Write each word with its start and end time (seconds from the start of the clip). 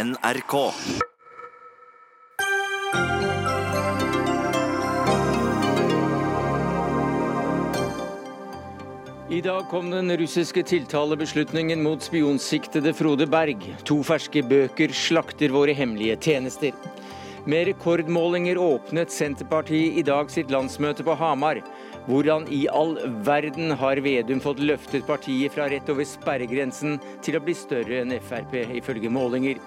NRK. 0.00 0.72
I 9.30 9.40
dag 9.40 9.68
kom 9.68 9.90
den 9.90 10.16
russiske 10.16 10.62
tiltalebeslutningen 10.62 11.82
mot 11.82 12.02
spionsiktede 12.02 12.94
Frode 12.96 13.26
Berg. 13.26 13.66
To 13.84 13.98
ferske 14.06 14.40
bøker 14.46 14.94
slakter 14.96 15.52
våre 15.52 15.74
hemmelige 15.76 16.16
tjenester. 16.16 16.72
Med 17.44 17.66
rekordmålinger 17.68 18.58
åpnet 18.60 19.12
Senterpartiet 19.12 20.00
i 20.00 20.06
dag 20.06 20.32
sitt 20.32 20.52
landsmøte 20.52 21.04
på 21.04 21.18
Hamar. 21.20 21.60
Hvordan 22.08 22.48
i 22.48 22.62
all 22.72 22.96
verden 23.26 23.76
har 23.76 24.00
Vedum 24.04 24.40
fått 24.40 24.64
løftet 24.64 25.04
partiet 25.08 25.52
fra 25.52 25.68
rett 25.68 25.92
over 25.92 26.08
sperregrensen 26.08 26.96
til 27.24 27.36
å 27.36 27.44
bli 27.44 27.56
større 27.56 28.00
enn 28.00 28.16
Frp, 28.24 28.56
ifølge 28.80 29.12
målinger? 29.12 29.60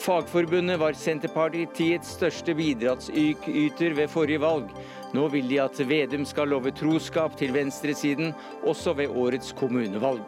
Fagforbundet 0.00 0.78
var 0.80 0.96
Senterpartiets 0.96 2.14
største 2.16 2.54
bidragsyter 2.56 3.92
ved 3.98 4.08
forrige 4.08 4.40
valg. 4.40 4.70
Nå 5.12 5.26
vil 5.28 5.50
de 5.50 5.58
at 5.60 5.76
Vedum 5.84 6.24
skal 6.24 6.48
love 6.48 6.72
troskap 6.72 7.36
til 7.36 7.52
venstresiden, 7.52 8.32
også 8.64 8.94
ved 8.96 9.12
årets 9.12 9.52
kommunevalg. 9.58 10.24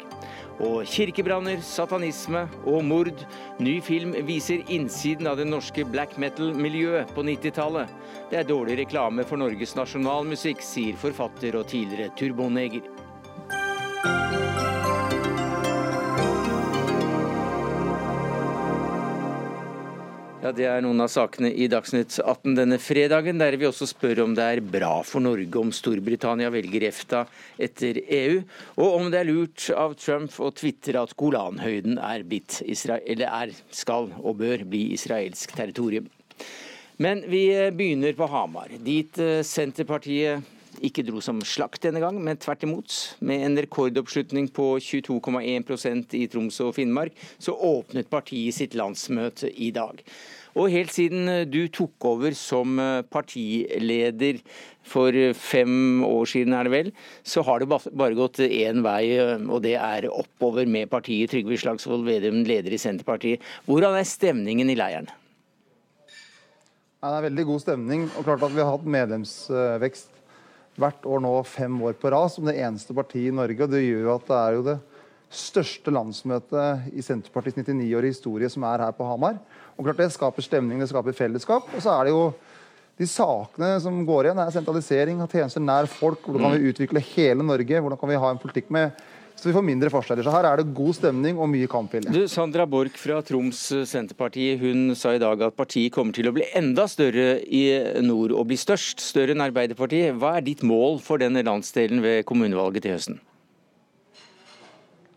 Og 0.60 0.84
kirkebranner, 0.84 1.62
satanisme 1.64 2.44
og 2.68 2.84
mord. 2.84 3.24
Ny 3.64 3.78
film 3.80 4.12
viser 4.28 4.60
innsiden 4.68 5.30
av 5.30 5.40
det 5.40 5.48
norske 5.48 5.86
black 5.88 6.18
metal-miljøet 6.20 7.16
på 7.16 7.24
90-tallet. 7.24 7.96
Det 8.28 8.42
er 8.42 8.50
dårlig 8.52 8.76
reklame 8.84 9.24
for 9.24 9.40
Norges 9.40 9.72
nasjonalmusikk, 9.78 10.60
sier 10.60 11.00
forfatter 11.00 11.56
og 11.56 11.70
tidligere 11.72 12.12
turboneger. 12.20 12.91
Ja, 20.42 20.50
Det 20.50 20.64
er 20.66 20.80
noen 20.82 20.98
av 20.98 21.06
sakene 21.06 21.52
i 21.54 21.68
Dagsnytt 21.70 22.16
18 22.18 22.56
denne 22.58 22.74
fredagen, 22.82 23.38
der 23.38 23.54
vi 23.54 23.68
også 23.68 23.86
spør 23.86 24.24
om 24.24 24.32
det 24.34 24.42
er 24.42 24.60
bra 24.74 24.96
for 25.06 25.22
Norge 25.22 25.60
om 25.60 25.68
Storbritannia 25.70 26.48
velger 26.50 26.82
EFTA 26.88 27.20
etter 27.62 28.00
EU, 28.02 28.40
og 28.74 28.96
om 28.96 29.06
det 29.12 29.20
er 29.20 29.28
lurt 29.28 29.68
av 29.70 29.94
Trump 30.02 30.34
å 30.42 30.50
tvitre 30.50 30.98
at 30.98 31.14
Golanhøyden 31.14 31.94
er 32.02 32.24
blitt 32.26 32.58
eller 32.66 33.22
er, 33.28 33.52
skal 33.70 34.10
og 34.18 34.40
bør 34.40 34.64
bli 34.66 34.88
israelsk 34.96 35.54
territorium. 35.54 36.10
Men 36.98 37.22
vi 37.30 37.44
begynner 37.70 38.18
på 38.18 38.26
Hamar, 38.34 38.74
dit 38.82 39.22
eh, 39.22 39.44
Senterpartiet 39.46 40.42
ikke 40.82 41.04
dro 41.06 41.22
som 41.24 41.40
slakt 41.46 41.84
denne 41.86 42.02
gang, 42.02 42.18
men 42.22 42.40
tvert 42.40 42.66
imot. 42.66 42.98
Med 43.24 43.46
en 43.46 43.58
rekordoppslutning 43.64 44.50
på 44.54 44.74
22,1% 44.82 46.16
i 46.18 46.26
Troms 46.32 46.60
og 46.64 46.74
Finnmark, 46.76 47.16
så 47.42 47.54
åpnet 47.54 48.10
partiet 48.12 48.58
sitt 48.58 48.76
landsmøte 48.78 49.50
i 49.52 49.70
dag. 49.74 50.02
Og 50.52 50.68
helt 50.68 50.92
siden 50.92 51.48
du 51.48 51.62
tok 51.72 52.04
over 52.04 52.34
som 52.36 52.76
partileder 53.12 54.42
for 54.84 55.16
fem 55.38 56.02
år 56.04 56.28
siden, 56.28 56.52
er 56.52 56.68
det 56.68 56.74
vel, 56.74 56.90
så 57.24 57.44
har 57.46 57.62
det 57.62 57.70
bare 57.70 58.18
gått 58.18 58.42
én 58.44 58.82
vei, 58.84 59.16
og 59.46 59.62
det 59.64 59.78
er 59.78 60.10
oppover 60.12 60.68
med 60.68 60.90
partiet. 60.92 61.32
Trygve 61.32 61.56
Slagsvold 61.56 62.04
Vedum, 62.04 62.42
leder 62.44 62.74
i 62.74 62.80
Senterpartiet. 62.82 63.40
Hvordan 63.64 63.96
er 63.96 64.08
stemningen 64.08 64.68
i 64.68 64.76
leiren? 64.76 65.08
Det 67.02 67.10
er 67.10 67.24
veldig 67.24 67.44
god 67.48 67.62
stemning. 67.64 68.10
og 68.16 68.26
klart 68.28 68.44
at 68.46 68.52
Vi 68.54 68.60
har 68.60 68.76
hatt 68.76 68.84
medlemsvekst 68.86 70.21
hvert 70.80 71.04
år 71.04 71.20
nå 71.22 71.32
fem 71.48 71.74
år 71.84 71.96
på 72.00 72.10
rad 72.12 72.32
som 72.32 72.48
det 72.48 72.56
eneste 72.60 72.94
partiet 72.96 73.32
i 73.32 73.36
Norge. 73.36 73.60
og 73.64 73.70
Det 73.70 73.82
gjør 73.82 74.06
jo 74.06 74.14
at 74.14 74.28
det 74.28 74.38
er 74.38 74.56
jo 74.56 74.64
det 74.70 74.78
største 75.32 75.92
landsmøtet 75.92 76.92
i 76.92 77.04
Senterpartiets 77.04 77.58
99-årige 77.60 78.14
historie 78.14 78.48
som 78.52 78.64
er 78.68 78.86
her 78.86 78.96
på 78.96 79.06
Hamar. 79.08 79.38
Og 79.76 79.84
klart 79.84 80.00
Det 80.00 80.12
skaper 80.12 80.44
stemning, 80.44 80.80
det 80.80 80.88
skaper 80.88 81.16
fellesskap. 81.16 81.68
Og 81.74 81.82
så 81.82 81.94
er 81.96 82.04
det 82.08 82.16
jo 82.16 82.32
de 83.00 83.08
sakene 83.08 83.80
som 83.80 84.02
går 84.06 84.28
igjen, 84.28 84.40
er 84.42 84.52
sentralisering 84.52 85.22
av 85.24 85.32
tjenester 85.32 85.64
nær 85.64 85.88
folk. 85.88 86.26
Hvordan 86.26 86.52
kan 86.52 86.60
vi 86.60 86.72
utvikle 86.72 87.04
hele 87.14 87.46
Norge? 87.46 87.80
Hvordan 87.80 87.98
kan 87.98 88.12
vi 88.12 88.20
ha 88.20 88.30
en 88.30 88.40
politikk 88.42 88.68
med 88.70 88.92
så 89.42 89.48
vi 89.48 89.54
får 89.56 89.64
mindre 89.66 89.88
forskjeller. 89.90 90.22
Så 90.22 90.30
her 90.30 90.46
er 90.46 90.60
det 90.60 90.70
god 90.76 90.94
stemning 90.94 91.38
og 91.42 91.48
mye 91.50 91.66
kampvilje. 91.66 92.12
Du, 92.14 92.20
Sandra 92.30 92.62
Borch 92.70 92.94
fra 92.94 93.16
Troms 93.26 93.58
Senterparti 93.90 94.52
hun 94.60 94.92
sa 94.94 95.16
i 95.16 95.18
dag 95.18 95.42
at 95.42 95.56
partiet 95.58 95.90
kommer 95.96 96.14
til 96.14 96.30
å 96.30 96.34
bli 96.36 96.46
enda 96.54 96.84
større 96.86 97.40
i 97.42 97.64
nord, 98.06 98.36
og 98.38 98.46
bli 98.52 98.60
størst, 98.60 99.02
større 99.02 99.34
enn 99.34 99.42
Arbeiderpartiet. 99.42 100.14
Hva 100.14 100.36
er 100.38 100.46
ditt 100.46 100.62
mål 100.62 101.00
for 101.02 101.18
denne 101.18 101.42
landsdelen 101.42 102.04
ved 102.04 102.22
kommunevalget 102.28 102.86
til 102.86 102.94
høsten? 102.94 103.18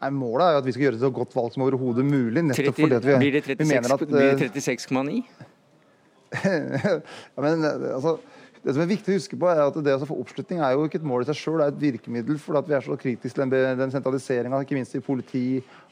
Nei, 0.01 0.09
målet 0.17 0.47
er 0.47 0.55
jo 0.55 0.63
at 0.63 0.69
vi 0.71 0.73
skal 0.73 0.87
gjøre 0.87 0.97
et 0.97 1.05
så 1.05 1.13
godt 1.21 1.37
valg 1.37 1.53
som 1.53 1.67
overhodet 1.67 2.05
mulig. 2.09 2.47
30, 2.49 2.73
fordi 2.81 3.01
vi, 3.05 3.19
blir 3.21 3.37
det 3.37 4.55
36,9? 4.65 5.21
ja, 6.41 6.97
men 7.45 7.69
altså 7.69 8.17
det 8.65 8.73
som 8.73 8.81
er 8.81 8.89
viktig 8.89 9.13
å 9.13 9.17
huske 9.19 9.37
på 9.37 9.45
er 9.51 9.59
at 9.61 9.75
det 9.85 9.93
å 9.93 10.07
få 10.09 10.15
oppslutning 10.23 10.57
er 10.65 10.73
jo 10.73 10.87
ikke 10.87 10.97
et 10.97 11.05
mål 11.05 11.21
i 11.21 11.27
seg 11.27 11.37
sjøl, 11.37 11.59
det 11.61 11.65
er 11.67 11.73
et 11.75 11.83
virkemiddel 11.83 12.39
for 12.41 12.57
at 12.57 12.65
vi 12.65 12.73
er 12.73 12.81
så 12.81 12.95
kritiske 12.97 13.37
til 13.37 13.51
den, 13.53 13.75
den 13.77 13.93
sentraliseringa, 13.93 14.63
ikke 14.65 14.77
minst 14.79 14.97
i 14.97 15.03
politi, 15.05 15.43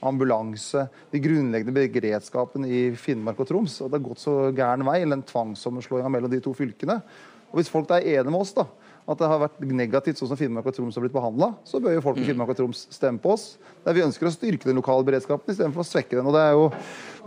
ambulanse, 0.01 0.87
de 1.13 1.21
grunnleggende 1.21 1.75
beredskapen 1.93 2.65
i 2.65 2.87
Finnmark 2.97 3.43
og 3.45 3.51
Troms. 3.51 3.77
Og 3.85 3.91
det 3.91 3.99
har 3.99 4.07
gått 4.07 4.23
så 4.23 4.33
gæren 4.57 4.87
vei, 4.89 5.03
eller 5.03 5.19
den 5.19 5.27
tvangssammenslåinga 5.29 6.09
mellom 6.15 6.33
de 6.33 6.41
to 6.41 6.55
fylkene. 6.57 6.97
Og 7.51 7.61
hvis 7.61 7.69
folk 7.69 7.93
er 7.93 8.09
enige 8.15 8.33
med 8.33 8.41
oss, 8.41 8.55
da, 8.57 8.65
at 9.03 9.19
det 9.19 9.29
har 9.29 9.41
vært 9.43 9.61
negativt 9.69 10.17
sånn 10.17 10.31
som 10.31 10.39
Finnmark 10.39 10.71
og 10.71 10.73
Troms 10.73 10.97
har 10.97 11.05
blitt 11.05 11.13
behandla, 11.13 11.53
så 11.69 11.81
bør 11.83 11.97
jo 11.97 12.03
folk 12.05 12.17
i 12.17 12.23
mm. 12.23 12.29
Finnmark 12.31 12.55
og 12.55 12.57
Troms 12.57 12.87
stemme 12.93 13.21
på 13.21 13.35
oss. 13.35 13.51
Der 13.85 13.93
vi 13.93 14.05
ønsker 14.05 14.29
å 14.29 14.33
styrke 14.33 14.65
den 14.65 14.79
lokale 14.79 15.05
beredskapen 15.05 15.53
istedenfor 15.53 15.83
å 15.83 15.89
svekke 15.91 16.17
den. 16.17 16.25
og 16.25 16.33
det 16.33 16.41
er 16.47 16.57
jo 16.57 16.69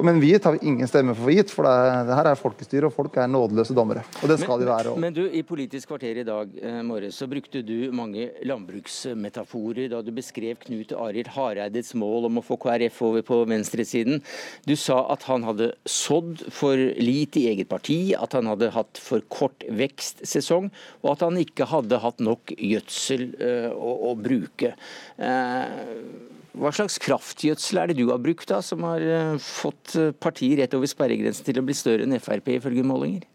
men 0.05 0.21
vi 0.21 0.39
tar 0.39 0.59
ingen 0.61 0.89
stemme 0.89 1.15
for 1.17 1.33
gitt, 1.33 1.51
for 1.53 1.65
det, 1.65 1.73
er, 1.73 2.03
det, 2.09 2.17
her 2.19 2.29
er 2.31 2.39
folkestyre, 2.39 2.89
og 2.89 2.95
folk 2.95 3.17
er 3.17 3.31
nådeløse 3.31 3.77
dommere. 3.77 4.03
Og 4.21 4.29
det 4.29 4.39
skal 4.43 4.57
men, 4.57 4.63
de 4.63 4.69
være. 4.71 4.93
Også. 4.93 5.03
Men 5.07 5.17
du, 5.17 5.23
i 5.25 5.43
Politisk 5.47 5.89
kvarter 5.93 6.21
i 6.21 6.27
dag 6.27 6.53
eh, 6.61 6.81
morges 6.85 7.17
så 7.21 7.29
brukte 7.31 7.63
du 7.65 7.89
mange 7.97 8.29
landbruksmetaforer 8.47 9.89
da 9.95 10.03
du 10.05 10.13
beskrev 10.17 10.61
Knut 10.67 10.93
Arild 10.93 11.33
Hareides 11.37 11.95
mål 11.97 12.29
om 12.29 12.41
å 12.41 12.45
få 12.45 12.59
KrF 12.61 13.01
over 13.09 13.25
på 13.27 13.41
venstresiden. 13.49 14.21
Du 14.69 14.75
sa 14.81 15.01
at 15.15 15.25
han 15.31 15.47
hadde 15.49 15.73
sådd 15.89 16.45
for 16.53 16.77
lite 16.77 17.41
i 17.43 17.49
eget 17.55 17.71
parti, 17.73 18.01
at 18.17 18.37
han 18.37 18.51
hadde 18.53 18.73
hatt 18.77 19.01
for 19.01 19.25
kort 19.33 19.65
vekstsesong, 19.67 20.71
og 21.05 21.13
at 21.15 21.25
han 21.25 21.41
ikke 21.41 21.71
hadde 21.73 22.03
hatt 22.05 22.21
nok 22.25 22.53
gjødsel 22.57 23.29
eh, 23.41 23.71
å, 23.73 23.97
å, 24.11 24.15
bruke. 24.17 24.75
Uh, 25.21 26.36
hva 26.57 26.73
slags 26.73 26.99
kraftgjødsel 27.03 27.81
er 27.81 27.91
det 27.91 27.99
du 27.99 28.07
har 28.11 28.21
brukt 28.23 28.49
da, 28.49 28.63
som 28.65 28.85
har 28.89 29.03
eh, 29.03 29.35
fått 29.43 29.97
eh, 29.99 30.13
partiet 30.17 30.61
rett 30.63 30.77
over 30.79 30.89
sperregrensen 30.91 31.47
til 31.47 31.61
å 31.61 31.65
bli 31.67 31.77
større 31.77 32.07
enn 32.07 32.17
Frp, 32.23 32.55
ifølge 32.57 32.85
målinger? 32.87 33.27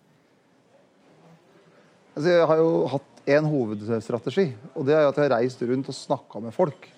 Altså, 2.15 2.27
jeg 2.33 2.47
har 2.49 2.59
jo 2.59 2.71
hatt 2.91 3.29
én 3.31 3.47
hovedstrategi, 3.47 4.47
og 4.73 4.87
det 4.87 4.97
er 4.97 5.05
at 5.05 5.19
jeg 5.19 5.27
har 5.27 5.35
reist 5.37 5.61
rundt 5.63 5.91
og 5.93 5.97
snakka 5.97 6.41
med 6.43 6.55
folk. 6.55 6.89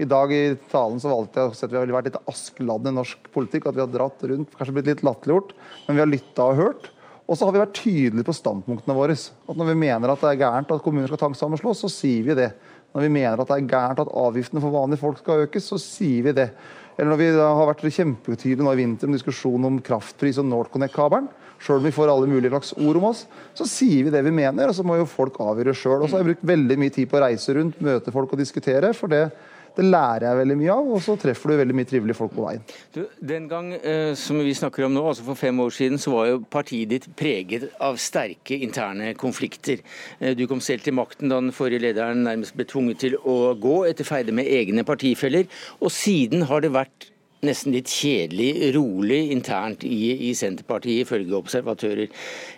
I 0.00 0.06
dag 0.08 0.32
i 0.32 0.54
talen 0.70 1.00
så 1.00 1.10
valgte 1.12 1.42
jeg 1.42 1.50
å 1.50 1.56
si 1.56 1.66
at 1.66 1.72
vi 1.72 1.76
har 1.76 1.90
vært 1.92 2.08
litt 2.08 2.30
Askeladden 2.30 2.94
i 2.94 2.96
norsk 2.96 3.26
politikk. 3.34 3.66
At 3.68 3.76
vi 3.76 3.82
har 3.82 3.90
dratt 3.92 4.22
rundt, 4.30 4.54
kanskje 4.56 4.72
blitt 4.78 4.88
litt 4.88 5.02
latterliggjort, 5.04 5.52
men 5.86 5.98
vi 5.98 6.00
har 6.00 6.08
lytta 6.08 6.46
og 6.46 6.60
hørt. 6.60 6.88
Og 7.28 7.36
så 7.36 7.46
har 7.46 7.54
vi 7.54 7.60
vært 7.60 7.76
tydelige 7.76 8.26
på 8.26 8.34
standpunktene 8.34 8.96
våre. 8.96 9.14
At 9.14 9.58
Når 9.60 9.68
vi 9.68 9.76
mener 9.82 10.10
at 10.10 10.24
det 10.24 10.30
er 10.32 10.40
gærent 10.40 10.72
at 10.72 10.82
kommuner 10.82 11.10
skal 11.10 11.20
tvangssammenslås, 11.20 11.84
så 11.84 11.92
sier 11.92 12.24
vi 12.26 12.38
det. 12.38 12.48
Når 12.90 13.06
vi 13.06 13.12
mener 13.14 13.38
at 13.38 13.50
det 13.50 13.56
er 13.56 13.70
gærent 13.70 14.02
at 14.02 14.14
avgiftene 14.22 14.62
for 14.62 14.74
vanlige 14.74 15.02
folk 15.02 15.20
skal 15.20 15.44
økes, 15.46 15.68
så 15.70 15.78
sier 15.78 16.26
vi 16.26 16.34
det. 16.36 16.48
Eller 16.96 17.12
når 17.12 17.20
vi 17.20 17.28
har 17.38 17.68
vært 17.68 17.84
kjempetydelige 17.86 18.66
nå 18.66 18.72
i 18.74 18.80
vinter 18.80 19.08
om 19.08 19.14
diskusjonen 19.14 19.68
om 19.68 19.78
kraftpris 19.84 20.40
og 20.42 20.48
NorthConnect-kabelen, 20.50 21.30
sjøl 21.60 21.78
om 21.78 21.86
vi 21.86 21.94
får 21.94 22.10
alle 22.12 22.28
mulige 22.28 22.50
slags 22.50 22.74
ord 22.76 22.98
om 22.98 23.06
oss, 23.12 23.22
så 23.56 23.66
sier 23.68 24.06
vi 24.06 24.12
det 24.12 24.24
vi 24.26 24.34
mener, 24.34 24.68
og 24.68 24.76
så 24.76 24.84
må 24.86 24.98
jo 24.98 25.06
folk 25.08 25.38
avgjøre 25.44 25.76
sjøl. 25.76 26.00
Og 26.00 26.08
så 26.08 26.18
har 26.18 26.24
jeg 26.24 26.32
brukt 26.32 26.50
veldig 26.50 26.76
mye 26.80 26.94
tid 26.94 27.08
på 27.08 27.20
å 27.20 27.24
reise 27.24 27.56
rundt, 27.56 27.80
møte 27.84 28.12
folk 28.14 28.34
og 28.34 28.42
diskutere. 28.42 28.92
for 28.96 29.12
det 29.12 29.28
det 29.76 29.86
lærer 29.86 30.26
jeg 30.26 30.38
veldig 30.40 30.56
mye 30.60 30.74
av, 30.74 30.88
og 30.96 31.02
så 31.04 31.16
treffer 31.20 31.52
du 31.52 31.60
veldig 31.60 31.76
mye 31.78 31.88
trivelige 31.90 32.18
folk 32.18 32.34
på 32.34 32.46
veien. 32.46 32.64
Du, 32.94 33.02
den 33.32 33.46
gang 33.50 33.72
eh, 33.76 34.12
som 34.18 34.40
vi 34.42 34.54
snakker 34.56 34.86
om 34.86 34.96
nå, 34.96 35.04
altså 35.12 35.26
for 35.26 35.38
fem 35.38 35.60
år 35.62 35.74
siden, 35.76 36.00
så 36.02 36.14
var 36.14 36.30
jo 36.30 36.42
partiet 36.50 36.90
ditt 36.92 37.08
preget 37.18 37.68
av 37.82 38.00
sterke 38.02 38.58
interne 38.60 39.12
konflikter. 39.20 39.84
Eh, 40.18 40.34
du 40.38 40.46
kom 40.50 40.62
selv 40.64 40.84
til 40.86 40.96
makten 40.98 41.30
da 41.32 41.40
den 41.42 41.54
forrige 41.56 41.84
lederen 41.86 42.24
nærmest 42.26 42.56
ble 42.58 42.68
tvunget 42.70 43.02
til 43.04 43.16
å 43.20 43.54
gå 43.60 43.80
etter 43.90 44.08
feide 44.08 44.34
med 44.36 44.50
egne 44.50 44.84
partifeller, 44.88 45.48
og 45.80 45.94
siden 45.94 46.46
har 46.50 46.64
det 46.64 46.74
vært 46.74 47.10
nesten 47.46 47.72
litt 47.72 47.88
kjedelig, 47.88 48.72
rolig 48.76 49.20
internt 49.32 49.84
i, 49.88 50.28
i 50.28 50.32
Senterpartiet, 50.36 51.06
ifølge 51.06 51.38
observatører. 51.38 52.10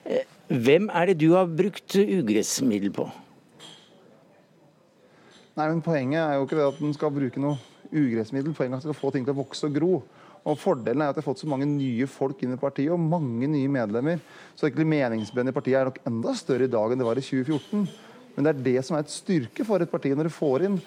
Eh, 0.06 0.24
hvem 0.52 0.88
er 0.92 1.12
det 1.12 1.20
du 1.22 1.32
har 1.36 1.50
brukt 1.50 1.96
ugressmiddel 1.96 2.92
på? 2.94 3.06
Nei, 5.52 5.68
men 5.68 5.82
Poenget 5.84 6.22
er 6.22 6.38
jo 6.38 6.46
ikke 6.46 6.56
det 6.56 6.64
at 6.70 6.80
en 6.80 6.94
skal 6.96 7.12
bruke 7.12 7.40
noe 7.42 7.58
ugressmiddel. 7.92 8.54
Poenget 8.56 8.78
er 8.78 8.80
at 8.80 8.86
en 8.86 8.88
skal 8.88 9.00
få 9.02 9.10
ting 9.12 9.26
til 9.26 9.34
å 9.34 9.40
vokse 9.42 9.68
og 9.68 9.74
gro. 9.76 9.92
Og 10.48 10.58
Fordelen 10.58 11.04
er 11.04 11.12
at 11.12 11.18
jeg 11.18 11.22
har 11.22 11.28
fått 11.28 11.42
så 11.44 11.50
mange 11.50 11.68
nye 11.68 12.06
folk 12.10 12.40
inn 12.42 12.56
i 12.56 12.58
partiet, 12.58 12.90
og 12.94 13.02
mange 13.02 13.46
nye 13.50 13.70
medlemmer. 13.70 14.22
Så 14.56 14.66
egentlig 14.66 14.88
meningsbrennet 14.90 15.52
i 15.52 15.58
partiet 15.58 15.78
er 15.78 15.90
nok 15.90 16.00
enda 16.08 16.34
større 16.38 16.66
i 16.66 16.72
dag 16.72 16.94
enn 16.94 17.02
det 17.02 17.06
var 17.06 17.20
i 17.20 17.26
2014. 17.26 17.84
Men 18.32 18.46
det 18.46 18.52
er 18.54 18.64
det 18.64 18.84
som 18.88 18.96
er 18.96 19.04
et 19.04 19.12
styrke 19.12 19.66
for 19.68 19.84
et 19.84 19.92
parti, 19.92 20.14
når 20.16 20.30
du 20.30 20.34
får 20.34 20.66
inn 20.70 20.80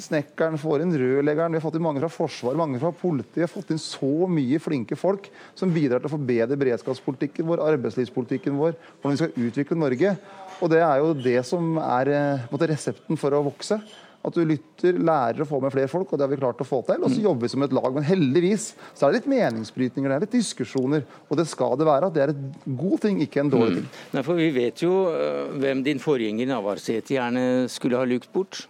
snekkeren, 0.00 0.56
får 0.58 0.82
inn 0.82 0.94
rørleggeren, 0.98 1.52
vi 1.52 1.58
har 1.58 1.62
fått 1.62 1.76
inn 1.78 1.84
mange 1.84 2.00
fra 2.02 2.10
Forsvaret, 2.10 2.58
mange 2.58 2.80
fra 2.82 2.90
politiet. 2.96 3.36
Vi 3.36 3.44
har 3.44 3.52
fått 3.52 3.74
inn 3.74 3.82
så 3.82 4.28
mye 4.30 4.62
flinke 4.62 4.96
folk 4.98 5.28
som 5.58 5.74
bidrar 5.74 6.02
til 6.02 6.08
å 6.08 6.14
forbedre 6.14 6.58
beredskapspolitikken 6.58 7.46
vår, 7.50 7.62
arbeidslivspolitikken 7.74 8.56
vår, 8.58 8.78
hvordan 9.02 9.14
vi 9.14 9.20
skal 9.20 9.46
utvikle 9.48 9.78
Norge. 9.78 10.14
Og 10.62 10.72
det 10.72 10.80
er 10.86 11.02
jo 11.02 11.12
det 11.18 11.38
som 11.46 11.76
er 11.82 12.10
måtte, 12.50 12.70
resepten 12.70 13.20
for 13.20 13.36
å 13.36 13.44
vokse. 13.46 13.78
At 14.24 14.32
du 14.32 14.40
lytter, 14.48 14.96
lærer 15.04 15.44
å 15.44 15.46
få 15.48 15.58
med 15.60 15.72
flere 15.74 15.90
folk, 15.92 16.08
og 16.08 16.16
det 16.16 16.24
har 16.24 16.30
vi 16.32 16.38
klart 16.40 16.62
å 16.64 16.66
få 16.66 16.78
til. 16.86 17.02
Og 17.02 17.12
så 17.12 17.20
mm. 17.20 17.24
jobber 17.26 17.44
vi 17.44 17.52
som 17.52 17.64
et 17.66 17.74
lag. 17.76 17.88
Men 17.92 18.06
heldigvis 18.08 18.70
så 18.96 19.04
er 19.04 19.12
det 19.12 19.18
litt 19.18 19.32
meningsbrytninger, 19.34 20.08
det 20.08 20.16
er 20.16 20.24
litt 20.24 20.36
diskusjoner. 20.38 21.04
Og 21.28 21.36
det 21.40 21.44
skal 21.50 21.76
det 21.80 21.88
være. 21.88 22.08
at 22.08 22.16
Det 22.16 22.22
er 22.24 22.32
en 22.32 22.78
god 22.80 23.02
ting, 23.04 23.20
ikke 23.20 23.42
en 23.44 23.52
dårlig 23.52 23.74
mm. 23.74 23.76
ting. 23.82 23.90
Mm. 23.90 24.14
Nei, 24.16 24.24
for 24.30 24.40
Vi 24.40 24.48
vet 24.56 24.84
jo 24.86 24.94
uh, 25.12 25.52
hvem 25.60 25.84
din 25.84 26.00
forgjenger 26.00 26.48
Navarsete 26.48 27.18
gjerne 27.18 27.44
skulle 27.72 28.00
ha 28.00 28.08
lukt 28.08 28.32
bort. 28.32 28.64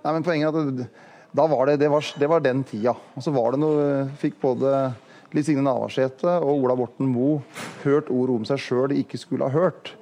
Nei, 0.00 0.14
men 0.16 0.24
poenget 0.24 0.48
er 0.48 0.72
at 0.72 1.06
da 1.36 1.46
var 1.46 1.68
det, 1.68 1.76
det, 1.84 1.92
var, 1.92 2.06
det 2.18 2.28
var 2.32 2.42
den 2.42 2.64
tida. 2.66 2.96
Og 3.14 3.22
så 3.22 3.32
var 3.34 3.52
det 3.52 3.60
noe 3.62 3.86
Fikk 4.18 4.40
både 4.42 4.74
Liv 5.36 5.46
Signe 5.46 5.62
Navarsete 5.62 6.40
og 6.40 6.64
Ola 6.64 6.74
Borten 6.78 7.12
Moe 7.12 7.44
hørt 7.84 8.10
ord 8.10 8.32
om 8.34 8.46
seg 8.48 8.64
sjøl 8.64 8.90
de 8.90 9.04
ikke 9.04 9.20
skulle 9.20 9.46
ha 9.46 9.54
hørt. 9.54 9.92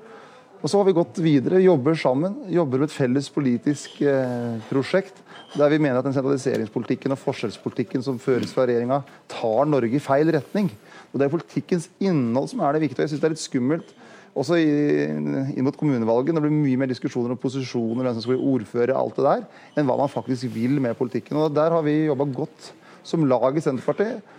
Og 0.58 0.70
så 0.70 0.80
har 0.80 0.88
vi 0.88 0.96
gått 0.96 1.20
videre, 1.22 1.60
jobber 1.62 1.94
sammen, 1.98 2.34
jobber 2.50 2.82
med 2.82 2.88
et 2.88 2.96
felles 2.96 3.28
politisk 3.30 4.00
eh, 4.02 4.58
prosjekt 4.70 5.22
der 5.54 5.70
vi 5.72 5.78
mener 5.80 6.00
at 6.00 6.04
den 6.04 6.12
sentraliseringspolitikken 6.12 7.14
og 7.14 7.20
forskjellspolitikken 7.22 8.02
som 8.04 8.18
føres 8.20 8.50
fra 8.52 8.66
regjeringa, 8.68 8.98
tar 9.32 9.68
Norge 9.70 9.96
i 9.96 10.02
feil 10.02 10.28
retning. 10.34 10.68
Og 11.08 11.16
Det 11.16 11.24
er 11.24 11.32
politikkens 11.32 11.86
innhold 12.04 12.50
som 12.50 12.60
er 12.60 12.76
det 12.76 12.82
viktige. 12.84 13.06
Jeg 13.06 13.14
syns 13.14 13.22
det 13.22 13.28
er 13.30 13.34
litt 13.36 13.44
skummelt 13.44 13.94
også 14.38 14.58
inn 14.60 15.64
mot 15.64 15.78
kommunevalget. 15.78 16.36
Det 16.36 16.42
blir 16.44 16.52
mye 16.52 16.80
mer 16.82 16.90
diskusjoner 16.90 17.32
om 17.32 17.40
posisjoner, 17.40 18.04
hvem 18.04 18.18
som 18.18 18.24
skal 18.24 18.36
bli 18.36 18.50
ordfører, 18.52 18.92
alt 18.94 19.16
det 19.16 19.24
der, 19.24 19.46
enn 19.74 19.88
hva 19.88 19.96
man 20.02 20.12
faktisk 20.12 20.50
vil 20.54 20.76
med 20.84 20.98
politikken. 20.98 21.40
Og 21.40 21.54
Der 21.56 21.72
har 21.74 21.86
vi 21.86 21.96
jobba 22.10 22.28
godt 22.42 22.72
som 23.06 23.24
lag 23.30 23.56
i 23.56 23.64
Senterpartiet 23.64 24.36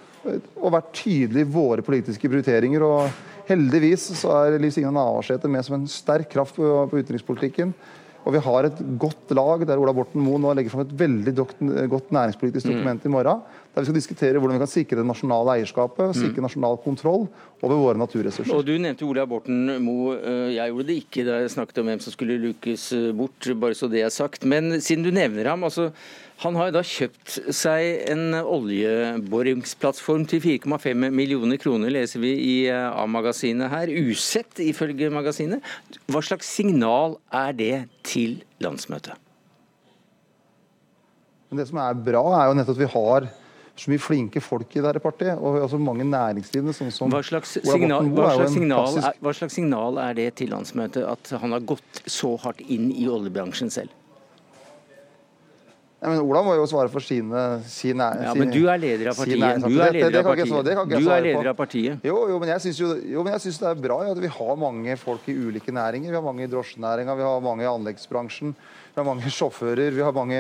og 0.60 0.74
vært 0.76 0.94
tydelige 0.94 1.48
i 1.48 1.52
våre 1.52 1.84
politiske 1.86 2.30
prioriteringer. 2.30 2.84
og 2.84 3.10
Heldigvis 3.50 4.12
så 4.20 4.34
er 4.44 4.60
Liv 4.62 4.74
Signe 4.76 4.92
Navarsete 4.94 5.50
med 5.50 5.66
som 5.66 5.80
en 5.80 5.90
sterk 5.90 6.30
kraft 6.32 6.60
på, 6.60 6.68
på 6.92 7.02
utenrikspolitikken. 7.02 7.74
Og 8.28 8.36
vi 8.36 8.42
har 8.44 8.68
et 8.68 8.80
godt 9.00 9.32
lag 9.34 9.64
der 9.66 9.80
Ola 9.80 9.94
Borten 9.96 10.22
Moe 10.22 10.40
nå 10.42 10.52
legger 10.58 10.74
fram 10.74 10.84
et 10.84 10.92
veldig 11.00 11.34
godt 11.40 12.12
næringspolitisk 12.14 12.68
mm. 12.68 12.74
dokument 12.74 13.08
i 13.08 13.12
morgen. 13.14 13.42
Der 13.74 13.86
vi 13.86 13.88
skal 13.88 13.98
diskutere 13.98 14.42
hvordan 14.42 14.58
vi 14.58 14.64
kan 14.66 14.72
sikre 14.72 15.00
det 15.00 15.08
nasjonale 15.08 15.56
eierskapet, 15.56 16.12
mm. 16.12 16.18
sikre 16.18 16.44
nasjonal 16.44 16.78
kontroll 16.84 17.28
over 17.64 17.76
våre 17.80 18.02
naturressurser. 18.02 18.54
Og 18.54 18.66
Du 18.68 18.74
nevnte 18.76 19.08
Ola 19.08 19.26
Borten 19.30 19.72
Moe. 19.86 20.18
Eh, 20.20 20.56
jeg 20.58 20.74
gjorde 20.74 20.88
det 20.90 20.98
ikke 21.06 21.26
da 21.26 21.40
jeg 21.40 21.54
snakket 21.56 21.82
om 21.82 21.92
hvem 21.92 22.04
som 22.04 22.16
skulle 22.16 22.40
lukes 22.44 22.90
eh, 22.98 23.10
bort, 23.16 23.52
bare 23.62 23.78
så 23.78 23.90
det 23.92 24.04
er 24.04 24.14
sagt. 24.14 24.46
Men 24.46 24.82
siden 24.84 25.08
du 25.08 25.14
nevner 25.16 25.54
ham, 25.54 25.64
altså 25.70 25.90
han 26.40 26.56
har 26.56 26.72
da 26.72 26.82
kjøpt 26.86 27.34
seg 27.52 28.06
en 28.14 28.38
oljeboringsplattform 28.40 30.24
til 30.30 30.40
4,5 30.46 31.10
millioner 31.12 31.60
kroner, 31.60 31.92
leser 31.92 32.24
vi 32.24 32.32
i 32.40 32.54
eh, 32.72 32.86
A-magasinet 32.96 33.68
her. 33.74 33.92
Usett, 33.92 34.62
ifølge 34.64 35.12
magasinet. 35.12 35.66
Hva 36.08 36.24
slags 36.24 36.48
signal 36.56 37.18
er 37.36 37.60
det 37.60 37.74
til 38.08 38.40
landsmøtet? 38.64 39.20
Men 41.50 41.60
det 41.60 41.68
som 41.68 41.82
er 41.84 42.00
bra, 42.08 42.24
er 42.38 42.48
jo 42.48 42.58
nettopp 42.62 42.78
at 42.78 42.84
vi 42.86 42.92
har 42.96 43.30
så 43.80 43.92
mye 43.92 44.04
flinke 44.04 44.44
folk 44.44 44.76
i 44.76 44.84
dette 44.84 45.04
partiet. 45.04 45.40
og 45.40 45.68
så 45.72 45.80
mange 45.80 46.08
næringsdrivende. 46.08 46.76
sånn 46.76 46.92
som 46.96 47.12
hva 47.12 47.24
slags, 47.26 47.58
signal, 47.64 48.08
hva, 48.16 48.34
slags 48.36 48.56
signal 48.56 49.00
er, 49.00 49.22
hva 49.24 49.36
slags 49.36 49.60
signal 49.60 50.00
er 50.08 50.16
det 50.16 50.34
til 50.40 50.52
landsmøtet 50.56 51.04
at 51.04 51.36
han 51.42 51.56
har 51.56 51.64
gått 51.68 52.04
så 52.08 52.38
hardt 52.44 52.64
inn 52.68 52.94
i 52.96 53.08
oljebransjen 53.12 53.72
selv? 53.74 53.92
Ja, 56.00 56.14
men 56.14 56.22
Ola 56.24 56.40
må 56.46 56.54
jo 56.56 56.64
svare 56.70 56.88
for 56.92 57.04
sine, 57.04 57.40
sine 57.68 58.06
Ja, 58.24 58.32
Men 58.38 58.54
du 58.54 58.62
er 58.72 58.80
leder 58.80 59.10
av 59.12 59.18
partiet. 59.20 59.66
Du 59.66 59.82
er 59.84 59.98
leder 59.98 60.22
av 60.22 60.30
partiet. 60.30 60.70
Du 60.94 61.10
er 61.12 61.26
leder 61.26 61.50
av 61.52 61.58
partiet. 61.60 62.06
Jo, 62.08 62.22
jo, 62.32 62.38
men 62.40 62.54
jeg 62.54 62.64
syns 62.64 62.80
jo, 62.80 62.94
jo, 63.04 63.24
men 63.26 63.36
jeg 63.36 63.44
synes 63.44 63.60
det 63.60 63.68
er 63.68 63.82
bra 63.84 63.98
ja, 64.08 64.14
at 64.16 64.22
vi 64.24 64.32
har 64.32 64.62
mange 64.62 64.96
folk 65.02 65.28
i 65.28 65.36
ulike 65.36 65.76
næringer. 65.76 66.14
Vi 66.14 66.16
har 66.16 66.24
mange 66.24 66.46
i 66.46 66.52
drosjenæringa, 66.52 67.18
vi 67.20 67.28
har 67.28 67.44
mange 67.44 67.68
i 67.68 67.70
anleggsbransjen. 67.74 68.56
Vi 68.94 69.02
har 69.02 69.08
mange 69.10 69.34
sjåfører, 69.36 69.92
vi 69.92 70.06
har 70.06 70.16
mange 70.16 70.40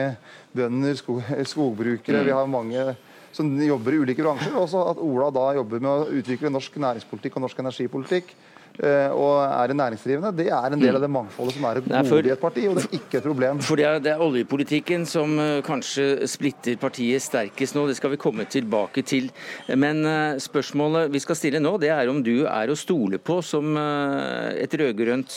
bønder, 0.55 0.95
skog, 0.95 1.27
skogbrukere. 1.51 2.23
Mm. 2.23 2.29
Vi 2.29 2.37
har 2.39 2.47
mange 2.55 2.87
som 3.35 3.51
jobber 3.61 3.97
i 3.97 4.01
ulike 4.05 4.23
bransjer. 4.23 4.55
Også 4.63 4.85
at 4.93 5.03
Ola 5.03 5.27
da 5.35 5.49
jobber 5.59 5.83
med 5.83 5.91
å 5.91 6.21
utvikle 6.21 6.53
norsk 6.55 6.79
næringspolitikk 6.79 7.35
og 7.35 7.49
norsk 7.49 7.59
energipolitikk. 7.65 8.31
Eh, 8.79 9.11
og 9.11 9.41
er 9.43 9.73
næringsdrivende, 9.75 10.31
det 10.37 10.45
er 10.55 10.71
en 10.71 10.79
del 10.79 10.95
av 10.95 11.01
det 11.03 11.09
mangfoldet 11.11 11.57
som 11.57 11.65
er 11.67 11.81
et 11.81 11.87
gode 11.89 12.29
i 12.29 12.31
et 12.31 12.39
parti, 12.39 12.61
og 12.69 12.77
det 12.77 12.85
er 12.85 12.93
ikke 12.95 13.17
et 13.19 13.25
problem. 13.25 13.59
For 13.65 13.75
det 13.75 13.85
er, 13.85 13.97
det 13.99 14.11
er 14.13 14.21
oljepolitikken 14.23 15.03
som 15.09 15.33
eh, 15.43 15.59
kanskje 15.67 16.27
splitter 16.31 16.77
partiet 16.79 17.19
sterkest 17.25 17.75
nå, 17.75 17.83
det 17.89 17.97
skal 17.99 18.13
vi 18.13 18.19
komme 18.21 18.45
tilbake 18.47 19.03
til. 19.03 19.27
Men 19.75 19.99
eh, 20.07 20.39
spørsmålet 20.39 21.11
vi 21.11 21.19
skal 21.19 21.35
stille 21.35 21.59
nå, 21.59 21.73
det 21.81 21.91
er 21.91 22.07
om 22.07 22.21
du 22.23 22.45
er 22.47 22.71
å 22.71 22.77
stole 22.79 23.19
på 23.19 23.41
som 23.43 23.75
et 23.79 24.73
rød-grønt 24.79 25.35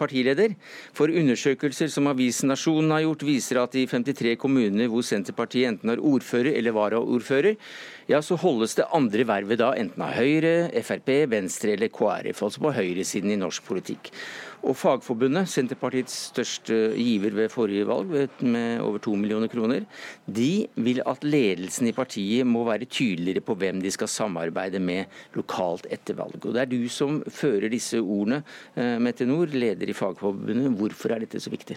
partileder. 0.00 0.56
For 0.98 1.14
undersøkelser 1.14 1.92
som 1.94 2.10
avisen 2.10 2.50
Nasjonen 2.50 2.90
har 2.96 3.04
gjort, 3.04 3.22
viser 3.28 3.62
at 3.62 3.78
i 3.78 3.86
53 3.86 4.34
kommuner 4.40 4.90
hvor 4.90 5.06
Senterpartiet 5.06 5.70
enten 5.70 5.94
har 5.94 6.02
ordfører 6.02 6.58
eller 6.58 6.74
varaordfører, 6.74 7.54
ja, 8.08 8.22
så 8.24 8.38
holdes 8.40 8.72
det 8.78 8.86
andre 8.96 9.24
vervet 9.28 9.60
da 9.60 9.74
enten 9.76 10.00
av 10.00 10.14
Høyre, 10.16 10.70
Frp, 10.80 11.10
Venstre 11.28 11.74
eller 11.74 11.90
KrF, 11.92 12.40
altså 12.46 12.62
på 12.64 12.72
høyresiden 12.72 13.34
i 13.34 13.36
norsk 13.40 13.66
politikk. 13.68 14.08
Og 14.64 14.74
Fagforbundet, 14.74 15.50
Senterpartiets 15.52 16.14
største 16.32 16.78
giver 16.96 17.36
ved 17.36 17.52
forrige 17.52 17.84
valg, 17.86 18.14
med 18.40 18.80
over 18.82 19.02
to 19.04 19.12
millioner 19.12 19.52
kroner, 19.52 19.84
de 20.24 20.66
vil 20.80 21.02
at 21.04 21.26
ledelsen 21.26 21.90
i 21.90 21.94
partiet 21.94 22.48
må 22.48 22.64
være 22.66 22.88
tydeligere 22.88 23.44
på 23.44 23.58
hvem 23.60 23.84
de 23.84 23.92
skal 23.92 24.10
samarbeide 24.10 24.80
med 24.82 25.20
lokalt 25.36 25.86
etter 25.92 26.16
valg. 26.18 26.40
Og 26.40 26.56
Det 26.56 26.64
er 26.64 26.72
du 26.72 26.88
som 26.88 27.20
fører 27.28 27.68
disse 27.68 28.00
ordene, 28.00 28.42
eh, 28.74 28.96
Mette 28.98 29.28
Nord, 29.28 29.52
leder 29.52 29.86
i 29.88 29.92
Fagforbundet. 29.94 30.74
Hvorfor 30.80 31.12
er 31.12 31.20
dette 31.20 31.40
så 31.44 31.52
viktig? 31.52 31.76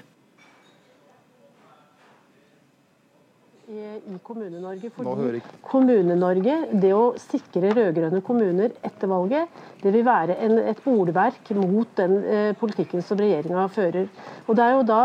I 3.71 4.17
Kommune-Norge. 4.23 4.89
Fordi 4.95 5.41
Kommune-Norge, 5.63 6.55
det 6.81 6.91
å 6.95 7.13
sikre 7.21 7.71
rød-grønne 7.75 8.19
kommuner 8.25 8.73
etter 8.83 9.09
valget, 9.11 9.61
det 9.81 9.93
vil 9.95 10.03
være 10.05 10.35
en, 10.43 10.57
et 10.71 10.81
bordverk 10.83 11.53
mot 11.57 11.93
den 11.99 12.17
eh, 12.21 12.49
politikken 12.59 13.05
som 13.05 13.19
regjeringa 13.21 13.67
fører. 13.71 14.09
Og 14.47 14.57
det 14.57 14.65
er 14.65 14.75
jo 14.75 14.83
da, 14.89 14.99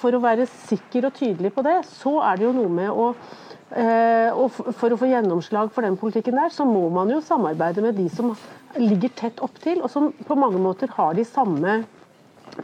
For 0.00 0.16
å 0.16 0.22
være 0.24 0.48
sikker 0.68 1.10
og 1.10 1.18
tydelig 1.18 1.52
på 1.54 1.64
det, 1.66 1.80
så 1.90 2.18
er 2.30 2.40
det 2.40 2.48
jo 2.48 2.54
noe 2.56 2.72
med 2.80 2.88
å 2.88 3.10
eh, 3.76 4.32
og 4.32 4.56
For 4.78 4.94
å 4.94 5.00
få 5.00 5.10
gjennomslag 5.10 5.72
for 5.74 5.84
den 5.84 6.00
politikken 6.00 6.40
der, 6.40 6.54
så 6.54 6.66
må 6.68 6.86
man 6.94 7.12
jo 7.12 7.20
samarbeide 7.24 7.84
med 7.84 8.00
de 8.00 8.08
som 8.12 8.32
ligger 8.78 9.12
tett 9.16 9.44
opptil, 9.44 9.82
og 9.82 9.92
som 9.92 10.10
på 10.12 10.36
mange 10.38 10.60
måter 10.62 10.90
har 10.96 11.16
de 11.16 11.24
samme 11.28 11.82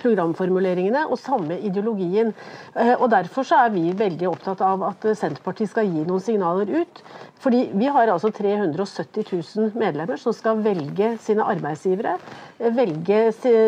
programformuleringene 0.02 1.06
og 1.08 1.18
samme 1.20 1.58
ideologien. 1.60 2.32
Eh, 2.74 2.94
og 2.98 3.10
Derfor 3.14 3.46
så 3.46 3.64
er 3.64 3.74
vi 3.74 3.92
veldig 3.96 4.28
opptatt 4.30 4.64
av 4.64 4.82
at 4.90 5.06
Senterpartiet 5.18 5.70
skal 5.70 5.90
gi 5.90 6.06
noen 6.06 6.22
signaler 6.24 6.70
ut. 6.82 7.04
Fordi 7.44 7.62
Vi 7.74 7.90
har 7.92 8.08
altså 8.08 8.30
370 8.32 9.24
000 9.56 9.72
medlemmer 9.76 10.16
som 10.20 10.32
skal 10.32 10.62
velge 10.64 11.14
sine 11.20 11.44
arbeidsgivere. 11.44 12.16
Eh, 12.58 12.72
velge 12.72 13.18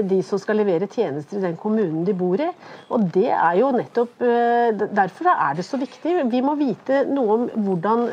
de 0.09 0.21
som 0.25 0.41
skal 0.41 0.61
levere 0.63 0.89
tjenester 0.89 1.39
i 1.39 1.45
den 1.45 1.59
kommunen 1.61 2.07
de 2.07 2.15
bor 2.17 2.41
i. 2.41 2.49
Og 2.89 3.05
det 3.15 3.29
er 3.29 3.59
jo 3.61 3.73
nettopp 3.77 4.23
eh, 4.25 4.73
Derfor 4.97 5.29
er 5.33 5.59
det 5.59 5.67
så 5.67 5.77
viktig. 5.81 6.15
Vi 6.33 6.41
må 6.45 6.55
vite 6.57 7.03
noe 7.11 7.37
om 7.37 7.45
hvordan 7.67 8.07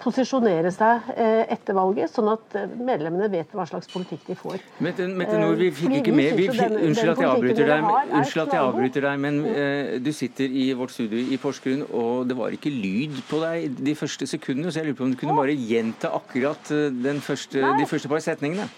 posisjonere 0.00 0.70
seg 0.72 1.08
etter 1.18 1.76
valget, 1.76 2.10
sånn 2.12 2.30
at 2.32 2.54
medlemmene 2.76 3.28
vet 3.32 3.52
hva 3.54 3.66
slags 3.68 3.90
politikk 3.92 4.24
de 4.28 4.36
får. 4.38 4.62
Mette, 4.84 5.06
Mette 5.18 5.38
Nord, 5.40 5.58
vi 5.60 5.70
fikk 5.74 5.98
ikke 6.00 6.14
med, 6.14 6.34
vi, 6.38 6.48
Unnskyld 6.48 7.12
at 7.12 7.22
jeg 7.22 7.28
avbryter 7.28 7.68
deg, 7.68 7.86
unnskyld 8.18 8.42
at 8.44 8.54
jeg 8.54 8.62
avbryter 8.62 9.06
deg, 9.08 9.20
men 9.24 9.40
uh, 9.44 9.94
du 10.02 10.10
sitter 10.14 10.58
i 10.62 10.68
vårt 10.78 10.94
studio 10.94 11.20
i 11.20 11.38
Porsgrunn, 11.40 11.84
og 11.96 12.28
det 12.30 12.36
var 12.38 12.54
ikke 12.54 12.72
lyd 12.72 13.18
på 13.28 13.40
deg 13.42 13.78
de 13.78 13.94
første 13.98 14.28
sekundene, 14.30 14.72
så 14.78 14.84
jeg 14.84 14.92
lurer 14.92 14.98
på 14.98 15.06
om 15.08 15.14
du 15.14 15.18
kunne 15.18 15.34
bare 15.34 15.54
gjenta 15.58 16.12
akkurat 16.14 16.70
uh, 16.70 17.16
første, 17.24 17.58
de 17.58 17.86
første 17.90 18.10
par 18.10 18.22
setningene? 18.22 18.68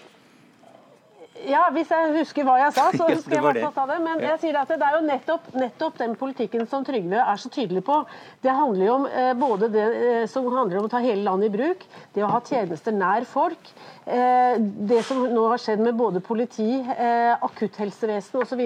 Ja, 1.49 1.61
Hvis 1.73 1.89
jeg 1.89 2.11
husker 2.13 2.45
hva 2.45 2.57
jeg 2.59 2.73
sa, 2.75 2.87
så 2.93 3.07
husker 3.11 3.37
jeg 3.37 3.43
hvert 3.45 3.75
ta 3.75 3.85
det. 3.89 3.97
Men 4.03 4.21
jeg 4.21 4.39
sier 4.43 4.57
at 4.59 4.69
det 4.69 4.85
er 4.85 4.97
jo 4.97 5.01
nettopp, 5.05 5.47
nettopp, 5.57 5.97
den 6.01 6.13
politikken 6.19 6.67
som 6.69 6.85
Trygve 6.85 7.21
er 7.21 7.41
så 7.41 7.49
tydelig 7.53 7.83
på. 7.87 8.01
Det 8.43 8.53
handler 8.53 8.85
jo 8.85 8.97
om 8.99 9.07
eh, 9.09 9.31
både 9.37 9.71
det 9.73 9.85
eh, 10.01 10.25
som 10.29 10.49
handler 10.53 10.81
om 10.81 10.89
å 10.89 10.91
ta 10.91 11.01
hele 11.01 11.25
landet 11.25 11.49
i 11.49 11.55
bruk, 11.55 11.85
det 12.13 12.25
å 12.25 12.29
ha 12.29 12.41
tjenester 12.45 12.93
nær 12.93 13.25
folk. 13.29 13.73
Eh, 14.11 14.57
det 14.59 15.03
som 15.07 15.21
nå 15.31 15.45
har 15.53 15.61
skjedd 15.61 15.79
med 15.85 15.95
både 15.95 16.19
politi, 16.25 16.81
eh, 16.81 17.31
akutthelsevesen 17.47 18.41
osv., 18.41 18.63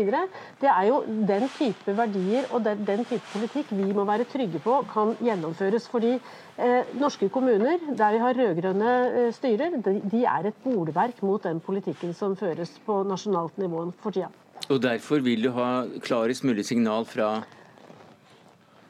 det 0.62 0.72
er 0.72 0.88
jo 0.90 1.04
den 1.06 1.46
type 1.58 1.94
verdier 1.98 2.48
og 2.52 2.64
den, 2.66 2.82
den 2.88 3.06
type 3.06 3.26
politikk 3.34 3.76
vi 3.78 3.92
må 3.94 4.08
være 4.10 4.26
trygge 4.32 4.64
på 4.64 4.82
kan 4.94 5.14
gjennomføres. 5.22 5.88
fordi 5.92 6.18
Eh, 6.56 6.88
norske 6.96 7.28
kommuner 7.28 7.82
der 8.00 8.14
vi 8.16 8.20
har 8.24 8.38
rød-grønne 8.38 8.92
styrer, 9.36 9.74
de, 9.84 9.98
de, 10.08 10.22
er 10.24 10.48
et 10.48 10.62
bolverk 10.64 11.18
mot 11.20 11.44
den 11.44 11.60
politikken 11.60 12.14
som 12.16 12.38
føres 12.40 12.72
på 12.86 13.02
nasjonalt 13.04 13.58
nivå 13.60 13.82
for 14.00 14.16
tida. 14.16 14.30
Og 14.72 14.80
Derfor 14.80 15.20
vil 15.20 15.44
du 15.44 15.50
ha 15.52 15.84
klarest 16.00 16.46
mulig 16.48 16.64
signal 16.64 17.04
fra 17.04 17.44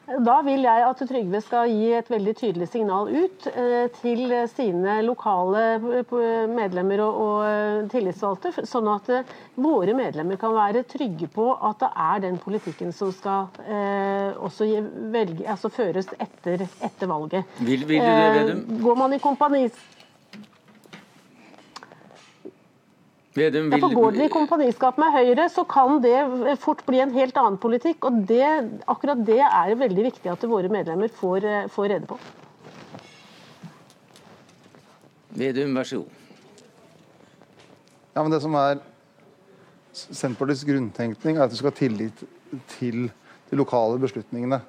da 0.06 0.36
vil 0.46 0.62
jeg 0.62 0.82
at 0.86 1.00
Trygve 1.08 1.40
skal 1.42 1.70
gi 1.72 1.88
et 1.98 2.10
veldig 2.10 2.34
tydelig 2.38 2.68
signal 2.70 3.08
ut 3.10 3.46
eh, 3.50 3.88
til 3.98 4.30
sine 4.52 5.00
lokale 5.02 5.64
eh, 5.98 6.46
medlemmer 6.50 7.02
og, 7.02 7.40
eh, 7.46 7.80
tillitsvalgte, 7.90 8.52
sånn 8.70 8.90
at 8.92 9.10
våre 9.58 9.96
medlemmer 9.98 10.38
kan 10.38 10.54
være 10.54 10.84
trygge 10.86 11.26
på 11.32 11.48
at 11.56 11.82
det 11.82 11.90
er 12.06 12.22
den 12.28 12.38
politikken 12.42 12.94
som 12.94 13.10
skal 13.14 13.50
også 14.46 14.66
velge, 15.12 15.44
altså 15.48 15.70
føres 15.72 16.08
etter, 16.20 16.62
etter 16.84 17.10
valget. 17.10 17.58
Vil, 17.58 17.84
vil 17.88 18.02
du 18.02 18.06
det, 18.06 18.32
Vedum? 18.36 18.64
Går 18.82 18.98
man 18.98 19.16
i 19.16 19.20
kompanis 19.22 19.76
Vedum 23.36 23.68
vil... 23.68 23.84
Går 23.92 24.14
dere 24.16 24.30
i 24.30 24.32
kompaniskap 24.32 24.96
med 25.00 25.12
Høyre, 25.12 25.46
så 25.52 25.66
kan 25.68 26.00
det 26.04 26.16
fort 26.62 26.80
bli 26.88 27.02
en 27.04 27.12
helt 27.12 27.36
annen 27.36 27.58
politikk. 27.60 28.08
og 28.08 28.22
det, 28.28 28.46
Akkurat 28.88 29.20
det 29.28 29.42
er 29.44 29.76
veldig 29.76 30.06
viktig 30.08 30.32
at 30.32 30.46
våre 30.48 30.72
medlemmer 30.72 31.12
får, 31.12 31.44
eh, 31.44 31.68
får 31.72 31.90
rede 31.92 32.08
på. 32.08 32.18
Vedum, 35.36 35.76
vær 35.76 35.84
så 35.84 36.00
god. 36.00 36.12
Ja, 38.16 38.22
men 38.22 38.32
Det 38.32 38.40
som 38.40 38.54
er 38.56 38.80
Senterpartiets 39.92 40.64
grunntenkning, 40.64 41.36
er 41.36 41.44
at 41.44 41.50
du 41.52 41.56
skal 41.56 41.70
ha 41.70 41.76
tillit 41.76 42.24
til 42.78 43.10
de 43.50 43.56
lokale 43.56 44.00
beslutningene. 44.00 44.62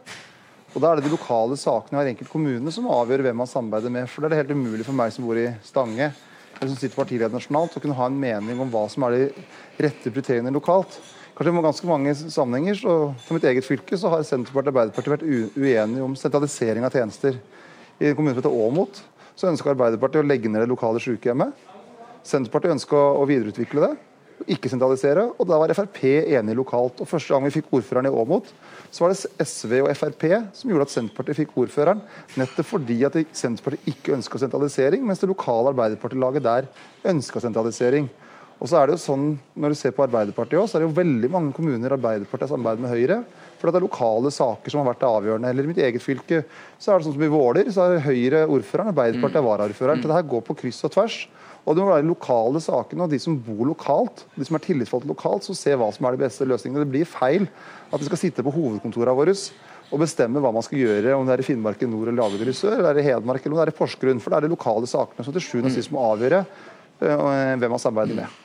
Og 0.76 0.82
Da 0.82 0.92
er 0.92 1.00
det 1.00 1.08
de 1.08 1.16
lokale 1.16 1.56
sakene 1.56 1.96
i 1.96 2.04
hver 2.04 2.12
enkelt 2.12 2.30
kommune 2.30 2.72
som 2.72 2.92
avgjør 2.92 3.24
hvem 3.24 3.40
man 3.40 3.48
samarbeider 3.48 3.90
med. 3.90 4.10
For 4.10 4.22
det 4.22 4.28
er 4.28 4.36
det 4.36 4.44
helt 4.44 4.60
umulig 4.60 4.86
for 4.86 4.94
meg 4.94 5.14
som 5.16 5.24
bor 5.24 5.40
i 5.40 5.54
Stange 5.64 6.12
eller 6.58 6.72
som 6.72 6.80
sitter 6.80 6.98
partileder 6.98 7.34
nasjonalt, 7.34 7.78
å 7.78 7.84
kunne 7.84 7.98
ha 7.98 8.08
en 8.10 8.20
mening 8.20 8.60
om 8.62 8.72
hva 8.74 8.88
som 8.90 9.06
er 9.08 9.16
de 9.16 9.46
rette 9.86 10.10
prioriteringene 10.10 10.56
lokalt. 10.56 11.00
Kanskje 11.38 11.54
i 11.54 11.64
ganske 11.68 11.88
mange 11.90 12.16
sammenhenger, 12.18 12.80
så 12.82 12.94
For 13.26 13.38
mitt 13.38 13.46
eget 13.46 13.66
fylke 13.66 13.98
så 13.98 14.10
har 14.10 14.26
Senterpartiet 14.26 14.72
og 14.72 14.74
Arbeiderpartiet 14.74 15.14
vært 15.14 15.58
uenige 15.58 16.04
om 16.04 16.16
sentralisering 16.18 16.88
av 16.88 16.96
tjenester. 16.98 17.38
I 18.02 18.10
en 18.10 18.18
kommune 18.18 18.34
som 18.34 18.42
heter 18.42 18.58
Åmot 18.66 19.04
så 19.38 19.52
ønska 19.52 19.70
Arbeiderpartiet 19.76 20.24
å 20.24 20.28
legge 20.28 20.50
ned 20.50 20.66
det 20.66 20.72
lokale 20.72 21.02
sykehjemmet. 21.04 21.54
Senterpartiet 22.26 22.74
ønska 22.80 22.98
å 22.98 23.26
videreutvikle 23.30 23.86
det 23.86 23.96
ikke 24.54 24.72
sentralisere. 24.72 25.26
Og 25.38 25.48
da 25.50 25.60
var 25.60 25.74
Frp 25.76 26.00
enig 26.08 26.56
lokalt. 26.58 27.02
Og 27.04 27.10
Første 27.10 27.34
gang 27.34 27.48
vi 27.48 27.56
fikk 27.58 27.72
ordføreren 27.76 28.10
i 28.10 28.14
Åmot, 28.14 28.52
så 28.92 29.04
var 29.04 29.14
det 29.14 29.48
SV 29.48 29.74
og 29.82 29.92
Frp 29.98 30.28
som 30.56 30.72
gjorde 30.72 30.88
at 30.88 30.94
Senterpartiet 30.94 31.42
fikk 31.42 31.58
ordføreren. 31.64 32.04
Nettopp 32.40 32.72
fordi 32.76 33.02
at 33.08 33.18
Senterpartiet 33.36 33.92
ikke 33.92 34.16
ønska 34.18 34.40
sentralisering, 34.42 35.04
mens 35.08 35.24
det 35.24 35.32
lokale 35.32 35.74
Arbeiderpartilaget 35.74 36.48
der 36.48 36.72
ønska 37.12 37.44
sentralisering. 37.44 38.10
Og 38.58 38.70
så 38.70 38.80
er 38.80 38.88
det 38.90 38.96
jo 38.96 39.04
sånn, 39.04 39.26
Når 39.54 39.74
du 39.74 39.78
ser 39.78 39.94
på 39.94 40.06
Arbeiderpartiet 40.06 40.60
også, 40.60 40.72
så 40.72 40.78
er 40.78 40.86
det 40.86 40.90
jo 40.90 41.02
veldig 41.02 41.30
mange 41.30 41.54
kommuner 41.54 41.94
Arbeiderpartiet 41.94 42.48
har 42.48 42.56
samarbeidet 42.56 42.82
med 42.82 42.94
Høyre. 42.94 43.18
For 43.58 43.70
det 43.70 43.80
er 43.80 43.86
lokale 43.86 44.32
saker 44.34 44.74
som 44.74 44.82
har 44.82 44.94
vært 44.94 45.06
avgjørende. 45.06 45.50
Eller 45.50 45.66
i 45.66 45.72
mitt 45.72 45.82
eget 45.82 46.02
fylke 46.02 46.44
så 46.78 46.94
er 46.94 46.98
det 46.98 47.08
sånn 47.08 47.18
som 47.18 47.26
i 47.26 47.32
Våler, 47.32 47.70
så 47.74 47.86
er 47.86 48.06
Høyre 48.06 48.46
ordføreren, 48.46 48.94
Arbeiderpartiet 48.94 49.42
er 49.42 49.46
varaordføreren. 49.46 50.02
Så 50.02 50.10
det 50.10 50.18
her 50.18 50.32
går 50.34 50.46
på 50.48 50.58
kryss 50.62 50.84
og 50.88 50.94
tvers. 50.94 51.20
Og 51.68 51.76
det 51.76 51.84
må 51.84 51.92
være 51.92 52.08
lokale 52.08 52.62
sakene 52.64 53.04
og 53.04 53.12
de 53.12 53.20
som 53.20 53.36
bor 53.44 53.66
lokalt, 53.68 54.24
de 54.38 54.46
som 54.48 54.56
er 54.56 54.64
tillitsvalgte 54.64 55.10
lokalt, 55.10 55.44
som 55.44 55.58
ser 55.58 55.76
hva 55.80 55.90
som 55.92 56.08
er 56.08 56.16
de 56.16 56.24
beste 56.24 56.48
løsningene. 56.48 56.86
Det 56.86 56.94
blir 56.94 57.10
feil 57.10 57.50
at 57.92 58.00
vi 58.00 58.08
skal 58.08 58.22
sitte 58.22 58.46
på 58.46 58.54
hovedkontorene 58.56 59.18
våre 59.18 59.36
og 59.88 60.02
bestemme 60.02 60.42
hva 60.44 60.52
man 60.52 60.64
skal 60.66 60.82
gjøre, 60.82 61.14
om 61.16 61.28
det 61.28 61.38
er 61.38 61.44
i 61.44 61.48
Finnmark 61.48 61.84
i 61.84 61.88
nord 61.88 62.12
eller 62.12 62.50
i 62.52 62.56
sør, 62.56 62.80
eller 62.80 62.90
er 62.92 63.04
i 63.04 63.06
Hedmark 63.06 63.44
eller 63.44 63.56
om 63.56 63.62
det 63.62 63.68
er 63.68 63.74
i 63.76 63.78
Porsgrunn. 63.78 64.20
For 64.24 64.32
det 64.32 64.40
er 64.40 64.48
de 64.48 64.56
lokale 64.56 64.90
sakene 64.90 65.24
som 65.24 65.36
til 65.36 65.44
sjuende 65.44 65.72
og 65.72 65.78
sist 65.78 65.94
må 65.96 66.04
avgjøre 66.08 66.44
uh, 66.44 67.56
hvem 67.60 67.72
man 67.72 67.84
samarbeider 67.84 68.24
med. 68.24 68.44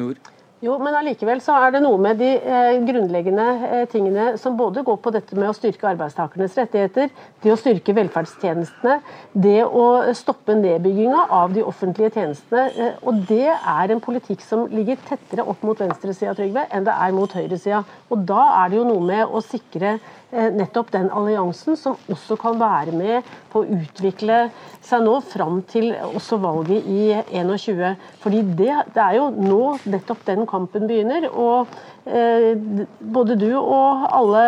Nord. 0.00 0.20
Jo, 0.60 0.74
men 0.76 0.92
allikevel 0.92 1.40
så 1.40 1.54
er 1.56 1.72
det 1.72 1.80
noe 1.80 1.96
med 2.04 2.18
de 2.20 2.34
eh, 2.36 2.74
grunnleggende 2.84 3.44
eh, 3.64 3.84
tingene 3.88 4.34
som 4.36 4.58
både 4.58 4.82
går 4.84 4.98
på 5.00 5.12
dette 5.14 5.38
med 5.38 5.48
å 5.48 5.54
styrke 5.56 5.88
arbeidstakernes 5.88 6.58
rettigheter, 6.58 7.08
det 7.40 7.54
å 7.54 7.56
styrke 7.56 7.94
velferdstjenestene, 7.96 8.98
det 9.32 9.62
å 9.64 9.86
stoppe 10.18 10.58
nedbygginga 10.60 11.22
av 11.32 11.54
de 11.56 11.64
offentlige 11.64 12.12
tjenestene. 12.18 12.66
Eh, 12.76 13.00
og 13.08 13.22
det 13.30 13.48
er 13.48 13.94
en 13.94 14.04
politikk 14.04 14.44
som 14.44 14.66
ligger 14.68 15.00
tettere 15.08 15.48
opp 15.48 15.64
mot 15.64 15.80
venstresida, 15.80 16.36
Trygve, 16.36 16.66
enn 16.68 16.84
det 16.84 16.92
er 17.08 17.16
mot 17.16 17.40
høyresida. 17.40 17.80
Og 18.12 18.28
da 18.28 18.44
er 18.58 18.68
det 18.68 18.82
jo 18.82 18.88
noe 18.90 19.06
med 19.14 19.32
å 19.32 19.40
sikre 19.40 19.96
nettopp 20.30 20.92
den 20.94 21.08
alliansen 21.10 21.76
som 21.78 21.96
også 22.10 22.36
kan 22.38 22.58
være 22.60 22.94
med 22.94 23.30
på 23.50 23.62
å 23.62 23.78
utvikle 23.80 24.44
seg 24.84 25.02
nå 25.04 25.16
fram 25.26 25.60
til 25.68 25.90
også 25.94 26.38
valget 26.42 26.86
i 26.86 27.10
21. 27.34 27.96
Fordi 28.22 28.42
det, 28.58 28.72
det 28.94 29.02
er 29.04 29.16
jo 29.18 29.28
nå 29.34 29.62
nettopp 29.90 30.22
den 30.28 30.46
kampen 30.50 30.86
begynner. 30.90 31.26
og 31.30 31.72
eh, 32.06 32.54
Både 33.00 33.36
du 33.40 33.50
og 33.58 34.06
alle 34.06 34.44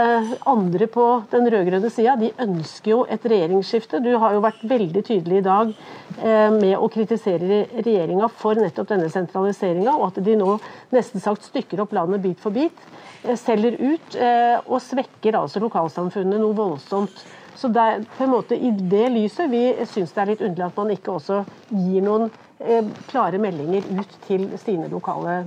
andre 0.48 0.88
på 0.90 1.06
den 1.32 1.50
rød-grønne 1.52 1.90
sida 1.92 2.16
de 2.20 2.32
ønsker 2.46 2.94
jo 2.94 3.02
et 3.10 3.26
regjeringsskifte. 3.34 4.02
Du 4.04 4.12
har 4.22 4.36
jo 4.36 4.44
vært 4.44 4.62
veldig 4.62 5.04
tydelig 5.08 5.42
i 5.42 5.46
dag 5.46 5.74
eh, 6.18 6.48
med 6.54 6.76
å 6.78 6.90
kritisere 6.92 7.64
regjeringa 7.82 8.30
for 8.30 8.58
nettopp 8.60 8.94
denne 8.94 9.10
sentraliseringa, 9.12 9.96
og 9.98 10.12
at 10.12 10.22
de 10.24 10.38
nå 10.38 10.56
nesten 10.94 11.22
sagt 11.22 11.50
stykker 11.50 11.82
opp 11.84 11.94
landet 11.96 12.22
bit 12.24 12.42
for 12.42 12.54
bit. 12.54 12.90
Eh, 13.22 13.38
selger 13.38 13.76
ut 13.78 14.16
eh, 14.18 14.58
og 14.66 14.80
svekker 14.82 15.36
altså 15.38 15.62
lokalsamfunnet 15.62 16.42
noe 16.42 16.56
voldsomt. 16.58 17.22
Så 17.54 17.68
det 17.70 17.82
er 17.82 18.06
på 18.16 18.24
en 18.24 18.32
måte 18.32 18.56
i 18.56 18.72
det 18.74 19.04
lyset 19.12 19.50
vi 19.52 19.66
syns 19.86 20.14
det 20.14 20.22
er 20.22 20.30
litt 20.32 20.42
underlig 20.42 20.66
at 20.66 20.78
man 20.80 20.94
ikke 20.94 21.14
også 21.14 21.42
gir 21.70 22.02
noen 22.02 22.30
eh, 22.58 22.88
klare 23.10 23.38
meldinger 23.42 23.86
ut 23.92 24.16
til 24.26 24.48
sine 24.62 24.90
lokale 24.92 25.42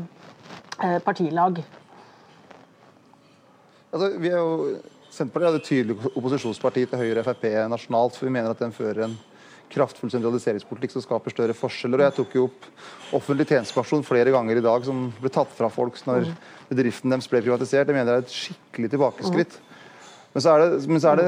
partilag. 1.05 1.61
Altså, 3.95 4.09
vi 4.19 4.27
er 4.27 4.41
jo, 4.41 4.73
Senterpartiet 5.07 5.47
er 5.47 5.59
et 5.61 5.69
tydelig 5.69 6.09
opposisjonsparti 6.11 6.83
til 6.91 6.99
Høyre 6.99 7.21
og 7.21 7.29
Frp 7.29 7.45
nasjonalt, 7.71 8.17
for 8.17 8.27
vi 8.27 8.33
mener 8.35 8.51
at 8.51 8.59
den 8.59 8.75
fører 8.75 9.05
en 9.05 9.13
kraftfull 9.71 10.11
sentraliseringspolitikk 10.13 10.93
som 10.95 11.03
skaper 11.03 11.33
større 11.33 11.55
forskjeller. 11.57 12.01
og 12.01 12.07
Jeg 12.07 12.17
tok 12.19 12.35
jo 12.37 12.45
opp 12.49 12.69
offentlig 13.19 13.47
tjenestepensjon 13.49 14.05
flere 14.07 14.33
ganger 14.33 14.59
i 14.59 14.65
dag, 14.65 14.85
som 14.87 15.09
ble 15.21 15.31
tatt 15.33 15.51
fra 15.57 15.69
folk 15.73 15.97
når 16.07 16.29
bedriften 16.69 17.13
deres 17.13 17.29
ble 17.31 17.43
privatisert. 17.45 17.89
Jeg 17.89 17.97
mener 17.97 18.11
det 18.11 18.21
er 18.21 18.27
et 18.27 18.37
skikkelig 18.37 18.93
tilbakeskritt. 18.95 19.59
Men 20.35 20.43
så, 20.43 20.55
det, 20.59 20.79
men 20.91 20.99
så, 20.99 21.13
det, 21.15 21.27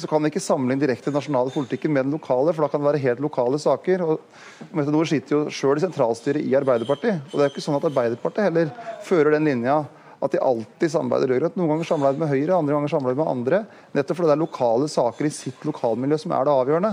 så 0.00 0.08
kan 0.08 0.24
vi 0.24 0.30
ikke 0.32 0.40
samle 0.40 0.74
inn 0.74 0.80
direkte 0.80 1.10
den 1.10 1.18
nasjonale 1.18 1.52
politikken 1.52 1.92
med 1.92 2.06
den 2.06 2.14
lokale, 2.16 2.54
for 2.54 2.64
da 2.64 2.70
kan 2.72 2.80
det 2.80 2.88
være 2.88 3.02
helt 3.02 3.20
lokale 3.20 3.60
saker. 3.60 4.04
og 4.06 4.72
Metodor 4.76 5.10
sitter 5.10 5.36
jo 5.36 5.42
sjøl 5.52 5.76
i 5.78 5.84
sentralstyret 5.84 6.40
i 6.40 6.56
Arbeiderpartiet. 6.56 7.20
og 7.28 7.36
det 7.36 7.42
er 7.42 7.50
jo 7.50 7.54
ikke 7.54 7.66
sånn 7.66 7.76
at 7.76 7.90
Arbeiderpartiet 7.90 8.48
heller 8.48 8.72
fører 9.04 9.36
den 9.36 9.50
linja 9.50 9.82
at 10.24 10.32
de 10.32 10.40
alltid 10.40 10.88
samarbeider 10.88 11.34
rød-grønt. 11.34 11.56
Noen 11.58 11.74
ganger 11.74 11.88
samarbeider 11.88 12.22
med 12.22 12.30
Høyre, 12.32 12.56
andre 12.56 12.76
ganger 12.78 12.92
samarbeider 12.94 13.20
med 13.20 13.32
andre. 13.32 13.58
Nettopp 13.92 14.18
fordi 14.18 14.30
det 14.30 14.36
er 14.38 14.40
lokale 14.40 14.88
saker 14.88 15.28
i 15.28 15.32
sitt 15.36 15.66
lokalmiljø 15.68 16.18
som 16.22 16.32
er 16.32 16.46
det 16.46 16.54
avgjørende. 16.54 16.92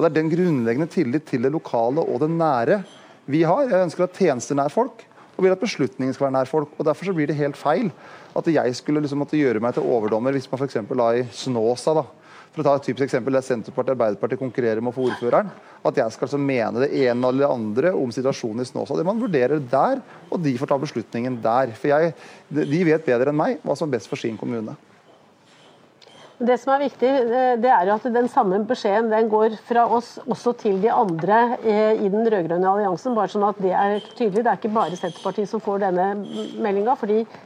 Og 0.00 0.06
Det 0.06 0.14
er 0.14 0.22
den 0.22 0.30
grunnleggende 0.32 0.88
tillit 0.88 1.26
til 1.28 1.42
det 1.44 1.52
lokale 1.52 2.00
og 2.00 2.22
det 2.22 2.30
nære 2.32 2.78
vi 3.28 3.42
har. 3.44 3.66
Jeg 3.68 3.84
ønsker 3.84 4.06
at 4.06 4.16
tjenester 4.16 4.56
nær 4.56 4.72
folk, 4.72 5.04
og 5.36 5.44
vil 5.44 5.52
at 5.52 5.60
beslutningen 5.60 6.16
skal 6.16 6.30
være 6.30 6.38
nær 6.38 6.48
folk. 6.48 6.72
og 6.78 6.86
Derfor 6.88 7.04
så 7.04 7.12
blir 7.12 7.28
det 7.28 7.36
helt 7.36 7.58
feil 7.60 7.90
at 8.32 8.48
jeg 8.48 8.76
skulle 8.78 9.02
liksom 9.04 9.20
måtte 9.20 9.36
gjøre 9.36 9.60
meg 9.60 9.76
til 9.76 9.84
overdommer 9.84 10.32
hvis 10.32 10.48
man 10.48 10.62
f.eks. 10.62 10.80
la 10.96 11.10
i 11.18 11.26
Snåsa 11.36 11.92
da, 11.98 12.06
for 12.54 12.62
å 12.62 12.64
ta 12.64 12.74
et 12.78 12.88
typisk 12.88 13.10
eksempel 13.10 13.36
der 13.36 13.44
Senterpartiet 13.44 13.92
og 13.92 13.98
Arbeiderpartiet 13.98 14.40
konkurrerer 14.40 14.80
med 14.80 14.94
å 14.94 14.96
få 14.96 15.10
ordføreren, 15.10 15.52
at 15.84 16.00
jeg 16.00 16.14
skal 16.16 16.30
altså 16.30 16.40
mene 16.40 16.80
det 16.86 16.92
ene 17.04 17.28
eller 17.28 17.44
det 17.44 17.50
andre 17.52 17.92
om 18.00 18.14
situasjonen 18.14 18.64
i 18.64 18.70
Snåsa. 18.72 18.96
Det 18.96 19.04
man 19.06 19.20
vurderer 19.20 19.60
der, 19.60 20.00
og 20.30 20.40
de 20.40 20.56
får 20.56 20.72
ta 20.72 20.80
beslutningen 20.80 21.42
der. 21.44 21.76
For 21.76 21.92
jeg, 21.92 22.14
De 22.48 22.84
vet 22.88 23.04
bedre 23.04 23.34
enn 23.34 23.42
meg 23.44 23.60
hva 23.60 23.76
som 23.76 23.90
er 23.90 23.98
best 23.98 24.08
for 24.08 24.16
sin 24.16 24.40
kommune. 24.40 24.80
Det 26.40 26.54
som 26.56 26.70
er 26.72 26.86
viktig, 26.86 27.08
eh, 27.20 27.54
det 27.60 27.68
er 27.68 27.84
jo 27.84 27.94
at 27.98 28.06
den 28.14 28.28
samme 28.32 28.62
beskjeden 28.64 29.10
den 29.12 29.26
går 29.28 29.58
fra 29.66 29.82
oss 29.92 30.14
også 30.24 30.54
til 30.62 30.78
de 30.80 30.88
andre 30.88 31.58
eh, 31.60 32.00
i 32.00 32.08
den 32.08 32.24
rød-grønne 32.24 32.70
alliansen. 32.70 33.12
bare 33.14 33.28
sånn 33.28 33.44
at 33.44 33.60
Det 33.60 33.74
er 33.76 34.00
tydelig. 34.16 34.44
Det 34.44 34.48
er 34.48 34.56
ikke 34.56 34.72
bare 34.72 34.96
Senterpartiet 34.96 35.50
som 35.50 35.60
får 35.60 35.82
denne 35.84 36.06
meldinga. 36.56 36.96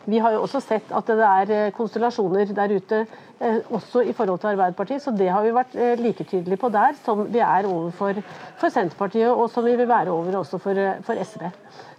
vi 0.07 0.19
har 0.19 0.33
jo 0.33 0.43
også 0.43 0.61
sett 0.63 0.93
at 0.95 1.07
det 1.07 1.27
er 1.27 1.51
eh, 1.51 1.73
konstellasjoner 1.73 2.55
der 2.55 2.71
ute 2.71 3.07
også 3.71 4.01
i 4.07 4.13
forhold 4.13 4.39
til 4.39 4.55
Arbeiderpartiet. 4.55 5.03
Så 5.03 5.11
det 5.11 5.29
har 5.29 5.43
vi 5.43 5.51
vært 5.51 5.75
like 5.99 6.25
tydelige 6.25 6.57
på 6.57 6.71
der 6.71 6.95
som 7.05 7.27
vi 7.27 7.41
er 7.41 7.67
overfor 7.67 8.23
for 8.57 8.69
Senterpartiet, 8.71 9.29
og 9.29 9.51
som 9.51 9.65
vi 9.65 9.75
vil 9.75 9.89
være 9.89 10.11
over 10.11 10.39
også 10.39 10.59
for, 10.59 10.75
for 11.03 11.15
SV. 11.19 11.43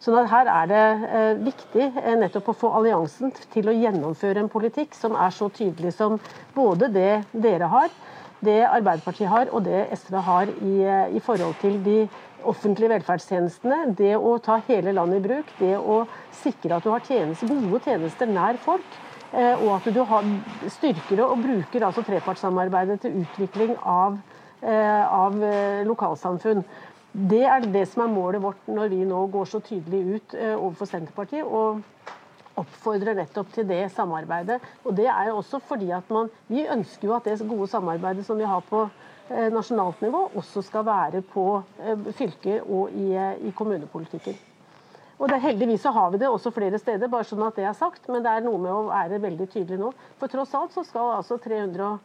At 0.06 0.30
Her 0.30 0.50
er 0.52 0.68
det 0.70 0.82
eh, 1.10 1.40
viktig 1.42 1.86
eh, 1.98 2.18
nettopp 2.20 2.52
å 2.52 2.58
få 2.60 2.70
alliansen 2.78 3.32
til 3.54 3.72
å 3.72 3.74
gjennomføre 3.74 4.44
en 4.44 4.52
politikk 4.54 4.94
som 4.94 5.16
er 5.18 5.34
så 5.34 5.48
tydelig 5.50 5.96
som 5.98 6.20
både 6.54 6.92
det 6.94 7.24
dere 7.34 7.72
har, 7.72 7.90
det 8.46 8.60
Arbeiderpartiet 8.68 9.32
har 9.32 9.50
og 9.50 9.64
det 9.66 9.88
SV 9.98 10.20
har 10.28 10.52
i, 10.54 10.76
eh, 10.86 11.18
i 11.18 11.24
forhold 11.24 11.58
til 11.64 11.80
de 11.82 12.04
offentlige 12.46 12.92
velferdstjenestene. 12.94 13.96
Det 13.98 14.14
å 14.20 14.38
ta 14.46 14.60
hele 14.68 14.94
landet 14.94 15.24
i 15.24 15.26
bruk, 15.26 15.54
det 15.58 15.74
å 15.80 16.04
sikre 16.30 16.78
at 16.78 16.86
du 16.86 16.92
har 16.94 17.02
tjenester, 17.02 17.50
gode 17.50 17.82
tjenester 17.88 18.30
nær 18.30 18.62
folk. 18.62 19.00
Og 19.36 19.72
at 19.74 19.88
du 19.92 19.98
har, 20.08 20.28
styrker 20.72 21.20
og 21.26 21.42
bruker 21.44 21.84
altså 21.84 22.06
trepartssamarbeidet 22.08 23.02
til 23.04 23.18
utvikling 23.26 23.74
av, 23.82 24.20
av 24.64 25.42
lokalsamfunn. 25.90 26.62
Det 27.16 27.46
er 27.48 27.64
det 27.72 27.86
som 27.88 28.04
er 28.04 28.12
målet 28.12 28.44
vårt 28.44 28.66
når 28.68 28.90
vi 28.92 29.04
nå 29.08 29.22
går 29.32 29.46
så 29.48 29.62
tydelig 29.64 30.18
ut 30.18 30.34
eh, 30.36 30.56
overfor 30.56 30.90
Senterpartiet. 30.90 31.46
og 31.46 31.84
oppfordrer 32.56 33.18
nettopp 33.18 33.50
til 33.52 33.68
det 33.68 33.82
samarbeidet. 33.92 34.62
Og 34.86 34.96
det 34.96 35.08
er 35.12 35.32
også 35.32 35.60
fordi 35.60 35.92
at 35.92 36.10
man, 36.10 36.30
Vi 36.48 36.68
ønsker 36.68 37.08
jo 37.08 37.16
at 37.16 37.26
det 37.28 37.48
gode 37.48 37.68
samarbeidet 37.68 38.26
som 38.26 38.38
vi 38.38 38.48
har 38.48 38.62
på 38.70 38.88
eh, 39.30 39.52
nasjonalt 39.52 40.02
nivå, 40.02 40.30
også 40.36 40.62
skal 40.62 40.86
være 40.86 41.22
på 41.22 41.64
eh, 41.84 42.12
fylker 42.16 42.62
og 42.64 42.92
i, 42.92 43.12
i 43.48 43.52
kommunepolitikken. 43.52 44.36
Og 45.20 45.30
det, 45.30 45.40
Heldigvis 45.42 45.82
så 45.82 45.92
har 45.96 46.12
vi 46.12 46.18
det 46.18 46.28
også 46.28 46.52
flere 46.52 46.80
steder, 46.80 47.08
bare 47.08 47.24
sånn 47.24 47.44
at 47.48 47.56
det 47.56 47.64
er 47.68 47.76
sagt. 47.78 48.08
Men 48.12 48.24
det 48.24 48.32
er 48.32 48.44
noe 48.44 48.60
med 48.60 48.72
å 48.72 48.90
være 48.90 49.22
veldig 49.24 49.48
tydelig 49.52 49.80
nå. 49.80 49.94
For 50.20 50.32
tross 50.32 50.56
alt 50.56 50.76
så 50.76 50.84
skal 50.84 51.16
altså 51.16 51.38
300 51.40 52.00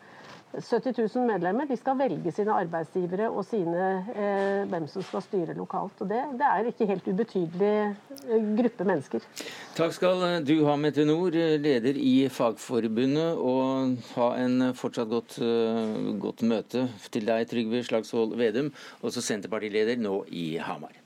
70 0.52 0.96
000 0.98 1.26
medlemmer 1.28 1.68
de 1.70 1.76
skal 1.78 1.94
velge 1.98 2.32
sine 2.34 2.54
arbeidsgivere 2.58 3.28
og 3.30 3.44
sine, 3.46 3.84
eh, 4.10 4.64
hvem 4.70 4.88
som 4.90 5.04
skal 5.06 5.22
styre 5.22 5.54
lokalt. 5.54 6.02
og 6.02 6.08
Det, 6.10 6.18
det 6.40 6.48
er 6.48 6.70
ikke 6.70 6.88
helt 6.90 7.06
ubetydelig 7.06 7.70
eh, 7.70 8.48
gruppe 8.58 8.86
mennesker. 8.88 9.28
Takk 9.78 9.94
skal 9.94 10.42
du 10.46 10.54
ha, 10.66 10.74
Mette 10.80 11.06
Nord, 11.06 11.38
leder 11.38 11.94
i 11.94 12.26
Fagforbundet. 12.28 13.38
Og 13.38 13.96
ha 14.16 14.28
en 14.42 14.72
fortsatt 14.74 15.10
godt, 15.10 15.38
uh, 15.38 16.10
godt 16.20 16.42
møte 16.42 16.88
til 17.14 17.26
deg, 17.28 17.46
Trygve 17.50 17.84
Slagsvold 17.86 18.34
Vedum, 18.40 18.72
også 19.06 19.22
Senterpartileder 19.22 20.02
nå 20.02 20.24
i 20.34 20.52
Hamar. 20.58 20.98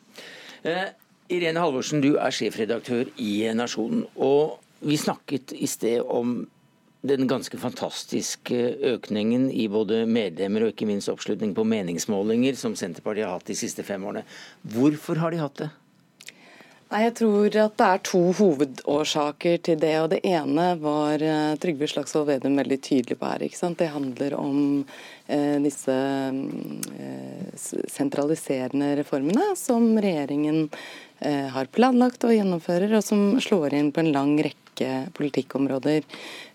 Eh, 0.64 0.88
Irene 1.32 1.60
Halvorsen, 1.60 2.00
du 2.00 2.14
er 2.16 2.32
sjefredaktør 2.32 3.12
i 3.20 3.44
Nasjonen. 3.52 4.06
og 4.16 4.60
vi 4.84 4.96
snakket 5.00 5.54
i 5.56 5.66
sted 5.70 6.02
om 6.04 6.42
den 7.04 7.28
ganske 7.28 7.58
fantastiske 7.61 8.58
økningen 8.94 9.50
i 9.52 9.68
både 9.68 10.04
medlemmer 10.08 10.64
og 10.64 10.73
ikke 10.73 10.88
minst 10.88 11.11
oppslutning 11.12 11.52
på 11.56 11.66
meningsmålinger 11.68 12.56
som 12.56 12.76
Senterpartiet 12.78 13.28
har 13.28 13.37
hatt 13.37 13.50
de 13.50 13.56
siste 13.58 13.84
fem 13.84 14.04
årene. 14.08 14.25
Hvorfor 14.75 15.20
har 15.20 15.34
de 15.34 15.42
hatt 15.42 15.58
det? 15.61 15.70
Nei, 16.94 17.02
Jeg 17.04 17.14
tror 17.18 17.56
at 17.58 17.76
det 17.80 17.87
er 17.90 18.02
to 18.06 18.20
hovedårsaker 18.38 19.61
til 19.66 19.78
det. 19.82 19.94
og 20.00 20.11
Det 20.14 20.20
ene 20.25 20.66
var 20.80 21.20
uh, 21.20 21.56
Trygve 21.61 21.88
Slagsvold 21.90 22.28
Vedum 22.28 22.56
veldig 22.61 22.80
tydelig 22.80 23.18
på 23.20 23.28
her. 23.28 23.42
ikke 23.42 23.58
sant? 23.58 23.78
Det 23.80 23.90
handler 23.92 24.37
om 24.38 24.84
eh, 25.26 25.56
disse 25.64 25.94
eh, 25.94 27.49
sentraliserende 27.90 28.94
reformene 29.00 29.52
som 29.58 29.92
regjeringen 29.99 30.68
har 31.25 31.70
planlagt 31.73 32.25
og 32.26 32.34
gjennomfører, 32.34 32.90
og 32.99 33.04
som 33.06 33.38
slår 33.40 33.78
inn 33.78 33.92
på 33.94 34.02
en 34.02 34.11
lang 34.12 34.34
rekke 34.44 34.63
rekke 34.75 35.12
politikkområder. 35.14 36.02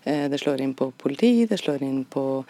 Eh, 0.04 0.28
det 0.30 0.38
slår 0.38 0.60
inn 0.60 0.74
på 0.74 0.90
politi, 0.90 1.46
det 1.46 1.58
slår 1.58 1.82
inn 1.82 2.04
på 2.04 2.44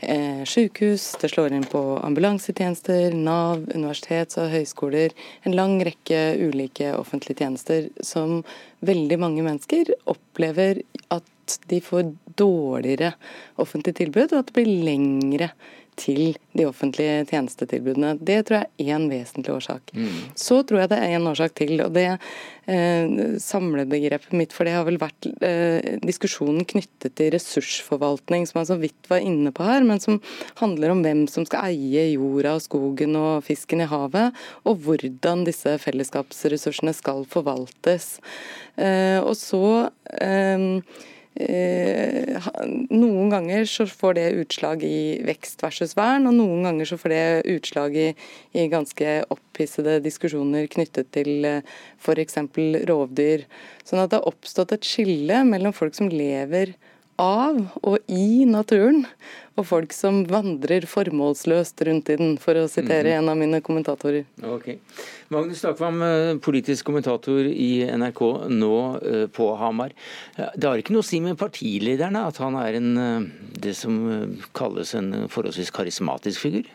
eh, 0.00 0.44
sykehus, 0.44 1.16
det 1.20 1.30
slår 1.30 1.52
inn 1.52 1.64
på 1.64 1.98
ambulansetjenester, 2.02 3.14
Nav, 3.14 3.66
universitets- 3.74 4.38
og 4.38 4.50
høyskoler. 4.50 5.12
En 5.44 5.56
lang 5.56 5.82
rekke 5.84 6.36
ulike 6.38 6.94
offentlige 6.96 7.38
tjenester 7.38 7.88
som 8.00 8.44
veldig 8.80 9.18
mange 9.18 9.42
mennesker 9.42 9.94
opplever 10.06 10.82
at 11.10 11.58
de 11.68 11.80
får 11.80 12.12
dårligere 12.36 13.14
offentlig 13.56 13.96
tilbud, 13.96 14.32
og 14.32 14.38
at 14.38 14.46
det 14.46 14.54
blir 14.54 14.84
lengre 14.84 15.50
til 15.96 16.36
de 16.56 16.66
offentlige 16.68 17.24
tjenestetilbudene. 17.30 18.14
Det 18.20 18.42
tror 18.46 18.62
jeg 18.62 18.68
er 18.86 18.98
én 18.98 19.08
vesentlig 19.10 19.54
årsak. 19.54 19.92
Mm. 19.96 20.20
Så 20.38 20.60
tror 20.66 20.82
jeg 20.82 20.92
det 20.92 21.00
er 21.02 21.16
en 21.16 21.28
årsak 21.30 21.56
til, 21.58 21.74
og 21.84 21.94
det 21.96 22.06
eh, 22.12 23.38
samlebegrepet 23.42 24.36
mitt 24.36 24.54
for 24.56 24.68
det 24.68 24.76
har 24.76 24.86
vel 24.88 25.00
vært 25.00 25.28
eh, 25.44 25.96
diskusjonen 26.04 26.66
knyttet 26.68 27.16
til 27.18 27.32
ressursforvaltning, 27.34 28.46
som 28.48 28.60
jeg 28.60 28.70
så 28.70 28.78
vidt 28.80 29.10
var 29.12 29.24
inne 29.24 29.52
på 29.56 29.66
her, 29.66 29.84
men 29.88 30.02
som 30.02 30.20
handler 30.60 30.94
om 30.94 31.02
hvem 31.06 31.26
som 31.32 31.48
skal 31.48 31.72
eie 31.72 32.10
jorda, 32.14 32.56
og 32.56 32.64
skogen 32.66 33.16
og 33.20 33.44
fisken 33.48 33.84
i 33.84 33.90
havet, 33.90 34.36
og 34.68 34.84
hvordan 34.86 35.46
disse 35.48 35.76
fellesskapsressursene 35.82 36.94
skal 36.96 37.24
forvaltes. 37.32 38.16
Eh, 38.76 39.20
og 39.24 39.36
så 39.40 39.90
Eh, 40.20 40.82
noen 41.36 43.30
ganger 43.32 43.64
så 43.68 43.86
får 43.88 44.16
det 44.16 44.26
utslag 44.40 44.82
i 44.86 45.20
vekst 45.26 45.62
versus 45.64 45.96
vern, 45.98 46.28
og 46.28 46.36
noen 46.38 46.64
ganger 46.64 46.88
så 46.88 46.98
får 47.00 47.12
det 47.12 47.24
utslag 47.56 47.96
i, 47.96 48.08
i 48.56 48.66
ganske 48.72 49.18
opphissede 49.32 49.98
diskusjoner 50.04 50.68
knyttet 50.72 51.10
til 51.16 51.44
eh, 51.44 51.76
f.eks. 52.00 52.40
rovdyr. 52.88 53.46
Sånn 53.84 54.02
at 54.02 54.12
det 54.12 54.20
har 54.20 54.30
oppstått 54.30 54.72
et 54.76 54.88
skille 54.88 55.42
mellom 55.48 55.76
folk 55.76 55.96
som 55.98 56.08
lever 56.12 56.74
av 57.20 57.58
og 57.82 58.12
i 58.12 58.44
naturen, 58.48 59.04
og 59.56 59.64
folk 59.64 59.94
som 59.96 60.20
vandrer 60.28 60.84
formålsløst 60.88 61.80
rundt 61.88 62.10
i 62.12 62.16
den, 62.20 62.34
for 62.40 62.58
å 62.60 62.66
sitere 62.68 63.14
mm. 63.14 63.16
en 63.16 63.30
av 63.32 63.38
mine 63.40 63.60
kommentatorer. 63.64 64.26
Ok. 64.44 64.74
Magnus 65.32 65.62
Takvam, 65.64 66.02
eh, 66.04 66.32
politisk 66.44 66.86
kommentator 66.90 67.48
i 67.48 67.86
NRK 67.88 68.22
nå 68.52 68.76
eh, 69.00 69.26
på 69.32 69.48
Hamar. 69.56 69.96
Det 70.36 70.68
har 70.68 70.80
ikke 70.80 70.94
noe 70.94 71.04
å 71.04 71.08
si 71.08 71.22
med 71.24 71.38
partilederne 71.40 72.26
at 72.28 72.40
han 72.42 72.58
er 72.60 72.80
en, 72.82 72.90
eh, 73.00 73.28
det 73.64 73.76
som 73.80 73.96
kalles 74.56 74.92
en 74.98 75.24
forholdsvis 75.32 75.72
karismatisk 75.74 76.44
figur? 76.44 76.68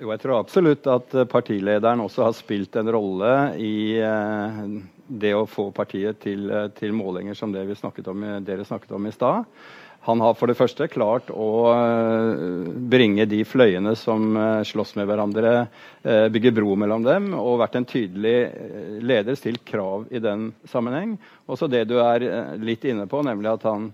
Jo, 0.00 0.10
jeg 0.12 0.20
tror 0.24 0.40
absolutt 0.40 0.88
at 0.92 1.14
partilederen 1.32 2.02
også 2.04 2.26
har 2.26 2.36
spilt 2.36 2.76
en 2.76 2.90
rolle 2.96 3.30
i 3.60 3.76
det 5.06 5.32
å 5.34 5.46
få 5.48 5.70
partiet 5.74 6.20
til, 6.22 6.50
eh, 6.50 6.68
til 6.74 6.92
målinger 6.92 7.34
som 7.34 7.52
det 7.52 7.66
snakket 7.78 8.08
om, 8.08 8.22
dere 8.44 8.64
snakket 8.64 8.92
om 8.92 9.06
i 9.06 9.12
stad. 9.12 9.44
Han 10.06 10.20
har 10.20 10.34
for 10.34 10.46
det 10.46 10.54
første 10.54 10.86
klart 10.86 11.30
å 11.34 11.50
eh, 11.72 12.68
bringe 12.90 13.26
de 13.26 13.42
fløyene 13.44 13.96
som 13.98 14.36
eh, 14.36 14.62
slåss 14.62 14.94
med 14.96 15.06
hverandre, 15.06 15.68
bygge 16.06 16.52
bro 16.54 16.76
mellom 16.78 17.02
dem, 17.02 17.32
og 17.34 17.58
vært 17.58 17.80
en 17.80 17.88
tydelig 17.88 18.36
leder, 19.02 19.34
stilt 19.34 19.64
krav 19.66 20.06
i 20.14 20.20
den 20.22 20.52
sammenheng. 20.70 21.16
Også 21.50 21.66
det 21.66 21.88
du 21.90 21.96
er 21.98 22.22
litt 22.62 22.84
inne 22.86 23.08
på, 23.10 23.24
nemlig 23.26 23.50
at 23.50 23.66
han 23.66 23.88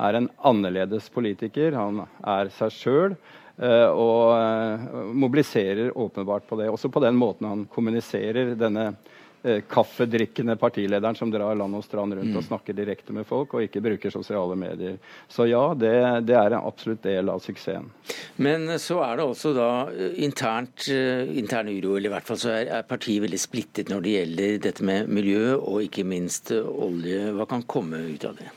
er 0.00 0.16
en 0.16 0.30
annerledes 0.40 1.10
politiker. 1.12 1.76
Han 1.76 2.06
er 2.24 2.48
seg 2.56 2.72
sjøl. 2.72 3.18
Og 3.60 5.12
mobiliserer 5.12 5.92
åpenbart 5.92 6.46
på 6.48 6.56
det. 6.56 6.70
Også 6.72 6.88
på 6.88 7.02
den 7.04 7.18
måten 7.20 7.50
han 7.50 7.66
kommuniserer 7.68 8.54
denne 8.56 8.94
Eh, 9.42 9.60
kaffedrikkende 9.60 10.56
partilederen 10.56 11.14
som 11.16 11.30
drar 11.32 11.54
land 11.56 11.76
og 11.78 11.84
strand 11.84 12.12
rundt 12.12 12.34
og 12.34 12.42
mm. 12.42 12.46
snakker 12.50 12.76
direkte 12.76 13.14
med 13.16 13.24
folk, 13.24 13.54
og 13.56 13.64
ikke 13.64 13.80
bruker 13.80 14.12
sosiale 14.12 14.56
medier. 14.60 14.98
Så 15.32 15.46
ja, 15.48 15.62
det, 15.72 15.94
det 16.28 16.36
er 16.36 16.52
en 16.52 16.66
absolutt 16.68 17.00
del 17.06 17.32
av 17.32 17.40
suksessen. 17.40 17.88
Men 18.36 18.68
så 18.76 18.98
er 19.06 19.16
det 19.16 19.24
også 19.24 19.54
da 19.56 19.70
eh, 19.94 20.18
internt, 20.26 20.90
eh, 20.92 21.24
intern 21.40 21.72
uro, 21.72 21.94
eller 21.96 22.10
i 22.10 22.14
hvert 22.18 22.28
fall 22.28 22.40
så 22.42 22.52
er, 22.52 22.68
er 22.82 22.88
partiet 22.90 23.24
veldig 23.24 23.40
splittet 23.40 23.88
når 23.88 24.04
det 24.04 24.16
gjelder 24.18 24.62
dette 24.68 24.84
med 24.84 25.08
miljø 25.08 25.54
og 25.56 25.86
ikke 25.86 26.04
minst 26.04 26.52
olje. 26.52 27.30
Hva 27.32 27.48
kan 27.48 27.64
komme 27.64 28.02
ut 28.12 28.28
av 28.28 28.36
det? 28.36 28.50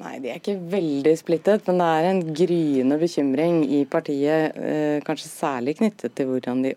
Nei, 0.00 0.16
De 0.24 0.32
er 0.32 0.40
ikke 0.40 0.56
veldig 0.72 1.12
splittet, 1.20 1.68
men 1.68 1.78
det 1.78 1.90
er 1.98 2.08
en 2.08 2.24
gryende 2.32 2.96
bekymring 2.98 3.60
i 3.76 3.84
partiet. 3.84 4.56
Eh, 4.56 5.04
kanskje 5.04 5.30
særlig 5.30 5.76
knyttet 5.82 6.16
til 6.16 6.32
hvordan 6.32 6.64
de 6.64 6.74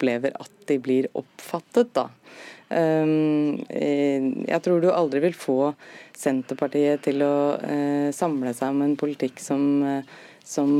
opplever 0.00 0.32
at 0.40 0.50
de 0.66 0.78
blir 0.78 1.08
oppfattet. 1.12 1.92
da. 1.94 2.10
Ehm, 2.70 3.64
eh, 3.68 4.22
jeg 4.48 4.62
tror 4.62 4.80
du 4.80 4.90
aldri 4.90 5.20
vil 5.20 5.34
få 5.34 5.74
Senterpartiet 6.16 7.02
til 7.02 7.22
å 7.22 7.58
eh, 7.58 8.10
samle 8.12 8.54
seg 8.54 8.70
om 8.70 8.82
en 8.82 8.96
politikk 8.96 9.40
som, 9.40 9.82
eh, 9.82 10.04
som 10.44 10.70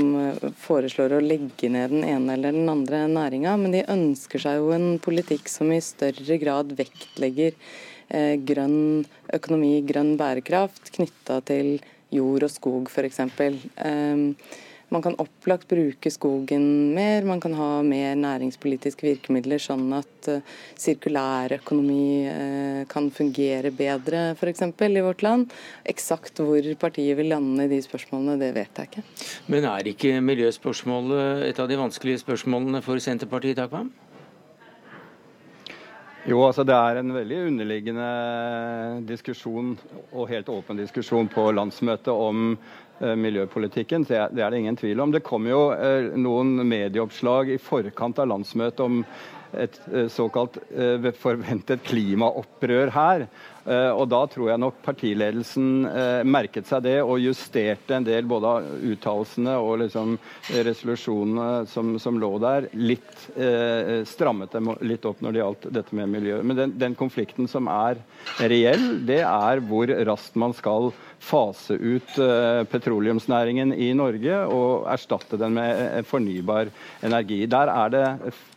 foreslår 0.56 1.16
å 1.16 1.22
legge 1.22 1.68
ned 1.68 1.90
den 1.90 2.04
ene 2.04 2.34
eller 2.34 2.52
den 2.52 2.68
andre 2.68 3.06
næringa, 3.10 3.56
men 3.58 3.74
de 3.74 3.84
ønsker 3.86 4.40
seg 4.40 4.58
jo 4.58 4.72
en 4.72 4.98
politikk 4.98 5.48
som 5.48 5.70
i 5.72 5.80
større 5.80 6.38
grad 6.40 6.74
vektlegger 6.78 7.54
grønn 8.10 9.04
økonomi, 9.30 9.84
grønn 9.86 10.16
bærekraft, 10.18 10.88
knytta 10.96 11.36
til 11.46 11.76
jord 12.10 12.42
og 12.42 12.50
skog 12.50 12.88
f.eks. 12.90 13.20
Man 14.90 15.04
kan 15.04 15.14
opplagt 15.22 15.68
bruke 15.70 16.10
skogen 16.10 16.64
mer, 16.96 17.22
man 17.22 17.38
kan 17.40 17.52
ha 17.54 17.68
mer 17.86 18.16
næringspolitiske 18.18 19.06
virkemidler, 19.06 19.62
sånn 19.62 19.84
at 19.94 20.30
uh, 20.32 20.40
sirkulærøkonomi 20.82 22.06
uh, 22.26 22.80
kan 22.90 23.06
fungere 23.14 23.70
bedre 23.70 24.32
f.eks. 24.34 24.64
i 24.66 25.04
vårt 25.06 25.22
land. 25.22 25.54
Eksakt 25.86 26.42
hvor 26.42 26.66
partiet 26.82 27.20
vil 27.20 27.30
lande 27.30 27.68
i 27.68 27.70
de 27.70 27.78
spørsmålene, 27.86 28.34
det 28.42 28.50
vet 28.58 28.82
jeg 28.82 28.90
ikke. 28.90 29.06
Men 29.54 29.70
er 29.70 29.92
ikke 29.94 30.18
miljøspørsmålet 30.26 31.46
et 31.52 31.62
av 31.62 31.70
de 31.70 31.78
vanskelige 31.78 32.24
spørsmålene 32.26 32.82
for 32.82 32.98
Senterpartiet, 32.98 33.62
Takvam? 33.62 33.92
Jo, 36.28 36.42
altså 36.44 36.66
Det 36.66 36.74
er 36.74 36.98
en 37.00 37.14
veldig 37.14 37.42
underliggende 37.46 38.10
diskusjon 39.08 39.76
og 40.10 40.28
helt 40.28 40.50
åpen 40.52 40.82
diskusjon 40.82 41.30
på 41.32 41.46
landsmøtet 41.54 42.10
om 42.12 42.56
Eh, 42.58 42.89
miljøpolitikken. 43.00 44.06
Det 44.08 44.20
er 44.20 44.50
det 44.50 44.58
ingen 44.60 44.78
tvil 44.78 45.00
om. 45.00 45.12
Det 45.14 45.24
kom 45.26 45.48
jo 45.48 45.70
eh, 45.74 46.12
noen 46.20 46.60
medieoppslag 46.68 47.54
i 47.54 47.60
forkant 47.62 48.20
av 48.20 48.30
landsmøtet 48.32 48.84
om 48.86 49.04
et 49.50 49.80
såkalt 50.14 50.60
forventet 51.18 51.80
klimaopprør 51.88 52.92
her. 52.94 53.24
Eh, 53.68 53.90
og 53.92 54.08
Da 54.08 54.22
tror 54.30 54.50
jeg 54.50 54.60
nok 54.62 54.80
partiledelsen 54.84 55.68
eh, 55.90 56.22
merket 56.24 56.68
seg 56.68 56.84
det 56.86 56.96
og 57.02 57.20
justerte 57.20 57.96
en 57.96 58.06
del 58.06 58.28
både 58.28 58.54
av 58.54 58.86
uttalelsene 58.92 59.56
og 59.60 59.82
liksom 59.82 60.16
resolusjonene 60.66 61.66
som, 61.70 61.92
som, 62.00 62.18
lå 62.20 62.32
der. 62.42 62.70
Litt, 62.72 63.12
eh, 63.36 64.00
strammet 64.08 64.56
dem 64.56 64.72
litt 64.80 65.04
opp 65.08 65.20
når 65.20 65.36
det 65.36 65.42
gjaldt 65.42 65.68
dette 65.76 65.98
med 65.98 66.12
miljø. 66.16 66.40
Men 66.42 66.62
den, 66.62 66.74
den 66.80 66.96
konflikten 66.98 67.50
som 67.50 67.68
er 67.70 68.00
reell, 68.40 69.04
det 69.06 69.22
er 69.26 69.64
hvor 69.68 69.92
raskt 70.08 70.40
man 70.40 70.56
skal 70.56 70.90
fase 71.20 71.76
ut 71.76 72.16
uh, 72.18 72.64
petroleumsnæringen 72.70 73.74
i 73.76 73.92
Norge 73.96 74.42
og 74.48 74.86
erstatte 74.90 75.38
den 75.40 75.54
med 75.58 76.06
fornybar 76.08 76.72
energi. 77.06 77.44
Der 77.50 77.72
er 77.72 77.92
det 77.94 78.06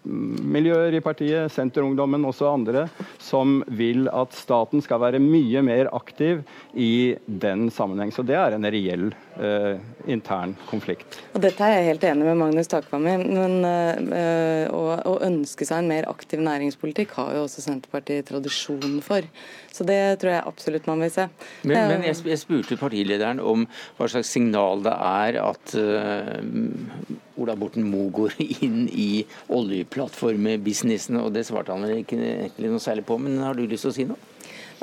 miljøer 0.04 0.95
i 0.95 1.02
partiet, 1.04 1.52
Senterungdommen 1.54 2.26
også 2.28 2.49
andre, 2.52 2.86
som 3.23 3.62
vil 3.71 4.10
at 4.12 4.36
staten 4.36 4.84
skal 4.84 5.02
være 5.04 5.21
mye 5.23 5.63
mer 5.63 5.89
aktiv 5.95 6.43
i 6.73 7.15
den 7.26 7.69
sammenheng. 7.71 8.12
Så 8.12 8.26
det 8.28 8.36
er 8.39 8.56
en 8.56 8.67
reell 8.67 9.10
eh, 9.39 9.80
intern 10.12 10.56
konflikt. 10.69 11.19
Og 11.34 11.43
Dette 11.43 11.63
er 11.63 11.78
jeg 11.78 11.89
helt 11.91 12.08
enig 12.10 12.28
med 12.28 12.39
Magnus 12.41 12.71
Takvam 12.71 13.08
i, 13.08 13.15
men 13.21 13.60
uh, 13.63 14.67
å, 14.73 14.84
å, 15.13 15.15
ønske 15.23 15.67
seg 15.67 15.84
en 15.84 15.91
mer 15.93 16.10
aktiv 16.12 16.43
næringspolitikk 16.43 17.15
har 17.19 17.38
jo 17.38 17.45
også 17.47 17.63
Senterpartiet 17.63 18.28
tradisjon 18.32 18.99
for. 19.06 19.28
Så 19.73 19.88
det 19.88 20.02
tror 20.21 20.36
jeg 20.36 20.47
absolutt 20.49 20.89
man 20.89 21.04
vil 21.06 21.13
se. 21.13 21.30
Men, 21.63 21.93
men 21.93 22.08
jeg, 22.10 22.19
jeg, 22.28 22.43
spurte 22.53 22.77
partilederen 22.77 23.41
om 23.41 23.65
hva 23.97 24.07
slags 24.11 24.31
signal 24.33 24.83
det 24.85 24.93
er 24.93 25.39
at 25.41 25.73
uh, 25.79 27.39
Ola 27.41 27.55
Borten 27.57 27.87
Moe 27.89 28.11
går 28.13 28.35
inn 28.65 28.85
i 28.89 29.23
oljeplattformbusinessen, 29.53 31.17
og 31.21 31.33
det 31.33 31.47
svarte 31.49 31.73
han 31.73 31.85
vel 31.87 32.03
ikke 32.03 32.19
noe 32.19 32.83
særlig 32.83 33.07
på. 33.09 33.17
Men 33.21 33.41
har 33.41 33.57
du 33.57 33.65
lyst 33.65 33.87
til 33.87 33.93
å 33.93 33.97
si 33.97 34.07
noe? 34.09 34.29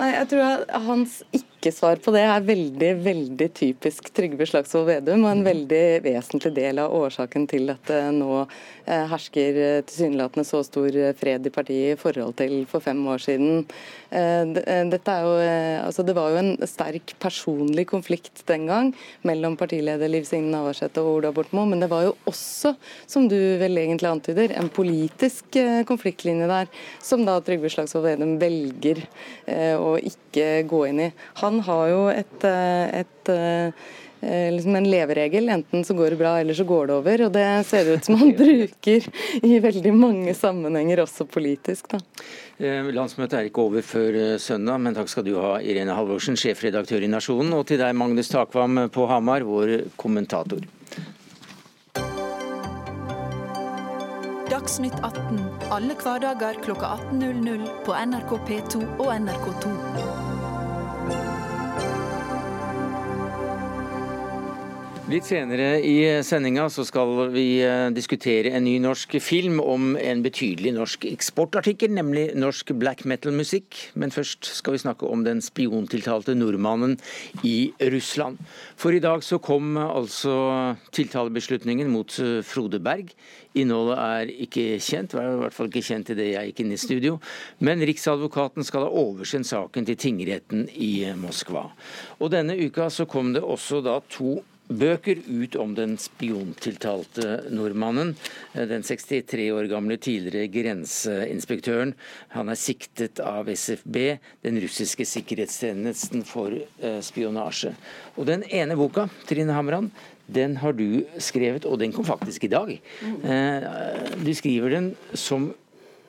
Nei, 0.00 0.14
jeg 0.14 0.30
tror 0.32 0.46
at 0.48 0.70
Hans 0.86 1.20
ikke-svar 1.60 2.00
på 2.00 2.12
det 2.14 2.22
er 2.24 2.44
veldig 2.44 2.90
veldig 3.04 3.48
typisk 3.56 4.08
Trygve 4.16 4.46
Slagsvold 4.48 4.86
Vedum, 4.88 5.26
og 5.26 5.34
en 5.34 5.44
veldig 5.44 6.00
vesentlig 6.04 6.52
del 6.56 6.80
av 6.80 6.94
årsaken 6.96 7.44
til 7.50 7.68
at 7.72 7.82
det 7.90 8.00
nå 8.16 8.30
eh, 8.40 9.04
hersker 9.10 9.58
eh, 9.60 9.80
tilsynelatende 9.84 10.46
så 10.48 10.62
stor 10.64 10.96
fred 11.20 11.46
i 11.46 11.52
partiet 11.52 11.94
i 11.94 12.00
forhold 12.00 12.38
til 12.40 12.64
for 12.70 12.84
fem 12.84 13.00
år 13.12 13.20
siden. 13.24 13.66
Eh, 14.08 14.54
dette 14.90 15.12
er 15.12 15.26
jo, 15.26 15.34
altså 15.84 16.04
det 16.06 16.14
var 16.16 16.32
jo 16.32 16.40
en 16.40 16.52
sterk 16.68 17.14
personlig 17.20 17.86
konflikt 17.90 18.42
den 18.48 18.64
gang 18.70 18.92
mellom 19.28 19.58
partileder 19.60 20.10
Liv 20.10 20.24
Signe 20.28 20.52
Navarsete 20.54 21.04
og 21.04 21.18
Ola 21.18 21.34
Borten 21.36 21.58
Moe, 21.58 21.68
men 21.68 21.84
det 21.84 21.90
var 21.92 22.08
jo 22.08 22.16
også, 22.30 22.72
som 23.10 23.28
du 23.28 23.36
vel 23.60 23.82
egentlig 23.82 24.08
antyder, 24.08 24.56
en 24.56 24.72
politisk 24.72 25.60
konfliktlinje 25.88 26.48
der, 26.48 26.72
som 27.04 27.26
da 27.28 27.36
Trygve 27.44 27.70
Slagsvold 27.72 28.08
Vedum 28.08 28.36
velger 28.40 29.04
å 29.76 29.96
ikke 29.98 30.62
gå 30.70 30.84
inn 30.88 31.04
i. 31.04 31.10
Han 31.42 31.49
har 31.66 31.88
jo 31.90 32.04
et, 32.12 32.44
eh, 32.46 33.00
et 33.00 33.30
eh, 33.32 34.52
liksom 34.54 34.76
en 34.78 34.86
leveregel. 34.86 35.48
Enten 35.50 35.84
så 35.84 35.96
går 35.98 36.14
det 36.14 36.20
bra, 36.20 36.36
eller 36.38 36.54
så 36.54 36.64
går 36.64 36.86
det 36.86 36.94
over. 36.94 37.24
Og 37.26 37.32
det 37.34 37.46
ser 37.66 37.84
det 37.84 37.96
ut 37.98 38.04
som 38.04 38.18
han 38.20 38.32
bruker 38.42 39.08
i 39.42 39.58
veldig 39.58 39.94
mange 39.96 40.34
sammenhenger, 40.38 41.02
også 41.02 41.26
politisk. 41.26 41.90
da. 41.96 42.00
Eh, 42.60 42.92
landsmøtet 42.94 43.38
er 43.38 43.50
ikke 43.50 43.66
over 43.66 43.82
før 43.82 44.20
søndag, 44.38 44.78
men 44.78 44.94
takk 44.94 45.10
skal 45.10 45.26
du 45.26 45.34
ha, 45.40 45.56
Irene 45.58 45.96
Halvorsen, 45.96 46.38
sjefredaktør 46.38 47.02
i 47.02 47.10
Nasjonen, 47.10 47.56
og 47.58 47.66
til 47.66 47.82
deg, 47.82 47.96
Magnus 47.98 48.30
Takvam 48.30 48.86
på 48.94 49.10
Hamar, 49.10 49.42
vår 49.48 49.90
kommentator. 49.98 50.62
Dagsnytt 54.50 54.96
18 55.06 55.60
alle 55.70 55.94
hverdager 55.94 56.58
kl 56.64 56.72
18.00 56.72 57.68
på 57.86 57.94
NRK 57.94 58.34
P2 58.48 58.82
og 58.98 59.14
NRK2. 59.14 60.29
Litt 65.10 65.26
senere 65.26 65.80
i 65.82 66.04
sendinga 66.22 66.68
så 66.70 66.84
skal 66.86 67.32
vi 67.32 67.58
eh, 67.66 67.88
diskutere 67.90 68.52
en 68.54 68.62
ny 68.62 68.76
norsk 68.78 69.16
film 69.18 69.56
om 69.58 69.96
en 69.98 70.20
betydelig 70.22 70.70
norsk 70.76 71.08
eksportartikkel, 71.08 71.90
nemlig 71.96 72.28
norsk 72.38 72.70
black 72.78 73.02
metal-musikk. 73.10 73.74
Men 73.98 74.14
først 74.14 74.46
skal 74.60 74.76
vi 74.76 74.82
snakke 74.84 75.08
om 75.10 75.24
den 75.26 75.42
spiontiltalte 75.42 76.36
nordmannen 76.38 76.94
i 77.42 77.72
Russland. 77.90 78.38
For 78.78 78.94
i 78.94 79.00
dag 79.02 79.24
så 79.26 79.40
kom 79.42 79.80
altså 79.82 80.36
tiltalebeslutningen 80.94 81.90
mot 81.90 82.14
eh, 82.22 82.38
Frode 82.46 82.78
Berg. 82.78 83.10
Innholdet 83.58 83.98
er 84.04 84.32
ikke 84.46 84.78
kjent, 84.78 85.18
var 85.18 85.26
i 85.26 85.42
hvert 85.42 85.58
fall 85.58 85.72
ikke 85.72 85.88
kjent 85.88 86.14
idet 86.14 86.28
jeg 86.36 86.52
gikk 86.52 86.62
inn 86.62 86.76
i 86.76 86.78
studio. 86.78 87.18
Men 87.66 87.82
Riksadvokaten 87.82 88.62
skal 88.68 88.86
ha 88.86 88.94
oversendt 89.02 89.50
saken 89.50 89.90
til 89.90 89.98
tingretten 90.06 90.68
i 90.70 91.10
Moskva. 91.18 91.66
Og 92.22 92.30
denne 92.30 92.54
uka 92.62 92.86
så 92.94 93.10
kom 93.10 93.34
det 93.34 93.42
også 93.42 93.82
da 93.82 93.98
to 94.06 94.38
bøker 94.70 95.18
ut 95.26 95.56
om 95.58 95.74
den 95.74 95.96
spiontiltalte 96.00 97.40
nordmannen. 97.50 98.14
Den 98.54 98.84
63 98.86 99.48
år 99.54 99.68
gamle 99.70 99.98
tidligere 100.00 100.50
grenseinspektøren. 100.52 101.94
Han 102.36 102.52
er 102.52 102.60
siktet 102.60 103.20
av 103.24 103.50
SFB, 103.50 103.98
den 104.46 104.60
russiske 104.62 105.06
sikkerhetstjenesten 105.08 106.24
for 106.28 106.54
eh, 106.54 107.00
spionasje. 107.04 107.74
Og 108.16 108.28
Den 108.30 108.44
ene 108.46 108.78
boka, 108.78 109.08
Trine 109.26 109.56
Hamran, 109.56 109.90
den 110.30 110.56
har 110.62 110.76
du 110.78 111.02
skrevet, 111.18 111.66
og 111.66 111.80
den 111.82 111.92
kom 111.92 112.06
faktisk 112.06 112.46
i 112.46 112.52
dag. 112.52 112.70
Eh, 112.70 113.68
du 114.22 114.32
skriver 114.38 114.76
den 114.76 114.92
som 115.14 115.50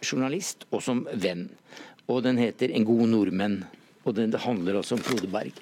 journalist 0.01 0.67
og 0.69 0.83
som 0.85 1.07
venn. 1.13 1.49
Og 2.07 2.23
den 2.23 2.37
heter 2.37 2.69
'En 2.69 2.85
god 2.85 3.07
nordmenn' 3.07 3.63
og 4.03 4.15
det 4.17 4.37
handler 4.37 4.79
også 4.79 4.97
om 4.97 5.03
Frode 5.05 5.29
Berg. 5.29 5.53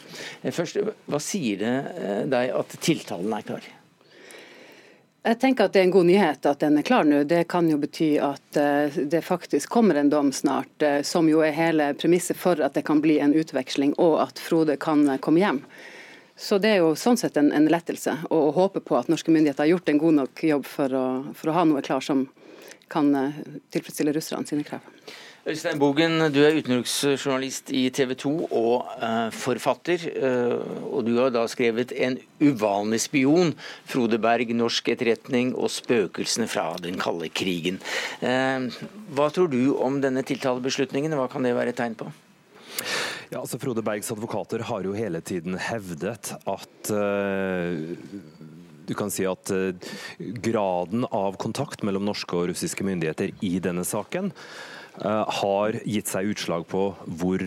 Eh, 0.42 0.54
først, 0.54 0.80
Hva 1.06 1.20
sier 1.24 1.60
det 1.60 1.76
eh, 2.00 2.24
deg 2.32 2.56
at 2.56 2.80
tiltalen 2.80 3.34
er 3.36 3.46
klar? 3.48 3.68
Jeg 5.20 5.36
tenker 5.42 5.68
at 5.68 5.74
Det 5.74 5.82
er 5.82 5.88
en 5.90 5.92
god 5.92 6.08
nyhet 6.08 6.46
at 6.48 6.62
den 6.64 6.80
er 6.80 6.88
klar 6.88 7.04
nå. 7.04 7.26
Det 7.28 7.44
kan 7.52 7.68
jo 7.70 7.78
bety 7.78 8.14
at 8.24 8.58
eh, 8.58 9.00
det 9.12 9.22
faktisk 9.28 9.70
kommer 9.70 10.00
en 10.00 10.10
dom 10.10 10.32
snart, 10.32 10.88
som 11.04 11.28
jo 11.30 11.44
er 11.44 11.56
hele 11.58 11.92
premisset 12.00 12.40
for 12.40 12.62
at 12.64 12.78
det 12.78 12.86
kan 12.88 13.04
bli 13.04 13.20
en 13.20 13.36
utveksling 13.36 13.98
og 14.00 14.22
at 14.24 14.40
Frode 14.40 14.80
kan 14.80 15.04
komme 15.20 15.44
hjem. 15.44 15.64
Så 16.40 16.56
Det 16.58 16.70
er 16.72 16.78
jo 16.80 16.94
sånn 16.96 17.18
sett 17.20 17.36
en, 17.36 17.52
en 17.52 17.68
lettelse, 17.68 18.14
og 18.32 18.54
håpe 18.56 18.80
på 18.80 18.96
at 18.96 19.10
norske 19.12 19.28
myndigheter 19.28 19.66
har 19.66 19.74
gjort 19.74 19.90
en 19.92 19.98
god 20.00 20.16
nok 20.22 20.44
jobb 20.48 20.64
for 20.64 20.94
å, 20.96 21.08
for 21.36 21.52
å 21.52 21.56
ha 21.58 21.66
noe 21.68 21.84
klar 21.84 22.00
som 22.00 22.30
kan 22.88 23.12
tilfredsstille 23.76 24.14
russerne 24.16 24.48
sine 24.48 24.64
krav. 24.64 24.88
Øystein 25.48 25.80
Bogen, 25.80 26.18
du 26.36 26.42
er 26.44 26.58
utenriksjournalist 26.60 27.70
i 27.72 27.86
TV 27.96 28.12
2 28.20 28.32
og 28.52 28.90
uh, 29.00 29.30
forfatter. 29.32 30.02
Uh, 30.20 30.90
og 30.98 31.06
du 31.08 31.14
har 31.16 31.32
da 31.32 31.46
skrevet 31.48 31.94
'En 31.96 32.18
uvanlig 32.44 33.00
spion', 33.06 33.54
Frode 33.88 34.20
Berg, 34.20 34.52
norsk 34.52 34.90
etterretning 34.92 35.54
og 35.56 35.72
spøkelsene 35.72 36.48
fra 36.48 36.76
den 36.84 37.00
kalde 37.00 37.30
krigen. 37.32 37.80
Uh, 38.20 38.68
hva 39.16 39.30
tror 39.32 39.48
du 39.48 39.78
om 39.80 40.02
denne 40.04 40.26
tiltalebeslutningen, 40.28 41.16
hva 41.16 41.30
kan 41.32 41.48
det 41.48 41.56
være 41.56 41.72
et 41.72 41.80
tegn 41.80 41.96
på? 41.96 42.12
Ja, 43.32 43.40
altså 43.40 43.60
Frode 43.62 43.82
Bergs 43.82 44.12
advokater 44.12 44.60
har 44.60 44.84
jo 44.84 44.92
hele 44.92 45.22
tiden 45.22 45.56
hevdet 45.56 46.34
at 46.50 46.92
du 48.90 48.94
kan 48.98 49.12
si 49.14 49.24
at 49.30 49.52
graden 50.42 51.06
av 51.06 51.38
kontakt 51.38 51.84
mellom 51.86 52.08
norske 52.10 52.34
og 52.34 52.50
russiske 52.50 52.84
myndigheter 52.84 53.36
i 53.46 53.60
denne 53.62 53.86
saken 53.86 54.34
har 55.00 55.78
gitt 55.86 56.10
seg 56.12 56.32
utslag 56.34 56.66
på 56.68 56.84
hvor 57.06 57.44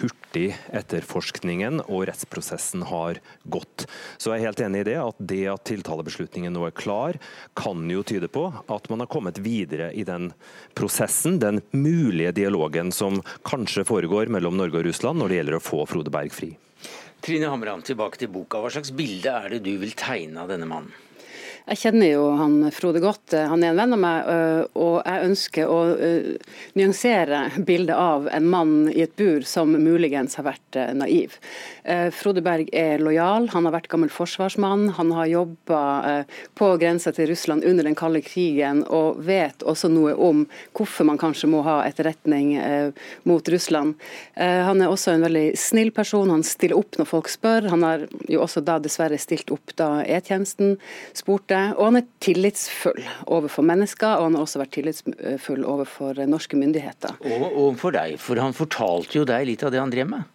hurtig 0.00 0.48
etterforskningen 0.74 1.82
og 1.86 2.06
rettsprosessen 2.10 2.82
har 2.90 3.20
gått. 3.44 3.86
Så 4.18 4.32
jeg 4.32 4.42
er 4.42 4.48
helt 4.48 4.62
enig 4.66 4.82
i 4.82 4.88
det, 4.90 4.96
at 5.02 5.20
det 5.32 5.42
at 5.52 5.64
tiltalebeslutningen 5.68 6.54
nå 6.56 6.66
er 6.68 6.76
klar, 6.76 7.20
kan 7.58 7.86
jo 7.90 8.04
tyde 8.06 8.30
på 8.32 8.48
at 8.50 8.90
man 8.92 9.04
har 9.04 9.10
kommet 9.12 9.40
videre 9.44 9.92
i 9.94 10.06
den 10.08 10.32
prosessen, 10.74 11.38
den 11.42 11.62
mulige 11.70 12.34
dialogen 12.36 12.92
som 12.92 13.22
kanskje 13.46 13.86
foregår 13.86 14.32
mellom 14.32 14.58
Norge 14.58 14.80
og 14.80 14.88
Russland 14.88 15.22
når 15.22 15.32
det 15.32 15.40
gjelder 15.40 15.58
å 15.58 15.66
få 15.70 15.82
Frode 15.88 16.12
Berg 16.14 16.34
fri. 16.34 16.52
Trine 17.26 17.48
Hamran, 17.50 17.82
tilbake 17.82 18.20
til 18.20 18.30
boka. 18.30 18.60
Hva 18.62 18.70
slags 18.70 18.92
bilde 18.94 19.32
er 19.32 19.56
det 19.56 19.64
du 19.64 19.72
vil 19.80 19.94
tegne 19.98 20.44
av 20.44 20.52
denne 20.52 20.68
mannen? 20.68 20.92
Jeg 21.66 21.80
kjenner 21.80 22.12
jo 22.12 22.26
han 22.38 22.60
Frode 22.70 23.00
godt. 23.02 23.34
Han 23.50 23.64
er 23.64 23.72
en 23.72 23.78
venn 23.80 23.94
av 23.96 23.98
meg, 23.98 24.28
øh, 24.30 24.60
og 24.78 24.96
jeg 25.00 25.26
ønsker 25.26 25.70
å 25.72 25.78
øh, 25.98 26.28
nyansere 26.78 27.40
bildet 27.66 27.96
av 27.98 28.28
en 28.30 28.46
mann 28.52 28.74
i 28.92 29.00
et 29.02 29.16
bur 29.18 29.42
som 29.42 29.72
muligens 29.74 30.38
har 30.38 30.46
vært 30.46 30.78
øh, 30.78 30.92
naiv. 30.94 31.34
Frode 32.14 32.42
Berg 32.42 32.70
er 32.74 32.98
lojal, 32.98 33.44
han 33.52 33.66
har 33.68 33.74
vært 33.76 33.86
gammel 33.92 34.10
forsvarsmann. 34.10 34.88
Han 34.96 35.12
har 35.14 35.28
jobba 35.30 35.82
på 36.58 36.70
grensa 36.82 37.12
til 37.14 37.28
Russland 37.30 37.62
under 37.62 37.86
den 37.86 37.94
kalde 37.94 38.18
krigen, 38.26 38.80
og 38.90 39.20
vet 39.22 39.62
også 39.62 39.86
noe 39.92 40.16
om 40.18 40.40
hvorfor 40.74 41.06
man 41.06 41.20
kanskje 41.20 41.50
må 41.52 41.60
ha 41.62 41.76
etterretning 41.86 42.56
mot 43.30 43.52
Russland. 43.54 43.94
Han 44.34 44.82
er 44.82 44.90
også 44.90 45.14
en 45.14 45.28
veldig 45.28 45.44
snill 45.62 45.92
person, 45.94 46.32
han 46.34 46.42
stiller 46.42 46.80
opp 46.80 46.98
når 46.98 47.10
folk 47.12 47.30
spør. 47.30 47.70
Han 47.70 47.86
har 47.86 48.08
jo 48.26 48.42
også 48.42 48.64
da 48.66 48.80
dessverre 48.82 49.20
stilt 49.22 49.54
opp 49.54 49.76
da 49.78 49.92
E-tjenesten 50.02 50.74
spurte 51.14 51.55
borte. 51.56 51.78
Og 51.78 51.84
han 51.88 51.96
er 52.00 52.06
tillitsfull 52.20 53.02
overfor 53.26 53.66
mennesker, 53.66 54.18
og 54.18 54.28
han 54.28 54.36
har 54.36 54.46
også 54.46 54.62
vært 54.62 54.74
tillitsfull 54.76 55.64
overfor 55.64 56.22
norske 56.26 56.56
myndigheter. 56.56 57.16
Og 57.24 57.50
overfor 57.52 57.92
deg, 57.96 58.18
for 58.18 58.36
han 58.36 58.56
fortalte 58.56 59.18
jo 59.18 59.24
deg 59.24 59.46
litt 59.46 59.62
av 59.62 59.72
det 59.72 59.80
han 59.80 59.90
drev 59.90 60.08
med? 60.10 60.32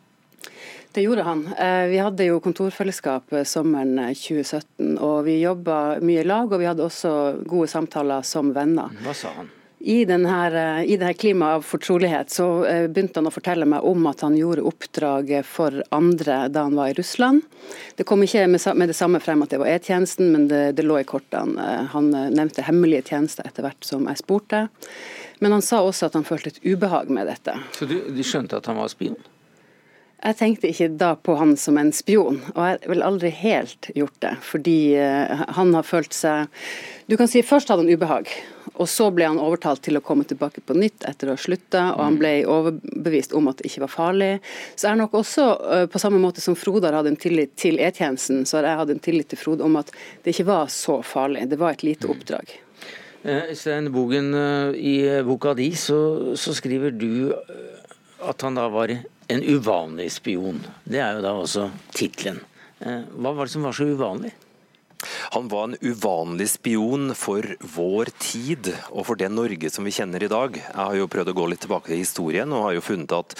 Det 0.92 1.06
gjorde 1.06 1.24
han. 1.24 1.46
Eh, 1.56 1.88
vi 1.88 2.02
hadde 2.04 2.26
jo 2.28 2.42
kontorfellesskap 2.44 3.32
eh, 3.32 3.46
sommeren 3.48 3.96
2017, 4.12 4.98
og 5.00 5.24
vi 5.24 5.40
jobba 5.40 6.02
mye 6.04 6.26
i 6.26 6.28
lag. 6.28 6.52
Og 6.52 6.60
vi 6.60 6.68
hadde 6.68 6.84
også 6.84 7.14
gode 7.48 7.70
samtaler 7.72 8.26
som 8.28 8.52
venner. 8.52 8.92
Hva 9.06 9.16
sa 9.16 9.32
han? 9.38 9.48
I, 9.84 10.06
denne, 10.06 10.36
eh, 10.48 10.84
I 10.94 10.98
dette 10.98 11.14
klimaet 11.14 11.56
av 11.56 11.64
fortrolighet 11.66 12.30
så 12.30 12.48
eh, 12.66 12.84
begynte 12.88 13.18
han 13.20 13.30
å 13.30 13.34
fortelle 13.34 13.66
meg 13.66 13.86
om 13.88 14.06
at 14.10 14.22
han 14.22 14.36
gjorde 14.38 14.66
oppdraget 14.70 15.48
for 15.48 15.82
andre 15.96 16.44
da 16.54 16.68
han 16.68 16.78
var 16.78 16.92
i 16.92 16.96
Russland. 17.00 17.42
Det 17.98 18.06
kom 18.06 18.22
ikke 18.22 18.46
med 18.52 18.92
det 18.92 18.98
samme 18.98 19.22
frem 19.24 19.42
at 19.42 19.54
det 19.54 19.62
var 19.62 19.72
E-tjenesten, 19.72 20.30
men 20.36 20.46
det, 20.52 20.62
det, 20.78 20.86
lå 20.86 21.00
i 21.02 21.08
kortene. 21.08 21.58
Eh, 21.58 21.90
han 21.96 22.12
nevnte 22.14 22.66
hemmelige 22.68 23.10
tjenester 23.10 23.50
etter 23.50 23.66
hvert 23.66 23.86
som 23.88 24.06
jeg 24.10 24.22
spurte. 24.22 24.68
Men 25.42 25.58
han 25.58 25.66
sa 25.66 25.82
også 25.82 26.12
at 26.12 26.20
han 26.20 26.28
følte 26.28 26.54
et 26.54 26.62
ubehag 26.62 27.10
med 27.10 27.32
dette. 27.32 27.58
Så 27.74 27.90
du, 27.90 27.98
du 28.14 28.22
skjønte 28.22 28.62
at 28.62 28.70
han 28.70 28.78
var 28.78 28.92
spion? 28.94 29.18
Jeg 30.22 30.38
tenkte 30.38 30.70
ikke 30.70 30.88
da 31.02 31.16
på 31.18 31.34
han 31.40 31.56
som 31.58 31.80
en 31.82 31.90
spion, 31.96 32.38
og 32.54 32.60
jeg 32.62 32.78
har 32.78 32.92
vel 32.92 33.04
aldri 33.06 33.32
helt 33.34 33.88
gjort 33.98 34.18
det. 34.22 34.36
Fordi 34.46 34.78
han 35.58 35.74
har 35.74 35.88
følt 35.88 36.14
seg 36.14 36.52
Du 37.10 37.16
kan 37.18 37.28
si 37.28 37.42
først 37.44 37.72
hadde 37.72 37.84
han 37.84 37.92
ubehag, 37.92 38.30
og 38.78 38.88
så 38.88 39.10
ble 39.12 39.26
han 39.28 39.42
overtalt 39.42 39.82
til 39.84 39.98
å 39.98 40.04
komme 40.06 40.24
tilbake 40.30 40.62
på 40.64 40.78
nytt 40.78 41.04
etter 41.10 41.28
å 41.28 41.34
ha 41.36 41.42
slutta, 41.42 41.82
og 41.96 42.04
han 42.06 42.20
ble 42.22 42.32
overbevist 42.48 43.34
om 43.36 43.50
at 43.52 43.60
det 43.60 43.68
ikke 43.68 43.84
var 43.84 43.92
farlig. 43.92 44.30
Så 44.80 44.88
er 44.88 45.00
nok 45.02 45.18
også, 45.20 45.48
på 45.92 46.02
samme 46.02 46.22
måte 46.22 46.44
som 46.44 46.56
Frode 46.56 46.88
har 46.88 46.96
hatt 47.02 47.10
en 47.10 47.20
tillit 47.20 47.58
til 47.60 47.82
E-tjenesten, 47.84 48.46
så 48.48 48.60
har 48.60 48.70
jeg 48.70 48.82
hatt 48.84 48.94
en 48.94 49.04
tillit 49.04 49.32
til 49.34 49.42
Frode 49.42 49.66
om 49.68 49.76
at 49.82 49.92
det 50.24 50.36
ikke 50.36 50.48
var 50.54 50.72
så 50.72 51.02
farlig. 51.04 51.50
Det 51.52 51.60
var 51.60 51.76
et 51.76 51.84
lite 51.84 52.08
oppdrag. 52.14 52.54
Eh, 53.24 53.52
Øystein 53.52 53.92
Bogen, 53.94 54.32
i 54.78 54.96
boka 55.26 55.54
di 55.58 55.74
så, 55.76 56.00
så 56.40 56.56
skriver 56.56 56.96
du 56.96 57.34
at 58.22 58.46
han 58.46 58.56
da 58.56 58.70
var 58.72 58.94
en 59.32 59.44
uvanlig 59.44 60.12
spion. 60.12 60.62
Det 60.84 61.00
er 61.02 61.18
jo 61.18 61.26
da 61.26 61.34
også 61.40 61.70
tittelen. 61.96 62.42
Hva 62.82 63.32
var 63.32 63.46
det 63.46 63.54
som 63.54 63.68
var 63.68 63.76
så 63.78 63.88
uvanlig? 63.88 64.34
Han 65.34 65.48
var 65.48 65.64
en 65.64 65.78
uvanlig 65.82 66.50
spion 66.50 67.14
for 67.18 67.46
vår 67.76 68.12
tid 68.22 68.70
og 68.92 69.06
for 69.08 69.18
det 69.18 69.32
Norge 69.34 69.72
som 69.74 69.88
vi 69.88 69.94
kjenner 69.96 70.24
i 70.24 70.30
dag. 70.32 70.58
Jeg 70.60 70.78
har 70.78 70.98
jo 70.98 71.10
prøvd 71.10 71.34
å 71.34 71.38
gå 71.38 71.48
litt 71.50 71.64
tilbake 71.66 71.92
til 71.92 72.02
historien 72.04 72.54
og 72.54 72.68
har 72.68 72.78
jo 72.78 72.86
funnet 72.86 73.16
at 73.18 73.36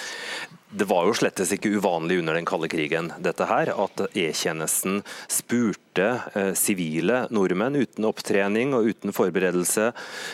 det 0.72 0.88
var 0.88 1.08
jo 1.08 1.16
slettes 1.18 1.52
ikke 1.52 1.74
uvanlig 1.76 2.22
under 2.22 2.38
den 2.38 2.48
kalde 2.48 2.70
krigen 2.72 3.12
dette 3.20 3.48
her, 3.50 3.74
at 3.76 4.04
E-tjenesten 4.16 5.02
spurte 5.32 6.08
eh, 6.34 6.54
sivile 6.58 7.26
nordmenn 7.34 7.76
uten 7.82 8.08
opptrening 8.08 8.76
og 8.78 8.88
uten 8.94 9.16
forberedelse 9.16 9.90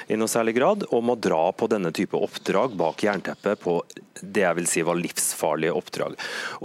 i 0.08 0.19
noe 0.19 0.30
særlig 0.32 0.58
grad 0.60 0.86
om 0.93 1.10
å 1.10 1.17
dra 1.17 1.47
på 1.58 1.69
denne 1.71 1.93
type 1.95 2.17
oppdrag 2.19 2.78
bak 2.78 3.02
jernteppet 3.08 3.63
på 3.63 3.80
det 4.21 4.43
jeg 4.43 4.58
vil 4.58 4.69
si 4.69 4.84
var 4.86 4.97
livsfarlige 4.97 5.73
oppdrag. 5.78 6.15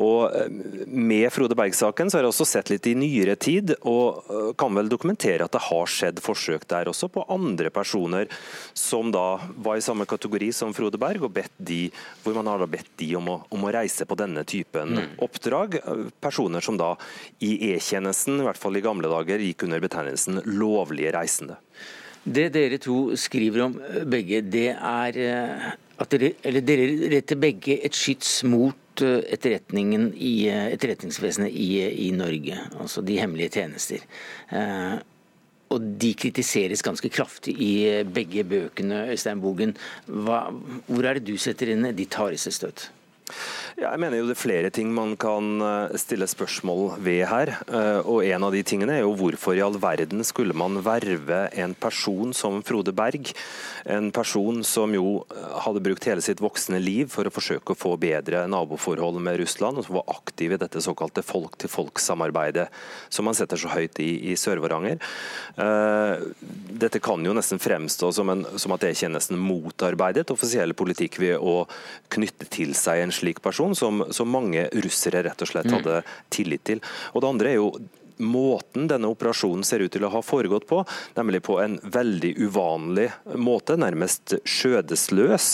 Og 0.00 0.37
eh, 0.37 0.52
Med 0.87 1.28
Frode 1.32 1.56
Berg-saken 1.58 2.11
så 2.11 2.18
har 2.18 2.26
jeg 2.26 2.32
også 2.32 2.48
sett 2.48 2.72
litt 2.72 2.88
i 2.90 2.96
nyere 2.98 3.37
tid, 3.40 3.74
og 3.88 4.28
eh, 4.28 4.52
kan 4.58 4.76
vel 4.76 4.90
dokumentere 4.92 5.46
at 5.46 5.56
det 5.56 5.64
har 5.70 5.90
skjedd 5.90 6.22
forsøk 6.24 6.68
der 6.70 6.90
også 6.92 7.08
på 7.12 7.24
andre 7.32 7.72
personer 7.72 8.28
som 8.76 9.12
da 9.14 9.40
var 9.64 9.80
i 9.80 9.85
samme 9.85 10.06
kategori 10.08 10.52
som 10.56 10.76
Frode 10.76 11.00
Berg, 11.00 11.24
og 11.24 11.35
bedt 11.40 11.56
de, 11.56 11.87
hvor 12.22 12.37
man 12.37 12.52
har 12.52 12.62
da 12.62 12.68
bedt 12.70 12.92
de 13.00 13.12
om 13.16 13.32
å, 13.32 13.40
om 13.52 13.62
om 13.62 13.70
å 13.70 13.75
reise 13.79 14.07
på 14.09 14.18
denne 14.18 14.42
typen 14.48 14.96
mm. 14.98 15.09
oppdrag. 15.22 15.79
Personer 16.22 16.64
som 16.64 16.81
da 16.81 16.96
i 17.46 17.55
E-tjenesten, 17.70 18.42
i 18.42 18.46
hvert 18.48 18.61
fall 18.61 18.77
i 18.77 18.85
gamle 18.85 19.11
dager, 19.12 19.42
gikk 19.42 19.68
under 19.68 19.83
betegnelsen 19.83 20.42
lovlige 20.59 21.14
reisende. 21.14 21.61
Det 22.22 22.53
dere 22.55 22.79
to 22.79 23.16
skriver 23.18 23.64
om 23.64 23.81
eh, 23.83 24.03
begge, 24.07 24.44
det 24.46 24.68
er 24.77 25.16
eh, 25.18 25.70
at 26.03 26.14
dere, 26.14 26.37
eller 26.46 26.62
dere 26.62 27.11
retter 27.16 27.38
begge 27.38 27.81
et 27.83 27.98
skyts 27.98 28.44
mot 28.46 29.03
eh, 29.03 29.25
etterretningen 29.35 30.12
i 30.14 30.35
etterretningsvesenet 30.53 31.51
i, 31.51 31.72
i, 32.07 32.12
Norge, 32.14 32.61
altså 32.79 33.03
de 33.03 33.18
hemmelige 33.18 33.59
tjenester. 33.59 34.07
og 35.72 35.85
de 35.98 36.11
kritiseres 36.14 36.83
ganske 36.85 37.09
kraftig 37.09 37.55
i 37.64 38.05
begge 38.05 38.44
bøkene, 38.44 39.07
Øystein 39.14 39.40
Bogen. 39.40 39.72
Hva, 40.07 40.51
hvor 40.87 41.07
er 41.09 41.16
det 41.16 41.31
du 41.31 41.38
setter 41.40 41.72
inn 41.72 41.88
ditt 41.96 42.14
hardeste 42.20 42.53
støt? 42.53 42.90
Jeg 43.78 43.98
mener 44.00 44.18
jo 44.18 44.26
det 44.28 44.35
er 44.35 44.40
flere 44.40 44.70
ting 44.74 44.90
man 44.92 45.14
kan 45.20 45.62
eh, 45.64 45.94
stille 46.00 46.26
spørsmål 46.28 46.98
ved 47.02 47.22
her. 47.30 47.54
Eh, 47.64 48.00
og 48.04 48.24
En 48.26 48.44
av 48.44 48.52
de 48.54 48.62
tingene 48.66 48.98
er 48.98 49.04
jo 49.04 49.14
hvorfor 49.16 49.56
i 49.56 49.62
all 49.64 49.78
verden 49.80 50.20
skulle 50.26 50.56
man 50.56 50.80
verve 50.85 51.46
en 51.56 51.74
person 51.74 52.35
som 52.37 52.61
Frode 52.66 52.92
Berg? 52.92 53.32
En 53.88 54.11
person 54.14 54.61
som 54.66 54.92
jo 54.94 55.22
eh, 55.32 55.46
hadde 55.64 55.82
brukt 55.85 56.08
hele 56.08 56.24
sitt 56.24 56.42
voksne 56.44 56.80
liv 56.82 57.08
for 57.12 57.28
å 57.28 57.32
forsøke 57.32 57.72
å 57.72 57.78
få 57.78 57.94
bedre 58.00 58.44
naboforhold 58.50 59.20
med 59.24 59.40
Russland, 59.40 59.80
og 59.80 59.88
som 59.88 59.98
var 60.00 60.18
aktiv 60.18 60.52
i 60.52 60.61
dette 60.61 60.82
såkalte 60.85 61.24
folk-til-folk-samarbeidet 61.26 62.68
som 63.08 63.26
man 63.28 63.38
setter 63.38 63.61
så 63.61 63.72
høyt 63.72 64.02
i, 64.02 64.11
i 64.32 64.37
Sør-Varanger. 64.38 65.00
Dette 66.82 67.00
kan 67.02 67.22
jo 67.24 67.35
nesten 67.37 67.61
fremstå 67.62 68.11
som, 68.14 68.30
en, 68.32 68.44
som 68.61 68.74
at 68.74 68.85
er 68.88 69.12
nesten 69.12 69.40
motarbeidet 69.40 70.30
offisiell 70.32 70.74
politikk 70.76 71.18
ved 71.22 71.38
å 71.38 71.62
knytte 72.12 72.48
til 72.52 72.74
seg 72.78 73.02
en 73.02 73.12
slik 73.14 73.40
person 73.42 73.53
person 73.53 73.75
som, 73.75 74.12
som 74.12 74.31
mange 74.31 74.68
russere 74.72 75.22
rett 75.22 75.42
og 75.42 75.48
slett 75.48 75.68
mm. 75.68 75.75
hadde 75.79 76.03
tillit 76.33 76.64
til. 76.64 76.81
Og 77.12 77.22
Det 77.22 77.29
andre 77.29 77.51
er 77.53 77.61
jo 77.61 77.72
måten 78.22 78.87
denne 78.87 79.09
operasjonen 79.11 79.64
ser 79.66 79.83
ut 79.83 79.92
til 79.92 80.05
å 80.07 80.12
ha 80.12 80.20
foregått 80.22 80.68
på, 80.68 80.83
nemlig 81.16 81.42
på 81.42 81.57
en 81.62 81.79
veldig 81.83 82.37
uvanlig 82.44 83.09
måte, 83.35 83.77
nærmest 83.81 84.37
skjødesløs. 84.44 85.48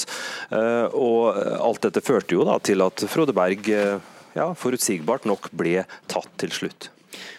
Eh, 0.53 0.87
og 0.93 1.39
alt 1.39 1.87
dette 1.87 2.05
førte 2.05 2.37
jo 2.37 2.45
da 2.49 2.59
til 2.61 2.85
at 2.85 3.07
Frode 3.09 3.33
Berg 3.37 3.71
eh, 3.73 3.97
ja, 4.37 4.51
forutsigbart 4.59 5.29
nok 5.31 5.49
ble 5.57 5.87
tatt 6.11 6.31
til 6.43 6.53
slutt. 6.53 6.91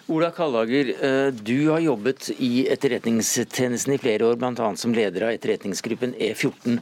Ola 0.09 0.31
Kallager, 0.33 0.87
eh, 1.05 1.27
du 1.33 1.69
har 1.69 1.83
jobbet 1.85 2.31
i 2.41 2.63
Etterretningstjenesten 2.73 3.93
i 3.93 3.99
flere 4.01 4.25
år, 4.25 4.39
bl.a. 4.41 4.69
som 4.75 4.93
leder 4.95 5.27
av 5.27 5.35
etterretningsgruppen 5.35 6.15
E14. 6.17 6.79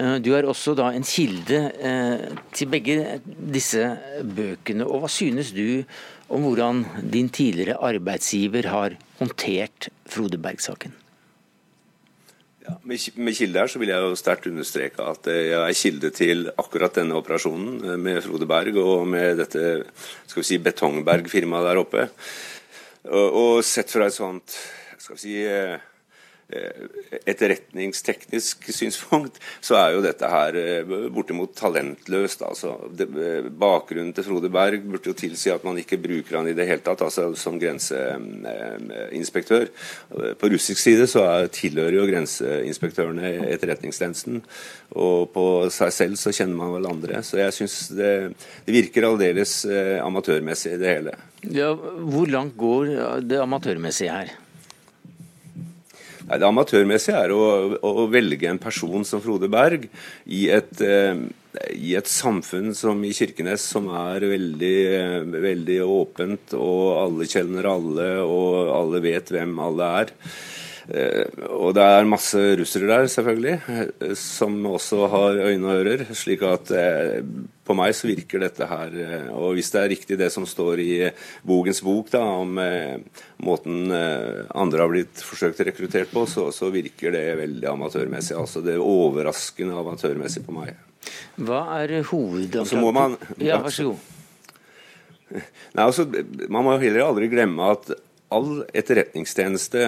Eh, 0.00 0.14
du 0.24 0.30
er 0.32 0.46
også 0.48 0.72
da 0.78 0.86
en 0.96 1.04
kilde 1.04 1.58
eh, 1.76 2.22
til 2.56 2.70
begge 2.72 3.18
disse 3.26 3.84
bøkene. 4.24 4.86
og 4.88 5.02
Hva 5.02 5.10
synes 5.12 5.50
du 5.52 5.82
om 6.32 6.46
hvordan 6.46 6.86
din 7.12 7.28
tidligere 7.28 7.76
arbeidsgiver 7.84 8.70
har 8.72 8.96
håndtert 9.18 9.90
Frode 10.08 10.40
Berg-saken? 10.40 10.94
Ja, 12.64 12.78
med 12.84 13.36
kilde 13.36 13.60
her 13.60 13.68
så 13.68 13.82
vil 13.82 13.92
jeg 13.92 14.06
jo 14.06 14.16
sterkt 14.16 14.48
understreke 14.48 15.04
at 15.04 15.28
jeg 15.28 15.52
er 15.58 15.76
kilde 15.76 16.12
til 16.16 16.48
akkurat 16.54 16.96
denne 16.96 17.18
operasjonen 17.18 18.00
med 18.00 18.22
Frode 18.24 18.48
Berg 18.48 18.80
og 18.80 19.04
med 19.10 19.36
dette 19.42 19.66
skal 20.30 20.40
vi 20.40 20.46
si, 20.48 20.60
Betongberg-firmaet 20.64 21.68
der 21.68 21.82
oppe. 21.82 22.06
Og, 23.08 23.64
sett 23.64 23.90
fra 23.90 24.10
et 24.10 24.16
sånt 24.16 24.56
skal 25.00 25.16
vi 25.16 25.22
si 25.22 25.36
Eh, 25.40 25.78
etterretningsteknisk 26.50 28.70
synspunkt, 28.78 29.38
så 29.62 29.76
er 29.78 29.94
jo 29.94 30.02
dette 30.04 30.30
her 30.30 30.56
eh, 30.58 30.94
bortimot 31.12 31.54
talentløst. 31.58 32.42
altså. 32.46 32.74
det, 32.96 33.06
bakgrunnen 33.60 34.12
til 34.16 34.26
Frode 34.26 34.50
Berg 34.52 34.84
burde 34.86 35.12
jo 35.12 35.16
tilsi 35.16 35.52
at 35.52 35.64
man 35.66 35.78
ikke 35.80 36.00
bruker 36.02 36.40
han 36.40 36.50
i 36.50 36.56
det 36.56 36.66
hele 36.68 36.84
tatt, 36.84 37.04
altså 37.06 37.30
som 37.38 37.58
grenseinspektør. 37.60 39.66
På 40.40 40.50
russisk 40.50 40.80
side 40.82 41.06
så 41.10 41.24
er, 41.28 41.50
tilhører 41.54 42.00
jo 42.00 42.08
grenseinspektørene 42.10 43.26
etterretningstjenesten, 43.54 44.36
og 44.98 45.30
på 45.34 45.46
seg 45.72 45.90
selv 45.94 46.20
så 46.20 46.34
kjenner 46.34 46.56
man 46.58 46.74
vel 46.76 46.90
andre. 46.90 47.14
Så 47.26 47.34
jeg 47.42 47.56
syns 47.56 47.76
det, 47.94 48.12
det, 48.66 48.74
virker 48.74 49.08
aldeles 49.08 49.52
amatørmessig, 50.02 50.78
det 50.80 50.96
hele. 50.96 51.12
Ja, 51.50 51.72
hvor 51.74 52.26
langt 52.30 52.56
går 52.60 52.86
det 53.26 53.38
amatørmessige 53.40 54.12
her? 54.12 54.28
Nei, 56.30 56.38
Det 56.38 56.46
amatørmessige 56.46 57.20
er 57.24 57.32
å, 57.34 57.44
å, 57.82 58.06
velge 58.10 58.46
en 58.46 58.60
person 58.62 59.02
som 59.06 59.22
Frode 59.22 59.48
Berg 59.50 59.88
i 60.30 60.44
et, 60.54 60.78
eh, 60.78 61.18
i 61.74 61.96
et 61.98 62.06
samfunn 62.06 62.70
som 62.78 63.02
i 63.02 63.10
Kirkenes, 63.16 63.64
som 63.66 63.88
er 63.90 64.28
veldig, 64.30 64.76
eh, 64.94 65.16
veldig 65.42 65.80
åpent, 65.82 66.54
og 66.54 66.84
alle 67.00 67.26
kjenner 67.26 67.66
alle, 67.72 68.08
og 68.22 68.70
alle 68.76 69.02
vet 69.02 69.34
hvem 69.34 69.58
alle 69.58 69.90
er. 70.04 70.14
Eh, 70.88 71.26
og 71.52 71.74
det 71.76 71.84
er 71.84 72.08
masse 72.08 72.40
russere 72.58 72.88
der, 72.88 73.08
selvfølgelig, 73.12 73.56
eh, 73.68 74.12
som 74.18 74.56
også 74.70 75.08
har 75.12 75.40
øyne 75.50 75.68
og 75.68 75.80
ører. 75.82 76.04
slik 76.16 76.42
at 76.46 76.72
eh, 76.72 77.20
på 77.66 77.76
meg 77.76 77.94
så 77.94 78.08
virker 78.08 78.42
dette 78.42 78.66
her 78.66 78.94
Og 79.36 79.54
hvis 79.54 79.70
det 79.70 79.78
er 79.80 79.90
riktig 79.92 80.16
det 80.18 80.30
som 80.32 80.46
står 80.48 80.80
i 80.82 80.94
Bogens 81.46 81.82
bok 81.86 82.10
da, 82.10 82.22
om 82.42 82.58
måten 83.38 83.92
andre 83.92 84.82
har 84.82 84.90
blitt 84.90 85.22
forsøkt 85.22 85.60
rekruttert 85.68 86.10
på, 86.10 86.24
så, 86.26 86.48
så 86.50 86.72
virker 86.74 87.14
det 87.14 87.38
veldig 87.38 87.68
amatørmessig. 87.70 88.34
Altså 88.34 88.64
det 88.64 88.74
er 88.74 88.82
overraskende 88.82 89.78
amatørmessig 89.78 90.42
på 90.48 90.56
meg. 90.56 90.74
Hva 91.38 91.62
er 91.78 92.00
hovedanklagen? 92.10 93.18
Ja, 93.38 93.62
vær 93.62 93.76
så 93.76 93.92
god. 93.92 94.08
Nei, 95.30 95.84
altså, 95.84 96.08
Man 96.50 96.66
må 96.66 96.74
heller 96.82 97.06
aldri 97.06 97.30
glemme 97.30 97.70
at 97.76 97.92
all 98.30 98.62
etterretningstjeneste, 98.76 99.84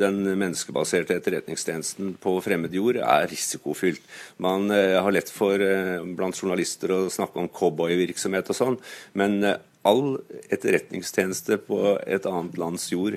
den 0.00 0.20
menneskebaserte 0.28 1.16
etterretningstjenesten 1.16 2.12
på 2.20 2.34
fremmed 2.44 2.74
jord, 2.76 3.00
er 3.00 3.28
risikofylt. 3.30 4.02
Man 4.42 4.68
eh, 4.74 4.98
har 5.00 5.14
lett 5.16 5.32
for 5.32 5.60
eh, 5.64 5.96
blant 6.16 6.36
journalister 6.36 6.92
å 6.92 7.00
snakke 7.12 7.40
om 7.40 7.48
cowboyvirksomhet 7.48 8.52
og 8.52 8.58
sånn, 8.58 8.76
men 9.16 9.40
eh, 9.48 9.56
all 9.88 10.18
etterretningstjeneste 10.52 11.56
på 11.64 11.96
et 12.04 12.28
annet 12.28 12.60
lands 12.60 12.90
jord 12.92 13.16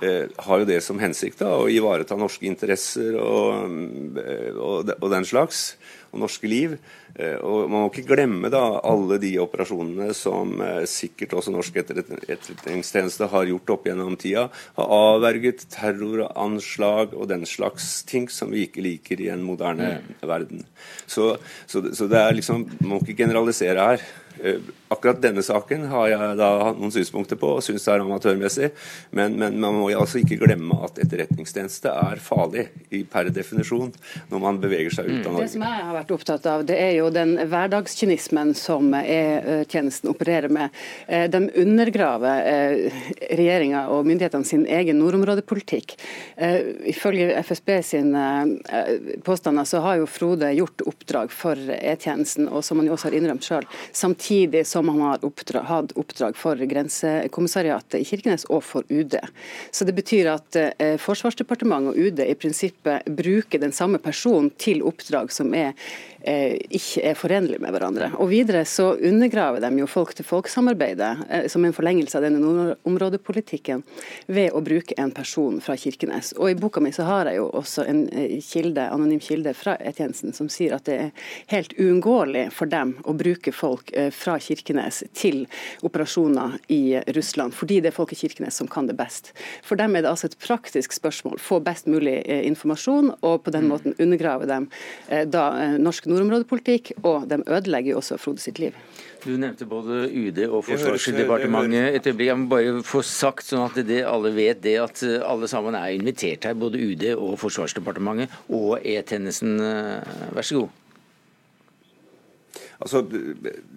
har 0.00 0.62
jo 0.62 0.64
det 0.64 0.78
som 0.80 1.00
hensikt 1.02 1.42
da, 1.42 1.50
å 1.60 1.66
ivareta 1.68 2.16
norske 2.16 2.46
interesser 2.48 3.18
og, 3.20 3.74
og, 4.54 4.92
og 4.94 5.08
den 5.12 5.26
slags 5.28 5.74
og 6.10 6.22
norske 6.24 6.48
liv. 6.50 6.76
Eh, 7.14 7.36
og 7.38 7.70
Man 7.70 7.84
må 7.84 7.90
ikke 7.90 8.08
glemme 8.12 8.50
da 8.52 8.62
alle 8.86 9.18
de 9.22 9.32
operasjonene 9.42 10.14
som 10.16 10.56
eh, 10.64 10.84
sikkert 10.90 11.36
også 11.38 11.54
norsk 11.54 11.80
etterretningstjeneste 11.82 13.30
har 13.32 13.48
gjort 13.50 13.74
opp 13.76 13.88
gjennom 13.90 14.16
tida. 14.20 14.48
Har 14.78 14.94
avverget 14.96 15.66
terroranslag 15.72 17.14
og 17.16 17.30
den 17.30 17.46
slags 17.48 18.00
ting 18.08 18.30
som 18.32 18.52
vi 18.54 18.66
ikke 18.66 18.84
liker 18.86 19.22
i 19.22 19.30
en 19.34 19.44
moderne 19.46 19.98
mm. 20.00 20.10
verden. 20.26 20.64
Så, 21.06 21.34
så, 21.66 21.84
så, 21.94 22.10
det 22.10 22.18
er 22.20 22.36
liksom, 22.38 22.66
Man 22.80 22.94
må 22.94 23.02
ikke 23.04 23.22
generalisere 23.24 23.92
her. 23.92 24.10
Eh, 24.42 24.60
akkurat 24.88 25.20
denne 25.22 25.42
saken 25.42 25.84
har 25.92 26.08
jeg 26.10 26.36
da 26.38 26.48
hatt 26.64 26.78
noen 26.80 26.92
synspunkter 26.94 27.38
på 27.38 27.52
og 27.56 27.62
syns 27.62 27.84
det 27.86 27.92
er 27.92 28.02
amatørmessig. 28.02 28.70
Men, 29.14 29.36
men, 29.38 29.58
man 29.62 29.76
må 29.78 29.90
altså 29.94 30.18
ikke 30.22 30.40
glemme 30.40 30.78
at 30.86 30.98
etterretningstjeneste 31.02 31.92
er 31.92 32.22
farlig 32.24 32.66
i, 32.90 33.02
per 33.06 33.30
definisjon 33.30 33.92
når 34.32 34.42
man 34.42 34.60
beveger 34.62 34.96
seg 34.96 35.10
ut 35.10 35.20
av 35.20 35.20
mm. 35.20 35.34
Norge. 35.36 35.46
Det 35.46 35.54
som 35.54 35.66
jeg 35.66 35.84
har 35.86 35.96
vært 35.98 36.14
opptatt 36.16 36.48
av, 36.50 36.64
det 36.66 36.78
er 36.80 36.94
jo 36.96 37.10
den 37.14 37.36
hverdagskynismen 37.52 38.54
som 38.58 38.90
E-tjenesten 39.00 40.10
opererer 40.10 40.50
med. 40.52 40.74
Eh, 41.06 41.28
de 41.30 41.42
undergraver 41.62 42.50
eh, 42.50 43.04
regjeringa 43.30 43.86
og 43.94 44.08
myndighetene 44.08 44.48
sin 44.48 44.66
egen 44.66 44.98
nordområdepolitikk. 45.00 45.94
Ifølge 46.90 47.30
FSB 47.44 47.70
sine 47.84 48.24
påstander 49.26 49.66
så 49.68 49.82
har 49.84 50.00
jo 50.00 50.08
Frode 50.10 50.50
gjort 50.56 50.82
oppdrag 50.88 51.32
for 51.34 51.58
E-tjenesten, 51.76 52.48
og 52.48 52.64
som 52.66 52.80
han 52.80 52.88
jo 52.88 52.96
også 52.96 53.10
har 53.10 53.16
innrømt 53.18 53.46
sjøl. 53.46 53.66
Samtidig 53.96 54.29
samtidig 54.30 54.66
som 54.66 54.88
han 54.88 55.00
har 55.00 55.24
oppdrag, 55.24 55.62
hatt 55.62 55.92
oppdrag 55.98 56.36
for 56.36 56.56
Grensekommissariatet 56.56 58.00
i 58.00 58.04
Kirkenes 58.04 58.44
og 58.46 58.62
for 58.62 58.84
UD. 58.88 59.16
Så 59.72 59.84
Det 59.84 59.92
betyr 59.92 60.30
at 60.30 60.56
eh, 60.56 60.96
Forsvarsdepartementet 60.98 61.90
og 61.90 61.98
UD 61.98 62.20
i 62.22 62.34
prinsippet 62.34 63.06
bruker 63.06 63.58
den 63.58 63.72
samme 63.72 63.98
personen 63.98 64.50
til 64.56 64.82
oppdrag 64.86 65.32
som 65.32 65.52
er 65.54 65.74
ikke 66.20 67.02
er 67.10 67.16
forenlige 67.16 67.60
med 67.62 67.72
hverandre. 67.72 68.10
Og 68.20 68.28
Videre 68.30 68.62
så 68.68 68.92
undergraver 68.94 69.62
de 69.64 69.70
jo 69.80 69.86
folk-til-folk-samarbeidet 69.88 71.10
eh, 71.30 71.46
som 71.48 71.64
en 71.64 71.74
forlengelse 71.74 72.18
av 72.18 72.26
denne 72.26 72.40
nordområdepolitikken 72.42 73.82
ved 74.28 74.52
å 74.52 74.60
bruke 74.64 74.96
en 75.00 75.12
person 75.16 75.60
fra 75.64 75.76
Kirkenes. 75.80 76.34
Og 76.36 76.52
I 76.52 76.58
boka 76.60 76.82
mi 76.82 76.92
så 76.92 77.06
har 77.08 77.30
jeg 77.30 77.40
jo 77.40 77.48
også 77.56 77.86
en 77.88 78.02
eh, 78.12 78.36
kilde, 78.44 78.84
anonym 78.92 79.22
kilde 79.24 79.54
fra 79.56 79.76
E-tjenesten 79.80 80.36
som 80.36 80.50
sier 80.52 80.76
at 80.76 80.86
det 80.88 80.98
er 81.06 81.30
helt 81.54 81.72
uunngåelig 81.78 82.48
for 82.54 82.70
dem 82.70 82.96
å 83.08 83.14
bruke 83.16 83.52
folk 83.54 83.92
fra 84.14 84.36
Kirkenes 84.42 85.02
til 85.16 85.44
operasjoner 85.86 86.58
i 86.72 87.00
Russland, 87.16 87.54
fordi 87.56 87.80
det 87.80 87.90
er 87.90 87.96
folk 87.96 88.12
i 88.14 88.18
Kirkenes 88.18 88.58
som 88.60 88.68
kan 88.70 88.88
det 88.88 88.96
best. 88.98 89.32
For 89.66 89.80
dem 89.80 89.96
er 89.96 90.04
det 90.04 90.12
altså 90.12 90.28
et 90.30 90.38
praktisk 90.42 90.94
spørsmål, 90.96 91.40
få 91.42 91.60
best 91.64 91.88
mulig 91.90 92.18
informasjon, 92.28 93.12
og 93.26 93.44
på 93.46 93.54
den 93.54 93.66
mm. 93.66 93.72
måten 93.72 93.96
undergrave 94.02 94.48
dem 94.50 94.68
da 95.32 95.44
norsk 95.80 96.09
nordområdepolitikk, 96.10 96.92
og 97.02 97.28
de 97.30 97.40
ødelegger 97.46 97.94
jo 97.94 98.00
også 98.02 98.18
Frode 98.20 98.42
sitt 98.42 98.58
liv. 98.62 98.76
Du 99.20 99.34
nevnte 99.36 99.66
både 99.68 100.06
UD 100.08 100.38
og 100.48 100.64
Forsvarsdepartementet. 100.64 101.94
Et 101.98 102.06
øyeblikk, 102.08 102.26
Jeg 102.30 102.38
må 102.38 102.48
bare 102.48 102.82
få 102.86 103.02
sagt, 103.04 103.44
sånn 103.46 103.66
at 103.66 103.76
det, 103.86 104.02
alle 104.08 104.32
vet 104.32 104.62
det, 104.64 104.78
at 104.80 105.02
eh, 105.04 105.20
alle 105.20 105.48
sammen 105.50 105.76
er 105.76 105.96
invitert 105.96 106.48
her. 106.48 106.56
Både 106.56 106.80
UD 106.80 107.04
og 107.16 107.36
Forsvarsdepartementet 107.40 108.32
og 108.48 108.78
E-tjenesten. 108.80 109.58
Eh, 109.60 110.30
vær 110.36 110.46
så 110.46 110.62
god. 110.62 110.78
Altså, 112.80 113.02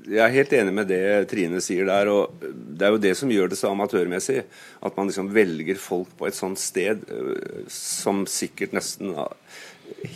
Jeg 0.08 0.22
er 0.24 0.32
helt 0.32 0.54
enig 0.56 0.74
med 0.74 0.88
det 0.88 1.28
Trine 1.28 1.60
sier 1.62 1.86
der. 1.86 2.08
og 2.08 2.39
Det 2.39 2.88
er 2.88 2.96
jo 2.96 3.04
det 3.04 3.17
som 3.19 3.30
gjør 3.30 3.52
det 3.52 3.60
så 3.60 3.74
amatørmessig. 3.76 4.43
At 4.82 4.96
man 4.96 5.08
liksom 5.12 5.34
velger 5.34 5.76
folk 5.76 6.08
på 6.17 6.28
et 6.28 6.39
sånt 6.39 6.60
sted 6.60 7.04
eh, 7.04 7.67
som 7.67 8.24
sikkert 8.26 8.72
nesten 8.72 9.12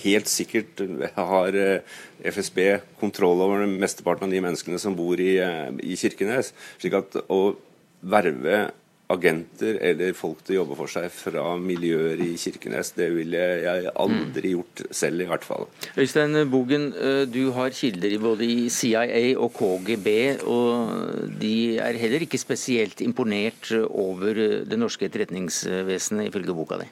helt 0.03 0.31
sikkert 0.31 0.81
har 1.15 1.57
eh, 1.57 1.95
FSB 2.25 2.59
kontroll 3.01 3.41
over 3.45 3.65
mesteparten 3.69 4.27
av 4.27 4.35
de 4.35 4.43
menneskene 4.43 4.81
som 4.81 4.95
bor 4.97 5.19
i, 5.21 5.37
eh, 5.43 5.69
i 5.83 5.97
Kirkenes. 5.99 6.53
slik 6.81 6.97
at 6.97 7.17
å 7.27 7.55
verve 8.01 8.67
agenter 9.07 9.77
eller 9.87 10.15
folk 10.17 10.41
til 10.43 10.57
å 10.57 10.59
jobbe 10.61 10.77
for 10.81 10.91
seg 10.91 11.07
fra 11.13 11.43
miljøer 11.61 12.19
i 12.25 12.33
Kirkenes. 12.39 12.91
Det 12.97 13.07
ville 13.15 13.39
jeg 13.63 13.93
aldri 13.95 14.51
gjort 14.51 14.83
selv, 14.91 15.23
i 15.23 15.29
hvert 15.29 15.47
fall. 15.47 15.67
Øystein 15.95 16.35
Bogen, 16.51 16.89
eh, 16.93 17.23
du 17.25 17.51
har 17.55 17.69
kilder 17.71 18.17
både 18.19 18.43
i 18.43 18.69
CIA 18.69 19.37
og 19.39 19.53
KGB, 19.55 20.43
og 20.43 21.39
de 21.39 21.79
er 21.79 21.99
heller 22.03 22.27
ikke 22.27 22.39
spesielt 22.39 23.01
imponert 23.01 23.71
over 23.87 24.33
det 24.67 24.79
norske 24.79 25.07
etterretningsvesenet, 25.07 26.27
ifølge 26.27 26.55
boka 26.55 26.83
di? 26.83 26.89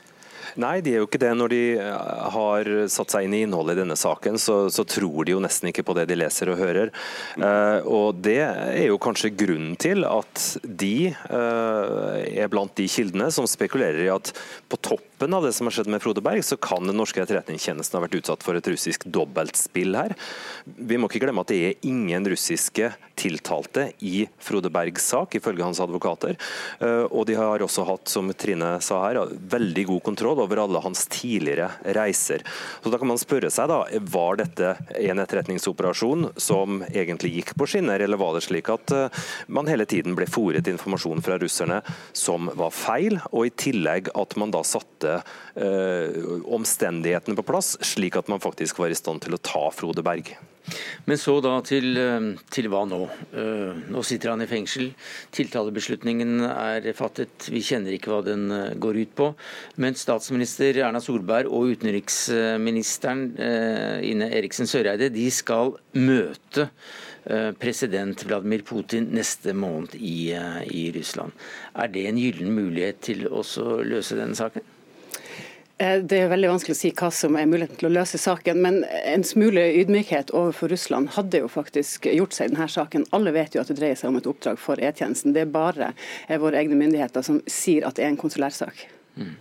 Nei, 0.61 0.79
de 0.83 0.93
er 0.93 1.01
jo 1.01 1.07
ikke 1.09 1.19
det. 1.19 1.31
Når 1.35 1.51
de 1.51 1.61
eh, 1.75 2.11
har 2.35 2.69
satt 2.91 3.11
seg 3.11 3.27
inn 3.27 3.35
i 3.35 3.41
innholdet 3.45 3.75
i 3.75 3.81
denne 3.83 3.97
saken, 3.99 4.39
så, 4.41 4.57
så 4.71 4.85
tror 4.87 5.27
de 5.27 5.35
jo 5.35 5.41
nesten 5.43 5.71
ikke 5.71 5.83
på 5.87 5.95
det 5.97 6.07
de 6.09 6.19
leser 6.19 6.51
og 6.51 6.59
hører. 6.61 6.93
Uh, 7.35 7.79
og 7.83 8.21
Det 8.23 8.39
er 8.45 8.85
jo 8.87 8.99
kanskje 9.01 9.33
grunnen 9.35 9.75
til 9.81 10.05
at 10.07 10.45
de 10.63 11.11
uh, 11.11 12.15
er 12.23 12.51
blant 12.51 12.75
de 12.79 12.87
kildene 12.91 13.27
som 13.33 13.47
spekulerer 13.49 14.05
i 14.05 14.13
at 14.13 14.31
på 14.71 14.79
toppen 15.15 15.33
av 15.33 15.43
det 15.43 15.53
som 15.53 15.67
har 15.67 15.71
skjedd 15.71 15.87
med 15.87 16.01
Frode 16.03 16.21
Berg, 16.21 16.43
så 16.43 16.57
kan 16.59 16.83
den 16.87 16.97
norske 16.99 17.21
etterretningstjenesten 17.23 17.95
ha 17.95 18.03
vært 18.03 18.17
utsatt 18.19 18.43
for 18.43 18.57
et 18.57 18.67
russisk 18.67 19.05
dobbeltspill 19.07 19.95
her. 19.95 20.15
Vi 20.65 20.97
må 20.99 21.07
ikke 21.07 21.21
glemme 21.23 21.45
at 21.45 21.51
det 21.53 21.59
er 21.63 21.87
ingen 21.87 22.27
russiske 22.27 22.91
tiltalte 23.15 23.89
i 24.03 24.25
Frode 24.43 24.69
Bergs 24.69 25.05
sak, 25.13 25.37
ifølge 25.39 25.63
hans 25.63 25.79
advokater. 25.79 26.35
Uh, 26.81 27.07
og 27.07 27.25
de 27.29 27.37
har 27.39 27.63
også 27.63 27.85
hatt, 27.87 28.11
som 28.11 28.27
Trine 28.35 28.73
sa 28.83 28.99
her, 29.05 29.21
veldig 29.55 29.85
god 29.87 30.03
kontroll 30.09 30.41
over 30.43 30.59
alle 30.65 30.81
hans 30.83 31.05
tidligere 31.11 31.69
reiser. 31.95 32.43
Så 32.83 32.91
da 32.91 32.99
kan 32.99 33.09
man 33.13 33.21
spørre 33.21 33.51
seg 33.53 33.71
da, 33.71 33.83
Var 34.15 34.41
dette 34.41 34.73
en 34.99 35.21
etterretningsoperasjon 35.23 36.29
som 36.41 36.81
egentlig 36.89 37.37
gikk 37.37 37.55
på 37.55 37.69
skinner, 37.69 38.03
eller 38.03 38.19
var 38.19 38.35
det 38.35 38.43
slik 38.49 38.67
at 38.73 38.91
eh, 38.91 39.23
man 39.47 39.69
hele 39.69 39.87
tiden 39.87 40.15
ble 40.17 40.27
fòret 40.29 40.67
informasjon 40.67 41.23
fra 41.23 41.39
russerne 41.39 41.79
som 42.15 42.49
var 42.59 42.73
feil, 42.75 43.19
og 43.31 43.47
i 43.47 43.53
tillegg 43.55 44.11
at 44.17 44.35
man 44.39 44.51
da 44.53 44.63
satte 44.67 45.14
omstendighetene 45.55 47.37
på 47.37 47.47
plass, 47.47 47.75
slik 47.85 48.17
at 48.19 48.31
man 48.31 48.43
faktisk 48.43 48.81
var 48.81 48.91
i 48.93 48.97
stand 48.97 49.23
til 49.25 49.37
å 49.37 49.41
ta 49.41 49.67
Frode 49.75 50.03
Berg? 50.05 50.35
Men 51.05 51.19
så 51.21 51.35
da 51.43 51.53
til, 51.65 51.93
eh, 51.97 52.27
til, 52.49 52.69
hva 52.73 52.83
nå? 52.89 53.01
Eh, 53.37 53.81
nå 53.93 54.01
sitter 54.05 54.33
han 54.33 54.41
i 54.41 54.49
fengsel. 54.49 54.91
Tiltalebeslutningen 55.35 56.41
er 56.47 56.89
fattet. 56.97 57.49
Vi 57.53 57.61
kjenner 57.65 57.93
ikke 57.93 58.13
hva 58.13 58.21
den 58.25 58.49
eh, 58.51 58.75
går 58.81 59.01
ut 59.03 59.15
på. 59.17 59.31
Men 59.81 59.97
statsminister 59.99 60.81
Erna 60.81 61.01
Solberg 61.03 61.51
og 61.51 61.75
utenriksministeren 61.75 63.25
Ine 64.05 64.29
Eriksen 64.33 64.67
Søreide 64.69 65.11
de 65.13 65.25
skal 65.33 65.75
møte 65.97 66.69
president 67.59 68.21
Vladimir 68.27 68.61
Putin 68.65 69.07
neste 69.15 69.53
måned 69.57 69.95
i, 69.97 70.29
i 70.69 70.83
Russland. 70.93 71.33
Er 71.73 71.89
det 71.89 72.05
en 72.05 72.21
gyllen 72.21 72.53
mulighet 72.53 73.01
til 73.07 73.25
å 73.25 73.41
løse 73.85 74.17
denne 74.19 74.37
saken? 74.37 74.74
Eh, 75.77 75.97
det 75.99 76.21
er 76.23 76.29
veldig 76.31 76.53
vanskelig 76.53 76.75
å 76.75 76.79
si 76.79 76.89
hva 76.95 77.09
som 77.11 77.35
er 77.35 77.49
muligheten 77.51 77.81
til 77.81 77.89
å 77.89 77.95
løse 77.97 78.19
saken, 78.21 78.61
men 78.63 78.77
en 78.87 79.25
smule 79.27 79.65
ydmykhet 79.81 80.31
overfor 80.31 80.71
Russland 80.71 81.11
hadde 81.17 81.41
jo 81.43 81.49
faktisk 81.51 82.07
gjort 82.07 82.35
seg 82.35 82.47
i 82.47 82.53
denne 82.53 82.69
saken. 82.71 83.03
Alle 83.15 83.33
vet 83.35 83.57
jo 83.57 83.63
at 83.63 83.71
det 83.71 83.79
dreier 83.81 83.99
seg 83.99 84.13
om 84.13 84.19
et 84.21 84.29
oppdrag 84.31 84.61
for 84.61 84.79
E-tjenesten. 84.79 85.35
Det 85.35 85.43
er 85.43 85.51
bare 85.51 85.91
eh, 86.29 86.39
våre 86.39 86.61
egne 86.61 86.79
myndigheter 86.79 87.25
som 87.27 87.43
sier 87.51 87.87
at 87.87 87.99
det 87.99 88.07
er 88.07 88.13
en 88.13 88.21
konsulærsak. 88.21 88.87
Mm. 89.15 89.35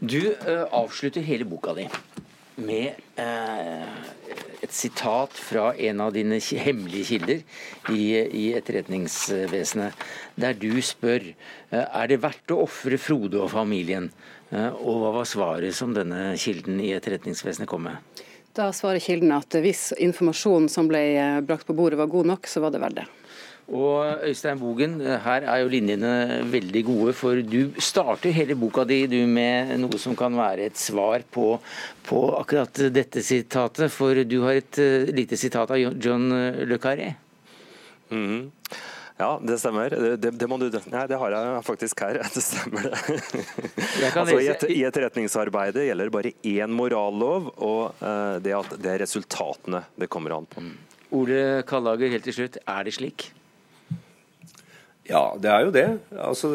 Du 0.00 0.20
uh, 0.24 0.64
avslutter 0.76 1.24
hele 1.24 1.44
boka 1.48 1.74
di 1.76 1.84
med 2.64 2.96
uh, 3.20 3.98
et 4.64 4.72
sitat 4.72 5.36
fra 5.36 5.70
en 5.76 6.00
av 6.00 6.14
dine 6.16 6.40
hemmelige 6.40 7.10
kilder 7.12 7.42
i, 7.92 8.00
i 8.16 8.46
Etterretningsvesenet, 8.58 10.08
der 10.40 10.56
du 10.56 10.72
spør 10.82 11.28
er 11.70 12.08
det 12.10 12.18
verdt 12.24 12.50
å 12.56 12.62
ofre 12.64 12.98
Frode 12.98 13.38
og 13.44 13.52
familien 13.52 14.08
og 14.52 14.94
hva 15.02 15.12
var 15.18 15.28
svaret 15.28 15.76
som 15.76 15.92
denne 15.92 16.32
kilden 16.40 16.80
i 16.80 16.94
Etterretningsvesenet 16.96 17.68
kom 17.68 17.84
med? 17.88 18.24
Da 18.56 18.72
svarer 18.74 19.02
kilden 19.02 19.30
at 19.36 19.54
hvis 19.62 19.92
informasjonen 20.02 20.66
som 20.72 20.88
ble 20.90 21.02
eh, 21.14 21.38
brakt 21.46 21.68
på 21.68 21.76
bordet 21.78 22.00
var 22.00 22.10
god 22.10 22.32
nok, 22.32 22.48
så 22.50 22.62
var 22.64 22.74
det 22.74 22.80
verdt 22.82 23.00
det. 23.02 23.06
Og 23.68 24.24
Øystein 24.24 24.58
Bogen, 24.58 24.96
eh, 25.04 25.20
her 25.22 25.44
er 25.44 25.60
jo 25.60 25.70
linjene 25.70 26.12
veldig 26.48 26.82
gode, 26.88 27.14
for 27.14 27.38
du 27.44 27.76
starter 27.78 28.34
hele 28.34 28.56
boka 28.58 28.86
di 28.88 29.02
du 29.06 29.20
med 29.30 29.76
noe 29.78 30.00
som 30.00 30.16
kan 30.18 30.34
være 30.34 30.70
et 30.72 30.80
svar 30.80 31.22
på, 31.30 31.52
på 32.08 32.24
akkurat 32.40 32.82
dette 32.90 33.22
sitatet. 33.22 33.92
For 33.94 34.24
du 34.24 34.40
har 34.48 34.58
et 34.58 34.82
lite 35.14 35.38
sitat 35.38 35.70
av 35.70 36.00
John 36.00 36.32
Le 36.64 36.80
Carré. 36.82 37.12
Mm. 38.10 38.48
Ja, 39.18 39.32
det 39.42 39.56
stemmer. 39.58 39.90
Det, 39.90 40.30
det, 40.30 40.46
må 40.50 40.60
du, 40.62 40.68
nei, 40.70 41.04
det 41.10 41.18
har 41.18 41.34
jeg 41.34 41.62
faktisk 41.66 42.04
her. 42.06 42.20
Det 42.34 42.42
stemmer, 42.44 42.86
det. 42.86 44.12
altså, 44.12 44.36
i, 44.38 44.46
et, 44.52 44.66
I 44.70 44.82
etterretningsarbeidet 44.86 45.88
gjelder 45.88 46.12
bare 46.14 46.32
én 46.46 46.70
morallov, 46.70 47.50
og 47.56 47.98
uh, 47.98 48.36
det, 48.42 48.54
at 48.54 48.76
det 48.78 48.92
er 48.94 49.02
resultatene 49.02 49.82
det 49.98 50.10
kommer 50.12 50.36
an 50.38 50.46
på. 50.50 50.62
Ole 51.18 51.64
Kallager, 51.66 52.12
helt 52.14 52.26
til 52.28 52.36
slutt. 52.36 52.60
Er 52.68 52.86
det 52.86 52.94
slik? 52.98 53.30
Ja, 55.08 55.22
det 55.40 55.48
er 55.48 55.62
jo 55.64 55.70
det. 55.72 55.86
Altså, 56.20 56.50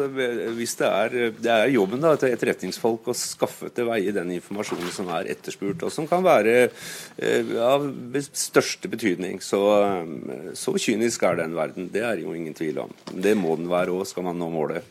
hvis 0.54 0.76
det 0.78 0.86
er, 0.86 1.14
det 1.34 1.50
er 1.50 1.72
jobben 1.74 2.02
da, 2.04 2.12
til 2.18 2.30
etterretningsfolk 2.30 3.08
å 3.10 3.16
skaffe 3.18 3.66
til 3.74 3.88
veie 3.88 4.14
den 4.14 4.30
informasjonen 4.36 4.92
som 4.94 5.10
er 5.10 5.26
etterspurt, 5.32 5.82
og 5.82 5.90
som 5.90 6.06
kan 6.06 6.22
være 6.22 6.52
eh, 6.62 7.50
av 7.58 7.88
største 8.30 8.90
betydning. 8.92 9.40
Så, 9.42 9.58
eh, 9.82 10.52
så 10.54 10.76
kynisk 10.78 11.26
er 11.26 11.40
den 11.42 11.56
verden. 11.58 11.90
Det 11.90 12.04
er 12.06 12.22
jo 12.22 12.34
ingen 12.36 12.54
tvil 12.54 12.78
om. 12.84 12.94
Det 13.10 13.34
må 13.34 13.56
den 13.58 13.66
være 13.72 13.90
òg, 13.96 14.06
skal 14.06 14.28
man 14.28 14.38
nå 14.38 14.52
målet. 14.54 14.86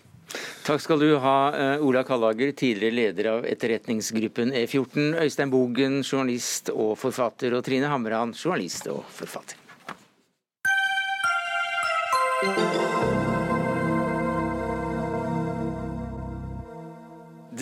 Takk 0.68 0.82
skal 0.84 1.00
du 1.00 1.14
ha, 1.24 1.38
eh, 1.56 1.86
Ola 1.88 2.04
Kallager, 2.04 2.52
tidligere 2.52 2.98
leder 3.00 3.30
av 3.38 3.48
etterretningsgruppen 3.48 4.52
E14. 4.60 5.14
Øystein 5.24 5.54
Bogen, 5.54 6.02
journalist 6.04 6.74
og 6.74 6.98
forfatter, 7.00 7.56
og 7.56 7.64
Trine 7.64 7.88
Hamran, 7.88 8.36
journalist 8.36 8.92
og 8.92 9.06
forfatter. 9.08 9.56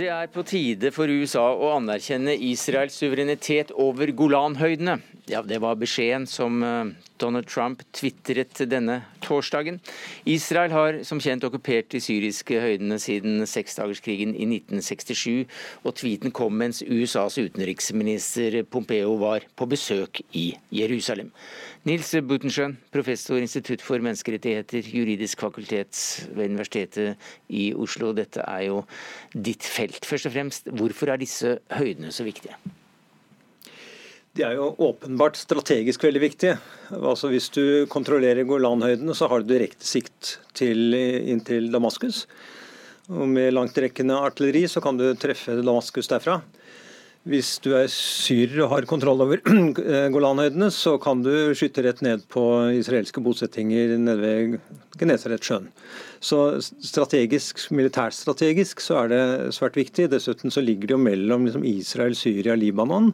Det 0.02 0.08
er 0.10 0.30
på 0.34 0.42
tide 0.42 0.90
for 0.90 1.12
USA 1.14 1.44
å 1.54 1.76
anerkjenne 1.76 2.34
Israels 2.48 2.96
suverenitet 2.98 3.70
over 3.78 4.10
Golanhøydene. 4.18 4.96
Ja, 5.30 5.44
Det 5.46 5.60
var 5.62 5.78
beskjeden 5.78 6.26
som 6.26 6.64
eh, 6.66 6.90
Donald 7.22 7.48
Trump 7.50 7.84
tvitret 7.94 8.64
denne 8.72 9.02
torsdagen. 9.22 9.80
Israel 10.26 10.74
har 10.74 11.00
som 11.08 11.22
kjent 11.22 11.46
okkupert 11.48 11.92
de 11.94 12.02
syriske 12.04 12.60
høydene 12.62 12.98
siden 13.02 13.46
seksdagerskrigen 13.48 14.34
i 14.34 14.48
1967, 14.58 15.46
og 15.86 15.96
tweeten 16.02 16.34
kom 16.36 16.58
mens 16.58 16.82
USAs 16.82 17.38
utenriksminister 17.42 18.62
Pompeo 18.64 19.16
var 19.22 19.46
på 19.56 19.70
besøk 19.70 20.24
i 20.38 20.52
Jerusalem. 20.74 21.32
Nils 21.88 22.12
Butenschøn, 22.28 22.76
professor 22.94 23.42
Institutt 23.42 23.82
for 23.82 24.02
menneskerettigheter, 24.04 24.86
juridisk 24.86 25.42
fakultet 25.42 26.28
ved 26.36 26.52
Universitetet 26.52 27.32
i 27.50 27.72
Oslo. 27.74 28.12
Dette 28.18 28.46
er 28.46 28.68
jo 28.68 28.84
ditt 29.34 29.66
felt. 29.66 30.06
Først 30.06 30.30
og 30.30 30.38
fremst, 30.38 30.70
hvorfor 30.70 31.14
er 31.14 31.22
disse 31.22 31.58
høydene 31.74 32.14
så 32.14 32.28
viktige? 32.28 32.58
De 34.32 34.46
er 34.48 34.56
jo 34.56 34.70
åpenbart 34.80 35.36
strategisk 35.36 36.06
veldig 36.06 36.22
viktige. 36.24 36.56
Altså 36.96 37.28
Hvis 37.34 37.50
du 37.52 37.86
kontrollerer 37.92 38.48
Golanhøydene, 38.48 39.16
så 39.18 39.28
har 39.28 39.42
du 39.42 39.52
direkte 39.52 39.84
sikt 39.88 40.38
til, 40.56 40.96
inn 40.96 41.44
til 41.44 41.68
Damaskus. 41.74 42.24
Og 43.12 43.28
Med 43.28 43.52
langtrekkende 43.52 44.22
artilleri 44.24 44.64
så 44.72 44.80
kan 44.84 44.96
du 44.96 45.10
treffe 45.20 45.60
Damaskus 45.60 46.08
derfra. 46.08 46.40
Hvis 47.28 47.60
du 47.62 47.76
er 47.78 47.92
syrer 47.92 48.64
og 48.64 48.72
har 48.72 48.88
kontroll 48.90 49.20
over 49.22 49.44
Golanhøydene, 50.16 50.72
så 50.74 50.96
kan 50.98 51.20
du 51.22 51.52
skyte 51.54 51.84
rett 51.86 52.00
ned 52.02 52.24
på 52.32 52.42
israelske 52.80 53.22
bosettinger 53.22 53.98
nede 54.00 54.18
ved 54.24 54.58
Genesaretsjøen. 54.98 55.68
Så 56.24 56.40
strategisk, 56.64 57.68
militærstrategisk 57.76 58.82
så 58.82 59.04
er 59.04 59.12
det 59.12 59.24
svært 59.60 59.78
viktig. 59.78 60.08
Dessuten 60.10 60.56
så 60.56 60.64
ligger 60.64 60.88
det 60.88 60.96
jo 60.96 61.04
mellom 61.04 61.46
liksom 61.46 61.68
Israel, 61.68 62.16
Syria, 62.18 62.56
Libanon. 62.56 63.12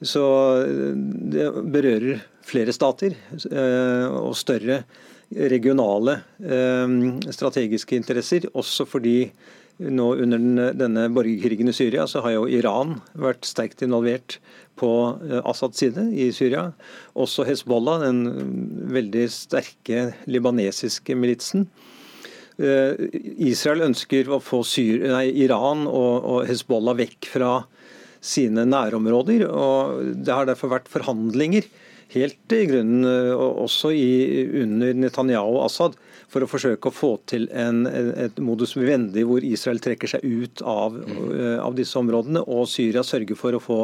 Så 0.00 0.24
eh, 0.64 0.92
det 1.32 1.46
berører 1.72 2.24
flere 2.46 2.72
stater 2.74 3.14
eh, 3.52 4.06
og 4.08 4.34
større 4.38 4.82
regionale 5.30 6.20
eh, 6.40 6.94
strategiske 7.30 7.98
interesser. 7.98 8.48
Også 8.56 8.88
fordi 8.88 9.30
nå 9.80 10.10
under 10.20 10.72
denne 10.76 11.06
borgerkrigen 11.08 11.70
i 11.70 11.76
Syria 11.76 12.04
så 12.10 12.20
har 12.24 12.34
jo 12.34 12.48
Iran 12.52 12.98
vært 13.16 13.46
sterkt 13.48 13.80
involvert 13.86 14.36
på 14.80 14.90
Assads 15.40 15.80
side 15.80 16.04
i 16.12 16.26
Syria. 16.36 16.66
Også 17.16 17.46
Hezbollah, 17.48 18.02
den 18.04 18.20
veldig 18.92 19.24
sterke 19.32 20.10
libanesiske 20.28 21.16
militsen. 21.16 21.64
Israel 22.60 23.86
ønsker 23.86 24.28
å 24.28 24.36
få 24.44 24.60
Syr 24.68 25.06
nei, 25.14 25.30
Iran 25.46 25.86
og, 25.88 26.28
og 26.28 26.44
Hezbollah 26.50 26.98
vekk 27.00 27.30
fra 27.32 27.54
sine 28.20 28.66
nærområder. 28.68 29.46
og 29.48 30.02
Det 30.24 30.34
har 30.34 30.48
derfor 30.48 30.74
vært 30.76 30.90
forhandlinger 30.92 31.68
helt 32.10 32.52
i 32.52 32.64
grunnen 32.66 33.04
også 33.06 33.92
i, 33.94 34.46
under 34.62 34.94
Netanyahu 34.98 35.56
og 35.58 35.66
Assad 35.68 35.98
for 36.30 36.44
å 36.44 36.50
forsøke 36.50 36.90
å 36.90 36.94
få 36.94 37.10
til 37.30 37.48
en, 37.54 37.84
et 37.86 38.38
modus 38.42 38.76
vivendi 38.78 39.24
hvor 39.26 39.44
Israel 39.46 39.82
trekker 39.82 40.14
seg 40.14 40.24
ut 40.24 40.62
av, 40.62 40.98
av, 41.58 41.74
disse 41.78 41.98
områdene, 41.98 42.42
og 42.46 42.68
Syria 42.70 43.04
sørger 43.06 43.38
for 43.38 43.56
å 43.56 43.62
få 43.62 43.80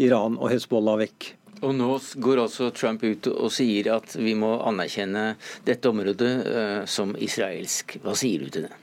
Iran 0.00 0.38
og 0.40 0.52
Hezbollah 0.52 1.00
vekk. 1.04 1.32
Og 1.62 1.76
Nå 1.78 1.94
går 2.18 2.42
også 2.42 2.72
Trump 2.74 3.04
ut 3.06 3.28
og 3.30 3.52
sier 3.54 3.92
at 3.94 4.16
vi 4.18 4.34
må 4.34 4.56
anerkjenne 4.66 5.36
dette 5.68 5.92
området 5.92 6.32
som 6.90 7.14
israelsk. 7.14 8.00
Hva 8.02 8.16
sier 8.18 8.42
du 8.42 8.50
til 8.50 8.66
det? 8.66 8.81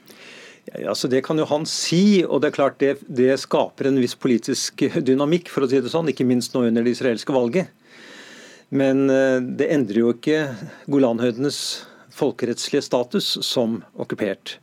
Altså 0.86 1.08
Det 1.10 1.22
kan 1.26 1.38
jo 1.40 1.48
han 1.50 1.64
si, 1.66 2.22
og 2.22 2.42
det 2.42 2.50
er 2.50 2.54
klart 2.54 2.78
det, 2.82 2.92
det, 3.08 3.32
skaper 3.42 3.88
en 3.88 3.98
viss 4.00 4.14
politisk 4.14 4.84
dynamikk, 5.02 5.50
for 5.50 5.64
å 5.64 5.70
si 5.70 5.80
det 5.82 5.90
sånn, 5.92 6.10
ikke 6.12 6.28
minst 6.28 6.54
nå 6.54 6.66
under 6.68 6.86
det 6.86 6.94
israelske 6.94 7.34
valget. 7.34 7.72
Men 8.70 9.10
eh, 9.10 9.40
det 9.42 9.70
endrer 9.74 9.98
jo 10.04 10.12
ikke 10.14 10.44
Golanhøydenes 10.90 11.58
folkerettslige 12.14 12.86
status 12.86 13.32
som 13.46 13.80
okkupert. 13.98 14.58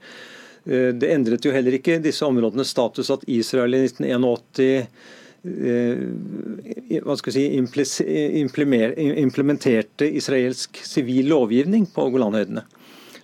Eh, 0.63 0.93
det 0.95 1.11
endret 1.11 1.45
jo 1.45 1.51
heller 1.55 1.75
ikke 1.75 1.99
disse 2.03 2.25
områdenes 2.27 2.71
status 2.71 3.11
at 3.13 3.27
Israel 3.27 3.75
i 3.75 3.83
1981 3.89 4.87
eh, 5.47 7.01
hva 7.03 7.15
skal 7.19 7.35
si, 7.35 7.45
implementerte 8.41 10.07
israelsk 10.19 10.79
sivil 10.87 11.29
lovgivning 11.31 11.85
på 11.91 12.09
Golanhøydene. 12.15 12.63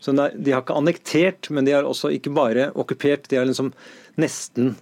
Så 0.03 0.11
De 0.11 0.51
har 0.51 0.63
ikke 0.63 0.75
annektert, 0.75 1.47
men 1.49 1.65
de 1.65 1.75
har 1.77 1.87
også 1.87 2.11
ikke 2.11 2.33
bare 2.35 2.71
okkupert, 2.75 3.29
de 3.31 3.39
har 3.39 3.47
liksom 3.47 3.71
nesten 4.19 4.73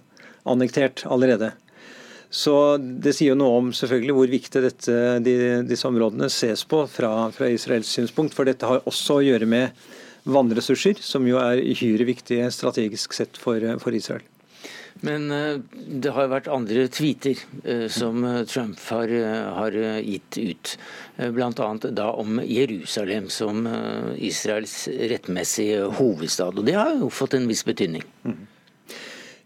annektert 0.42 1.04
allerede. 1.06 1.52
Så 2.32 2.56
Det 2.80 3.12
sier 3.14 3.34
jo 3.34 3.38
noe 3.38 3.60
om 3.60 3.70
selvfølgelig 3.76 4.16
hvor 4.16 4.32
viktig 4.32 4.64
dette, 4.64 4.98
de, 5.22 5.36
disse 5.68 5.86
områdene 5.86 6.30
ses 6.32 6.64
på 6.66 6.86
fra, 6.90 7.12
fra 7.30 7.50
Israels 7.52 7.92
synspunkt. 7.92 8.34
For 8.34 8.48
dette 8.48 8.66
har 8.66 8.82
også 8.88 9.20
å 9.20 9.24
gjøre 9.26 9.46
med 9.46 9.84
vannressurser, 10.24 10.98
som 11.02 11.26
jo 11.28 11.38
er 11.42 11.62
uhyre 11.62 12.06
viktige 12.08 12.50
strategisk 12.54 13.14
sett 13.14 13.38
for, 13.38 13.62
for 13.82 13.94
Israel. 13.94 14.24
Men 15.00 15.30
eh, 15.30 15.58
det 15.72 16.12
har 16.14 16.30
vært 16.30 16.50
andre 16.52 16.86
tweeter 16.92 17.38
eh, 17.64 17.86
som 17.92 18.24
eh, 18.26 18.42
Trump 18.48 18.80
har, 18.90 19.12
har 19.56 19.76
gitt 20.04 20.38
ut. 20.38 20.74
Bl.a. 21.16 21.68
da 21.82 22.08
om 22.18 22.40
Jerusalem 22.44 23.28
som 23.30 23.66
Israels 24.16 24.86
rettmessige 25.12 25.84
hovedstad. 25.98 26.58
Og 26.58 26.66
det 26.66 26.78
har 26.78 26.96
jo 26.98 27.10
fått 27.12 27.36
en 27.38 27.46
viss 27.50 27.64
betydning. 27.66 28.02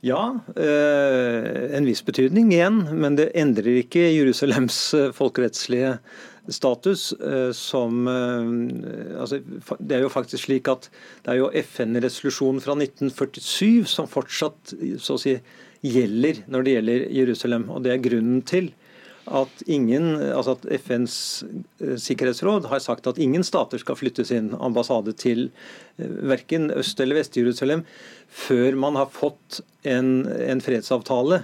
Ja, 0.07 0.38
en 0.57 1.88
viss 1.88 2.05
betydning 2.07 2.53
igjen. 2.55 2.84
Men 2.94 3.18
det 3.18 3.32
endrer 3.36 3.82
ikke 3.82 4.07
Jerusalems 4.07 4.78
folkerettslige 5.16 5.97
status 6.53 7.09
som 7.57 8.09
altså, 8.09 9.40
Det 9.78 9.97
er 9.97 10.05
jo 10.05 10.12
faktisk 10.12 10.47
slik 10.47 10.68
at 10.70 10.88
det 11.24 11.32
er 11.32 11.40
jo 11.40 11.51
FN-resolusjonen 11.62 12.62
fra 12.64 12.76
1947 12.78 13.86
som 13.90 14.11
fortsatt 14.11 14.74
så 15.03 15.16
å 15.16 15.22
si, 15.22 15.36
gjelder 15.86 16.42
når 16.51 16.66
det 16.66 16.74
gjelder 16.76 17.07
Jerusalem. 17.14 17.68
Og 17.72 17.84
det 17.84 17.94
er 17.94 18.05
grunnen 18.05 18.42
til 18.47 18.70
at, 19.26 19.62
ingen, 19.66 20.14
altså 20.22 20.55
at 20.55 20.66
FNs 20.78 21.16
sikkerhetsråd 22.03 22.68
har 22.70 22.82
sagt 22.82 23.09
at 23.11 23.18
ingen 23.22 23.42
stater 23.47 23.80
skal 23.82 23.99
flytte 23.99 24.24
sin 24.26 24.53
ambassade 24.55 25.16
til 25.18 25.49
verken 25.99 26.70
Øst- 26.70 27.03
eller 27.03 27.18
Vest-Jerusalem 27.18 27.82
før 28.30 28.78
man 28.78 28.99
har 28.99 29.11
fått 29.11 29.61
en, 29.82 30.28
en 30.30 30.62
fredsavtale 30.62 31.42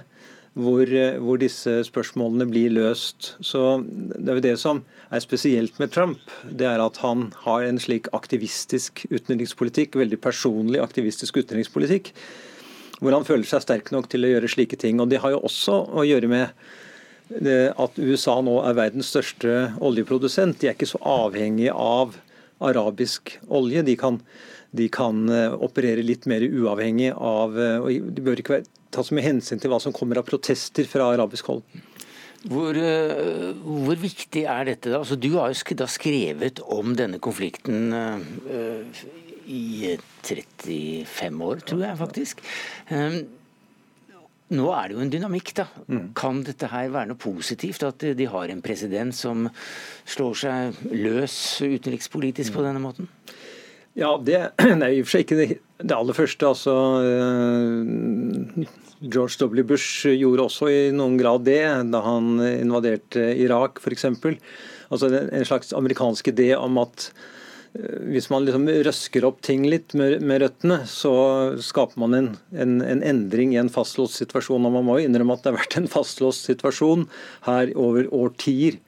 hvor, 0.53 0.85
eh, 0.85 1.17
hvor, 1.17 1.39
disse 1.41 1.81
spørsmålene 1.87 2.47
blir 2.49 2.73
løst. 2.73 3.35
Så 3.41 3.83
Det 3.83 4.29
er 4.29 4.35
jo 4.35 4.47
det 4.47 4.59
som 4.59 4.83
er 5.11 5.19
spesielt 5.19 5.79
med 5.79 5.91
Trump, 5.91 6.19
det 6.45 6.65
er 6.65 6.79
at 6.79 6.97
han 6.97 7.33
har 7.45 7.63
en 7.63 7.79
slik 7.79 8.07
aktivistisk 8.13 9.05
utenrikspolitikk, 9.09 9.95
veldig 9.95 10.21
personlig 10.21 10.79
aktivistisk 10.79 11.37
utenrikspolitikk, 11.37 12.13
hvor 13.01 13.11
han 13.11 13.25
føler 13.25 13.43
seg 13.43 13.61
sterk 13.61 13.91
nok 13.91 14.09
til 14.09 14.23
å 14.23 14.29
gjøre 14.29 14.49
slike 14.49 14.77
ting. 14.77 15.01
Og 15.01 15.09
Det 15.09 15.19
har 15.19 15.31
jo 15.31 15.39
også 15.43 15.89
å 15.91 16.05
gjøre 16.05 16.29
med 16.29 16.49
at 17.77 17.97
USA 17.97 18.41
nå 18.41 18.61
er 18.67 18.75
verdens 18.77 19.09
største 19.09 19.73
oljeprodusent. 19.81 20.59
De 20.59 20.67
er 20.67 20.75
ikke 20.75 20.85
så 20.85 20.99
avhengig 21.01 21.71
av 21.71 22.15
arabisk 22.63 23.39
olje. 23.47 23.83
De 23.83 23.95
kan, 23.99 24.19
de 24.71 24.87
kan 24.89 25.27
eh, 25.29 25.53
operere 25.53 26.05
litt 26.05 26.27
mer 26.29 26.43
uavhengig 26.43 27.11
av 27.15 27.59
eh, 27.59 27.77
og 27.81 28.13
De 28.15 28.25
bør 28.25 28.41
ikke 28.41 28.57
være 28.57 28.82
ta 28.93 29.03
så 29.05 29.15
mye 29.17 29.25
hensyn 29.25 29.61
til 29.61 29.73
hva 29.73 29.81
som 29.81 29.95
kommer 29.95 30.21
av 30.21 30.27
protester 30.27 30.87
fra 30.89 31.09
arabisk 31.13 31.49
hold. 31.51 31.63
Hvor, 32.43 32.75
uh, 32.75 33.51
hvor, 33.63 33.95
viktig 33.99 34.43
er 34.43 34.67
dette? 34.67 34.91
da? 34.91 34.99
Altså, 34.99 35.15
du 35.15 35.31
har 35.37 35.53
jo 35.53 35.77
da 35.79 35.87
skrevet 35.87 36.59
om 36.75 36.91
denne 36.99 37.21
konflikten 37.23 37.93
uh, 37.95 39.05
i 39.47 39.93
35 40.23 41.47
år, 41.47 41.63
tror 41.63 41.85
jeg 41.87 41.99
faktisk. 42.01 42.43
Um, 42.91 43.21
nå 44.53 44.67
er 44.75 44.89
det 44.89 44.97
jo 44.97 45.03
en 45.05 45.13
dynamikk, 45.13 45.53
da. 45.57 45.65
Mm. 45.87 46.09
Kan 46.19 46.43
dette 46.45 46.67
her 46.69 46.91
være 46.93 47.13
noe 47.13 47.21
positivt? 47.21 47.85
At 47.87 48.03
de 48.03 48.27
har 48.29 48.51
en 48.51 48.61
president 48.65 49.15
som 49.15 49.47
slår 50.03 50.37
seg 50.43 50.83
løs 50.91 51.37
utenrikspolitisk 51.63 52.51
mm. 52.51 52.57
på 52.57 52.65
denne 52.67 52.83
måten? 52.83 53.09
Ja, 53.93 54.15
det, 54.17 54.39
er 54.63 54.87
i 54.89 55.01
og 55.01 55.07
for 55.07 55.15
seg 55.17 55.27
ikke 55.27 55.39
det, 55.39 55.59
aller 55.93 56.17
første. 56.17 56.49
altså 56.49 56.73
uh, 57.03 58.71
George 59.03 59.37
W. 59.41 59.65
Bush 59.67 60.07
gjorde 60.15 60.47
også 60.47 60.69
i 60.71 60.79
noen 60.95 61.19
grad 61.19 61.43
det 61.45 61.61
da 61.91 62.01
han 62.05 62.37
invaderte 62.39 63.33
Irak 63.43 63.81
f.eks. 63.83 64.07
Altså 64.93 65.09
en 65.11 65.47
slags 65.47 65.73
amerikansk 65.75 66.29
idé 66.31 66.53
om 66.55 66.77
at 66.81 67.09
eh, 67.75 67.99
hvis 68.13 68.29
man 68.31 68.45
liksom 68.45 68.69
røsker 68.87 69.27
opp 69.27 69.41
ting 69.45 69.65
litt 69.67 69.95
med, 69.97 70.21
med 70.23 70.43
røttene, 70.45 70.83
så 70.89 71.13
skaper 71.63 71.99
man 72.03 72.17
en, 72.17 72.31
en, 72.55 72.77
en, 72.85 73.03
endring 73.03 73.55
i 73.55 73.61
en 73.61 73.71
fastlåst 73.73 74.21
situasjon. 74.21 74.63
Og 74.69 74.75
man 74.77 74.87
må 74.87 74.99
jo 74.99 75.09
innrømme 75.09 75.35
at 75.35 75.43
det 75.43 75.51
har 75.51 75.59
vært 75.59 75.79
en 75.81 75.91
fastlåst 75.91 76.47
situasjon 76.49 77.07
her 77.49 77.73
over 77.75 78.07
årtier. 78.13 78.79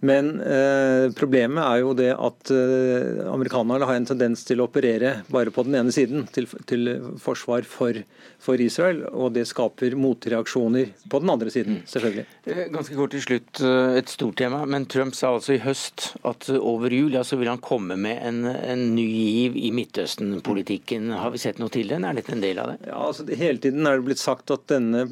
Men 0.00 0.40
eh, 0.40 1.10
problemet 1.16 1.60
er 1.60 1.82
jo 1.82 1.92
det 1.96 2.08
at 2.14 2.50
eh, 2.54 3.20
amerikanerne 3.28 3.84
har 3.84 3.98
en 3.98 4.08
tendens 4.08 4.46
til 4.48 4.62
å 4.62 4.66
operere 4.70 5.18
bare 5.28 5.52
på 5.52 5.64
den 5.66 5.76
ene 5.76 5.92
siden, 5.92 6.24
til, 6.32 6.46
til 6.68 6.88
forsvar 7.20 7.66
for, 7.68 7.98
for, 8.40 8.60
Israel. 8.64 9.02
Og 9.12 9.34
det 9.36 9.44
skaper 9.50 9.96
motreaksjoner 10.00 10.94
på 11.12 11.20
den 11.20 11.32
andre 11.34 11.52
siden, 11.52 11.82
selvfølgelig. 11.90 12.24
Eh, 12.48 12.62
ganske 12.72 12.96
kort 12.96 13.12
til 13.12 13.24
slutt, 13.26 13.60
eh, 13.60 13.98
et 14.00 14.12
stort 14.12 14.38
tema. 14.40 14.62
Men 14.64 14.88
Trump 14.90 15.16
sa 15.18 15.34
altså 15.34 15.58
i 15.58 15.60
høst 15.66 16.14
at 16.24 16.48
over 16.56 16.96
jul 16.96 17.18
ja, 17.18 17.24
så 17.26 17.36
vil 17.40 17.52
han 17.52 17.60
komme 17.60 17.98
med 18.00 18.22
en, 18.24 18.46
en 18.48 18.86
ny 18.94 19.04
giv 19.04 19.58
i 19.60 19.68
Midtøsten-politikken. 19.76 21.12
Har 21.20 21.34
vi 21.34 21.42
sett 21.42 21.60
noe 21.60 21.72
til 21.72 21.92
den? 21.92 22.08
Er 22.08 22.16
dette 22.16 22.32
en 22.36 22.44
del 22.44 22.62
av 22.62 22.72
det? 22.72 22.80
Ja, 22.88 23.02
altså 23.10 23.28
Hele 23.28 23.60
tiden 23.60 23.84
er 23.86 24.00
det 24.00 24.08
blitt 24.08 24.22
sagt 24.22 24.50
at 24.54 24.64
denne 24.72 25.04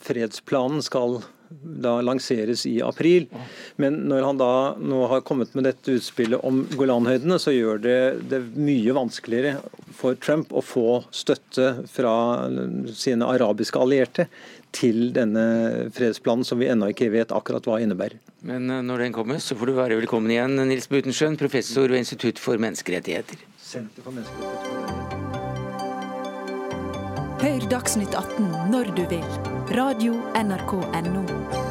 fredsplanen 0.00 0.80
skal 0.84 1.20
da 1.50 1.96
lanseres 2.04 2.64
i 2.66 2.78
april. 2.84 3.26
Men 3.80 3.98
når 4.10 4.26
han 4.28 4.40
da 4.40 4.52
nå 4.78 5.02
har 5.10 5.24
kommet 5.26 5.54
med 5.58 5.66
dette 5.66 5.96
utspillet 5.98 6.44
om 6.46 6.62
Golanhøydene, 6.76 7.40
så 7.42 7.54
gjør 7.54 7.82
det 7.82 7.98
det 8.30 8.40
mye 8.54 8.94
vanskeligere 8.96 9.58
for 10.00 10.16
Trump 10.22 10.54
å 10.54 10.62
få 10.64 11.02
støtte 11.14 11.84
fra 11.90 12.14
sine 12.96 13.28
arabiske 13.28 13.80
allierte 13.80 14.28
til 14.76 15.10
denne 15.14 15.90
fredsplanen, 15.94 16.46
som 16.46 16.60
vi 16.60 16.70
ennå 16.70 16.92
ikke 16.92 17.10
vet 17.10 17.34
akkurat 17.34 17.66
hva 17.66 17.80
innebærer. 17.82 18.20
Men 18.46 18.70
eh, 18.70 18.84
når 18.86 19.06
den 19.06 19.16
kommer, 19.16 19.42
så 19.42 19.58
får 19.58 19.72
du 19.72 19.76
være 19.80 19.98
velkommen 20.00 20.30
igjen, 20.30 20.56
Nils 20.70 20.88
Butenschøn, 20.90 21.38
professor 21.40 21.90
ved 21.90 22.04
Institutt 22.04 22.40
for 22.40 22.60
menneskerettigheter. 22.62 23.42
Senter 23.58 24.06
for 24.06 24.14
menneskerettigheter. 24.14 24.99
Hør 27.40 27.62
Dagsnytt 27.72 28.12
18 28.12 28.50
når 28.68 28.90
du 28.98 29.00
vil. 29.08 29.24
Radio 29.72 30.18
NRK 30.36 30.74
Radio.nrk.no. 30.76 31.70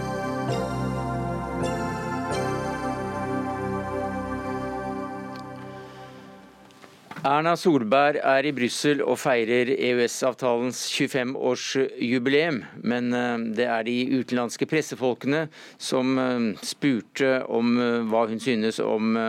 Erna 7.19 7.51
Solberg 7.59 8.17
er 8.23 8.47
i 8.47 8.51
Brussel 8.55 9.01
og 9.03 9.17
feirer 9.19 9.69
EØS-avtalens 9.75 10.79
25-årsjubileum. 10.95 12.61
Men 12.79 13.11
eh, 13.13 13.43
det 13.57 13.65
er 13.67 13.83
de 13.83 13.95
utenlandske 14.21 14.65
pressefolkene 14.69 15.43
som 15.75 16.15
eh, 16.17 16.47
spurte 16.63 17.33
om 17.51 17.75
eh, 17.75 18.07
hva 18.07 18.23
hun 18.29 18.39
synes 18.39 18.79
om 18.79 19.19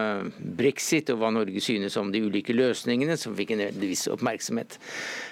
brexit, 0.57 1.11
og 1.11 1.19
hva 1.21 1.33
Norge 1.35 1.63
synes 1.65 1.99
om 1.99 2.13
de 2.15 2.23
ulike 2.23 2.55
løsningene, 2.55 3.19
som 3.19 3.35
fikk 3.37 3.57
en 3.57 3.67
viss 3.83 4.07
oppmerksomhet. 4.13 4.79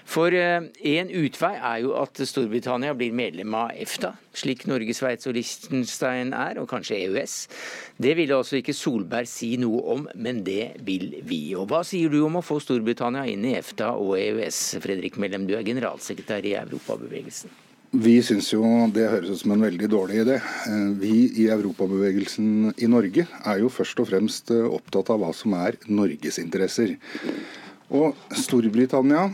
For 0.09 0.32
en 0.32 1.11
utvei 1.20 1.52
er 1.56 1.82
jo 1.84 1.92
at 2.00 2.16
Storbritannia 2.30 2.94
blir 2.96 3.12
medlem 3.12 3.52
av 3.59 3.74
EFTA, 3.76 4.14
slik 4.32 4.64
Norge, 4.70 4.94
Sveits 4.96 5.28
og 5.28 5.36
Liechtenstein 5.36 6.32
er, 6.32 6.56
og 6.62 6.70
kanskje 6.70 6.96
EØS. 7.02 7.34
Det 8.00 8.14
ville 8.16 8.38
altså 8.38 8.56
ikke 8.56 8.76
Solberg 8.76 9.28
si 9.28 9.50
noe 9.61 9.82
om, 9.92 10.06
men 10.16 10.40
det 10.46 10.78
vil 10.86 11.18
vi. 11.28 11.42
Og 11.61 11.68
hva 11.68 11.82
sier 11.84 12.09
du 12.09 12.22
om 12.24 12.40
å 12.40 12.44
få 12.44 12.56
Storbritannia 12.64 13.26
inn 13.28 13.44
i 13.50 13.52
EFTA 13.59 13.90
og 14.00 14.16
EØS, 14.16 14.62
Fredrik 14.80 15.20
Mellem, 15.20 15.44
du 15.44 15.52
er 15.59 15.66
generalsekretær 15.66 16.48
i 16.48 16.56
Europabevegelsen. 16.62 17.52
Vi 17.88 18.18
syns 18.24 18.50
jo 18.52 18.64
det 18.92 19.06
høres 19.09 19.30
ut 19.32 19.42
som 19.42 19.54
en 19.54 19.62
veldig 19.64 19.88
dårlig 19.92 20.22
idé. 20.24 20.34
Eh, 20.40 20.88
vi 21.00 21.12
i 21.44 21.46
Europabevegelsen 21.52 22.74
i 22.76 22.88
Norge 22.88 23.24
er 23.24 23.61
jo 23.61 23.70
først 23.72 24.00
og 24.04 24.11
fremst 24.11 24.52
eh, 24.52 24.64
opptatt 24.64 25.09
av 25.12 25.20
hva 25.20 25.30
som 25.36 25.56
er 25.56 25.76
Norges 25.88 26.40
interesser. 26.40 26.96
Og 27.88 28.12
Storbritannia 28.36 29.30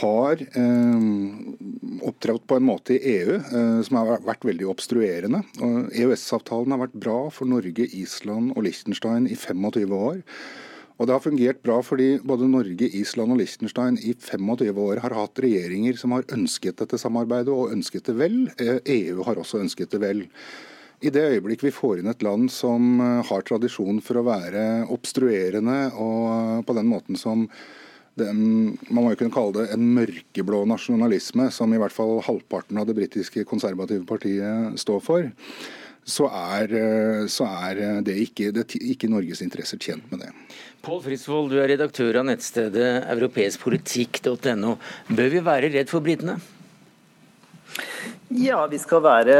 har 0.00 0.40
eh, 0.40 1.06
opptrådt 2.08 2.46
på 2.48 2.56
en 2.56 2.68
måte 2.68 2.96
i 2.96 3.16
EU 3.18 3.34
eh, 3.36 3.80
som 3.84 4.00
har 4.00 4.22
vært 4.24 4.46
veldig 4.48 4.68
obstruerende. 4.72 5.42
EØS-avtalen 5.60 6.72
har 6.72 6.84
vært 6.86 7.00
bra 7.06 7.18
for 7.34 7.50
Norge, 7.50 7.88
Island 7.92 8.54
og 8.56 8.64
Liechtenstein 8.64 9.28
i 9.28 9.36
25 9.36 9.98
år. 9.98 10.22
Og 10.94 11.08
det 11.08 11.14
har 11.16 11.22
fungert 11.24 11.62
bra 11.66 11.80
fordi 11.82 12.20
både 12.22 12.46
Norge, 12.50 12.86
Island 12.86 13.34
og 13.34 13.40
Liechtenstein 13.40 13.98
i 13.98 14.14
25 14.14 14.78
år 14.84 15.02
har 15.02 15.16
hatt 15.16 15.40
regjeringer 15.42 15.98
som 15.98 16.14
har 16.14 16.26
ønsket 16.36 16.78
dette 16.82 17.00
samarbeidet 17.00 17.50
og 17.50 17.74
ønsket 17.74 18.10
det 18.10 18.14
vel. 18.20 18.36
EU 18.54 18.78
eh, 18.78 18.92
e 18.94 19.26
har 19.26 19.40
også 19.40 19.62
ønsket 19.64 19.96
det 19.96 20.02
vel. 20.04 20.22
I 21.04 21.10
det 21.12 21.24
øyeblikk 21.34 21.64
vi 21.66 21.74
får 21.74 22.00
inn 22.00 22.12
et 22.12 22.22
land 22.22 22.46
som 22.54 23.00
eh, 23.02 23.24
har 23.26 23.42
tradisjon 23.42 23.98
for 24.06 24.20
å 24.20 24.28
være 24.28 24.84
obstruerende, 24.94 25.90
og 25.98 26.62
på 26.68 26.78
den 26.78 26.86
måten 26.92 27.18
som 27.18 27.48
den, 28.20 28.74
man 28.88 29.02
må 29.02 29.12
jo 29.12 29.20
kunne 29.22 29.34
kalle 29.34 29.54
det 29.56 29.74
en 29.74 29.86
mørkeblå 29.96 30.64
nasjonalisme, 30.70 31.48
som 31.54 31.72
i 31.74 31.80
hvert 31.82 31.94
fall 31.94 32.20
halvparten 32.26 32.78
av 32.78 32.86
det 32.88 32.96
britiske 32.98 33.46
konservative 33.48 34.04
partiet 34.08 34.78
står 34.80 35.02
for, 35.02 35.26
så 36.04 36.28
er, 36.28 36.74
eh, 36.78 37.26
så 37.32 37.48
er 37.48 37.80
det, 38.04 38.16
ikke, 38.26 38.50
det 38.54 38.68
ikke 38.76 39.10
Norges 39.10 39.40
interesser 39.44 39.80
tjent 39.80 40.10
med 40.12 40.26
det. 40.26 40.32
Pål 40.84 41.00
Frisvold, 41.06 41.50
du 41.54 41.62
er 41.62 41.70
redaktør 41.72 42.20
av 42.20 42.28
nettstedet 42.28 43.06
europeiskpolitikk.no. 43.14 44.76
Bør 45.08 45.32
vi 45.32 45.44
være 45.46 45.72
redd 45.72 45.88
for 45.92 46.04
britene? 46.04 46.36
Ja, 48.34 48.66
vi 48.68 48.80
skal 48.82 49.00
være 49.04 49.38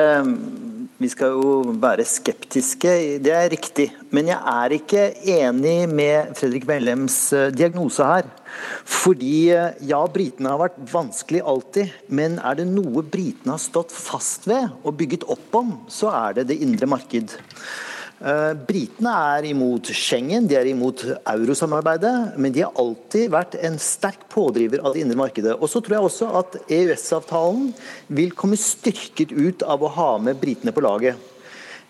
vi 1.02 1.08
skal 1.10 1.34
jo 1.34 1.74
være 1.82 2.04
skeptiske, 2.06 2.90
det 3.24 3.32
er 3.34 3.50
riktig. 3.50 3.88
Men 4.14 4.28
jeg 4.30 4.38
er 4.38 4.74
ikke 4.76 5.06
enig 5.34 5.76
med 5.90 6.34
Fredrik 6.38 6.68
Mellems 6.68 7.16
eh, 7.34 7.50
diagnose 7.54 8.06
her. 8.06 8.28
Fordi 8.86 9.50
eh, 9.50 9.80
ja, 9.90 9.98
britene 10.06 10.52
har 10.52 10.62
vært 10.62 10.78
vanskelig 10.92 11.42
alltid, 11.42 11.90
men 12.14 12.38
er 12.38 12.60
det 12.60 12.68
noe 12.70 13.02
britene 13.02 13.56
har 13.56 13.62
stått 13.62 13.94
fast 13.94 14.46
ved 14.50 14.70
og 14.84 14.94
bygget 15.00 15.26
opp 15.34 15.58
om, 15.58 15.74
så 15.90 16.12
er 16.14 16.38
det 16.38 16.48
det 16.52 16.60
indre 16.62 16.88
marked. 16.94 17.34
Eh, 18.22 18.52
britene 18.54 19.10
er 19.34 19.48
imot 19.50 19.90
Schengen, 19.90 20.46
de 20.46 20.54
er 20.54 20.68
imot 20.70 21.02
eurosamarbeidet, 21.26 22.38
men 22.38 22.54
de 22.54 22.62
har 22.62 22.76
alltid 22.78 23.32
vært 23.34 23.56
en 23.58 23.74
sterk 23.82 24.28
pådriver 24.30 24.84
av 24.86 24.94
det 24.94 25.02
indre 25.02 25.18
markedet. 25.18 25.56
Og 25.58 25.68
så 25.68 25.82
tror 25.82 25.98
jeg 25.98 26.08
også 26.08 26.30
at 26.38 26.58
EØS-avtalen 26.62 27.72
vil 28.14 28.34
komme 28.38 28.58
styrket 28.60 29.34
ut 29.34 29.66
av 29.66 29.82
å 29.82 29.90
ha 29.96 30.10
med 30.22 30.38
britene 30.40 30.72
på 30.72 30.84
laget. 30.84 31.18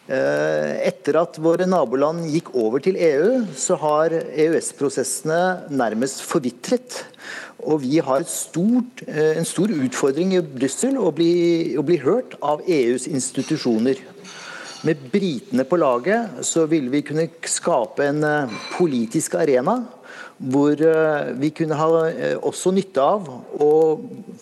Eh, 0.04 0.72
etter 0.84 1.16
at 1.16 1.38
våre 1.40 1.64
naboland 1.68 2.26
gikk 2.28 2.50
over 2.60 2.80
til 2.84 2.96
EU, 3.00 3.44
så 3.56 3.76
har 3.80 4.16
EØS-prosessene 4.16 5.68
nærmest 5.72 6.24
forvitret. 6.24 7.04
Og 7.64 7.84
vi 7.84 8.00
har 8.04 8.24
stort, 8.28 9.04
eh, 9.06 9.36
en 9.36 9.48
stor 9.48 9.68
utfordring 9.68 10.34
i 10.36 10.42
Brussel 10.42 10.96
å, 10.96 11.12
å 11.12 11.84
bli 11.84 12.00
hørt 12.00 12.36
av 12.40 12.64
EUs 12.64 13.08
institusjoner. 13.08 14.13
Med 14.84 15.00
britene 15.12 15.64
på 15.64 15.78
laget 15.80 16.42
så 16.44 16.66
ville 16.68 16.92
vi 16.92 17.00
kunne 17.08 17.28
skape 17.48 18.04
en 18.04 18.24
eh, 18.28 18.56
politisk 18.76 19.38
arena 19.40 19.78
hvor 20.36 20.76
eh, 20.76 21.30
vi 21.40 21.48
kunne 21.56 21.78
ha 21.78 22.02
eh, 22.10 22.34
også 22.36 22.74
nytte 22.76 23.00
av 23.00 23.30
å 23.64 23.70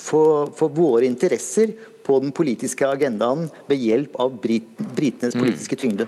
få, 0.02 0.22
få 0.58 0.68
våre 0.74 1.06
interesser 1.06 1.76
på 2.06 2.18
den 2.22 2.32
politiske 2.34 2.86
agendaen 2.88 3.48
ved 3.68 3.82
hjelp 3.82 4.16
av 4.22 4.34
brit 4.42 4.68
britenes 4.92 5.36
mm. 5.36 5.42
politiske 5.42 5.78
tyngde. 5.78 6.06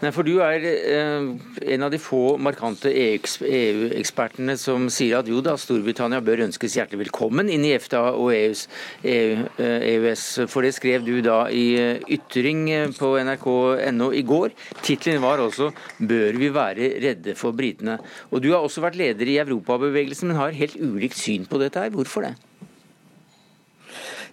Nei, 0.00 0.12
for 0.14 0.26
Du 0.26 0.38
er 0.44 0.64
eh, 0.64 1.30
en 1.74 1.86
av 1.86 1.90
de 1.92 1.98
få 2.00 2.36
markante 2.40 2.92
EU-ekspertene 2.92 4.56
som 4.60 4.88
sier 4.92 5.20
at 5.20 5.30
jo 5.30 5.42
da, 5.44 5.56
Storbritannia 5.60 6.20
bør 6.24 6.44
ønskes 6.46 6.76
hjertelig 6.78 7.06
velkommen 7.06 7.50
inn 7.52 7.64
i 7.66 7.72
EFTA 7.74 8.02
og 8.12 8.32
EUs, 8.36 8.66
EU, 9.02 9.46
EØS. 9.58 10.26
For 10.50 10.66
det 10.66 10.74
skrev 10.76 11.06
du 11.06 11.16
da 11.24 11.42
i 11.52 11.66
eh, 11.80 12.04
ytring 12.18 12.66
eh, 12.74 12.88
på 12.96 13.14
nrk.no 13.24 14.10
i 14.16 14.24
går. 14.26 14.54
Tittelen 14.84 15.22
var 15.24 15.42
også 15.42 15.70
'Bør 16.00 16.38
vi 16.40 16.48
være 16.54 16.92
redde 17.02 17.34
for 17.34 17.52
britene'. 17.56 17.98
Og 18.30 18.42
Du 18.42 18.52
har 18.52 18.60
også 18.60 18.80
vært 18.80 18.96
leder 18.96 19.26
i 19.28 19.38
Europabevegelsen, 19.42 20.28
men 20.28 20.40
har 20.40 20.56
helt 20.56 20.76
ulikt 20.80 21.18
syn 21.18 21.46
på 21.46 21.60
dette 21.60 21.80
her. 21.80 21.90
Hvorfor 21.90 22.24
det? 22.24 22.34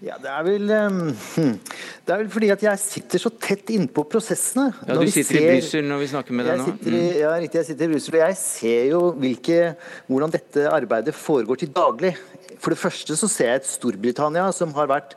Ja, 0.02 0.14
det 0.22 0.30
er, 0.30 0.43
vel, 0.43 0.70
det 2.06 2.14
er 2.14 2.22
vel 2.24 2.32
fordi 2.32 2.50
at 2.54 2.64
jeg 2.64 2.82
sitter 2.82 3.22
så 3.22 3.32
tett 3.42 3.72
innpå 3.76 4.06
prosessene. 4.12 4.72
Ja, 4.88 4.98
Du 4.98 5.12
sitter 5.12 5.38
ser, 5.38 5.44
i 5.44 5.58
Brussel 5.58 5.88
når 5.90 6.02
vi 6.04 6.10
snakker 6.14 6.38
med 6.40 6.50
deg 6.50 6.62
nå? 6.62 6.68
I, 6.78 6.94
mm. 6.96 7.12
ja, 7.22 7.36
riktig. 7.44 7.62
Jeg 7.62 7.70
sitter 7.72 7.88
i 7.88 7.94
Brussel, 7.96 8.18
og 8.18 8.24
jeg 8.26 8.40
ser 8.42 8.90
jo 8.94 9.04
hvilke, 9.22 9.62
hvordan 10.08 10.34
dette 10.34 10.68
arbeidet 10.72 11.16
foregår 11.18 11.64
til 11.64 11.74
daglig. 11.76 12.16
For 12.62 12.74
det 12.74 12.80
første 12.80 13.16
så 13.18 13.30
ser 13.30 13.52
jeg 13.52 13.62
et 13.62 13.70
Storbritannia 13.70 14.48
som 14.56 14.74
har 14.78 14.90
vært 14.90 15.16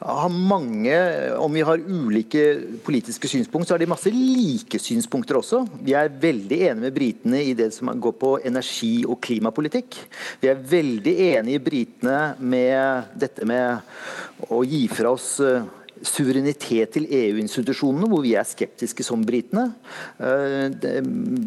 har 0.00 0.32
mange 0.32 0.94
Om 1.36 1.56
vi 1.56 1.64
har 1.66 1.82
ulike 1.84 2.44
politiske 2.84 3.28
synspunkt, 3.30 3.68
så 3.68 3.76
har 3.76 3.82
de 3.82 3.90
masse 3.90 4.10
like 4.12 4.80
synspunkter 4.80 5.38
også. 5.40 5.62
Vi 5.84 5.94
er 5.98 6.12
veldig 6.12 6.60
enige 6.70 6.84
med 6.86 6.96
britene 6.96 7.42
i 7.44 7.54
det 7.58 7.70
som 7.76 7.90
går 7.92 8.14
på 8.20 8.34
energi- 8.48 9.06
og 9.06 9.20
klimapolitikk. 9.24 9.98
Vi 10.40 10.50
er 10.50 10.62
veldig 10.70 11.14
enige 11.28 11.58
i 11.58 11.64
britene 11.64 12.20
med 12.38 13.12
dette 13.18 13.46
med 13.48 14.48
å 14.48 14.62
gi 14.66 14.86
fra 14.92 15.12
oss 15.12 15.38
eh, 15.44 15.66
suverenitet 16.06 16.94
til 16.96 17.06
EU-institusjonene, 17.10 18.08
hvor 18.10 18.24
vi 18.24 18.34
er 18.38 18.46
skeptiske 18.48 19.06
som 19.06 19.24
britene. 19.26 19.70
Eh, 20.18 20.70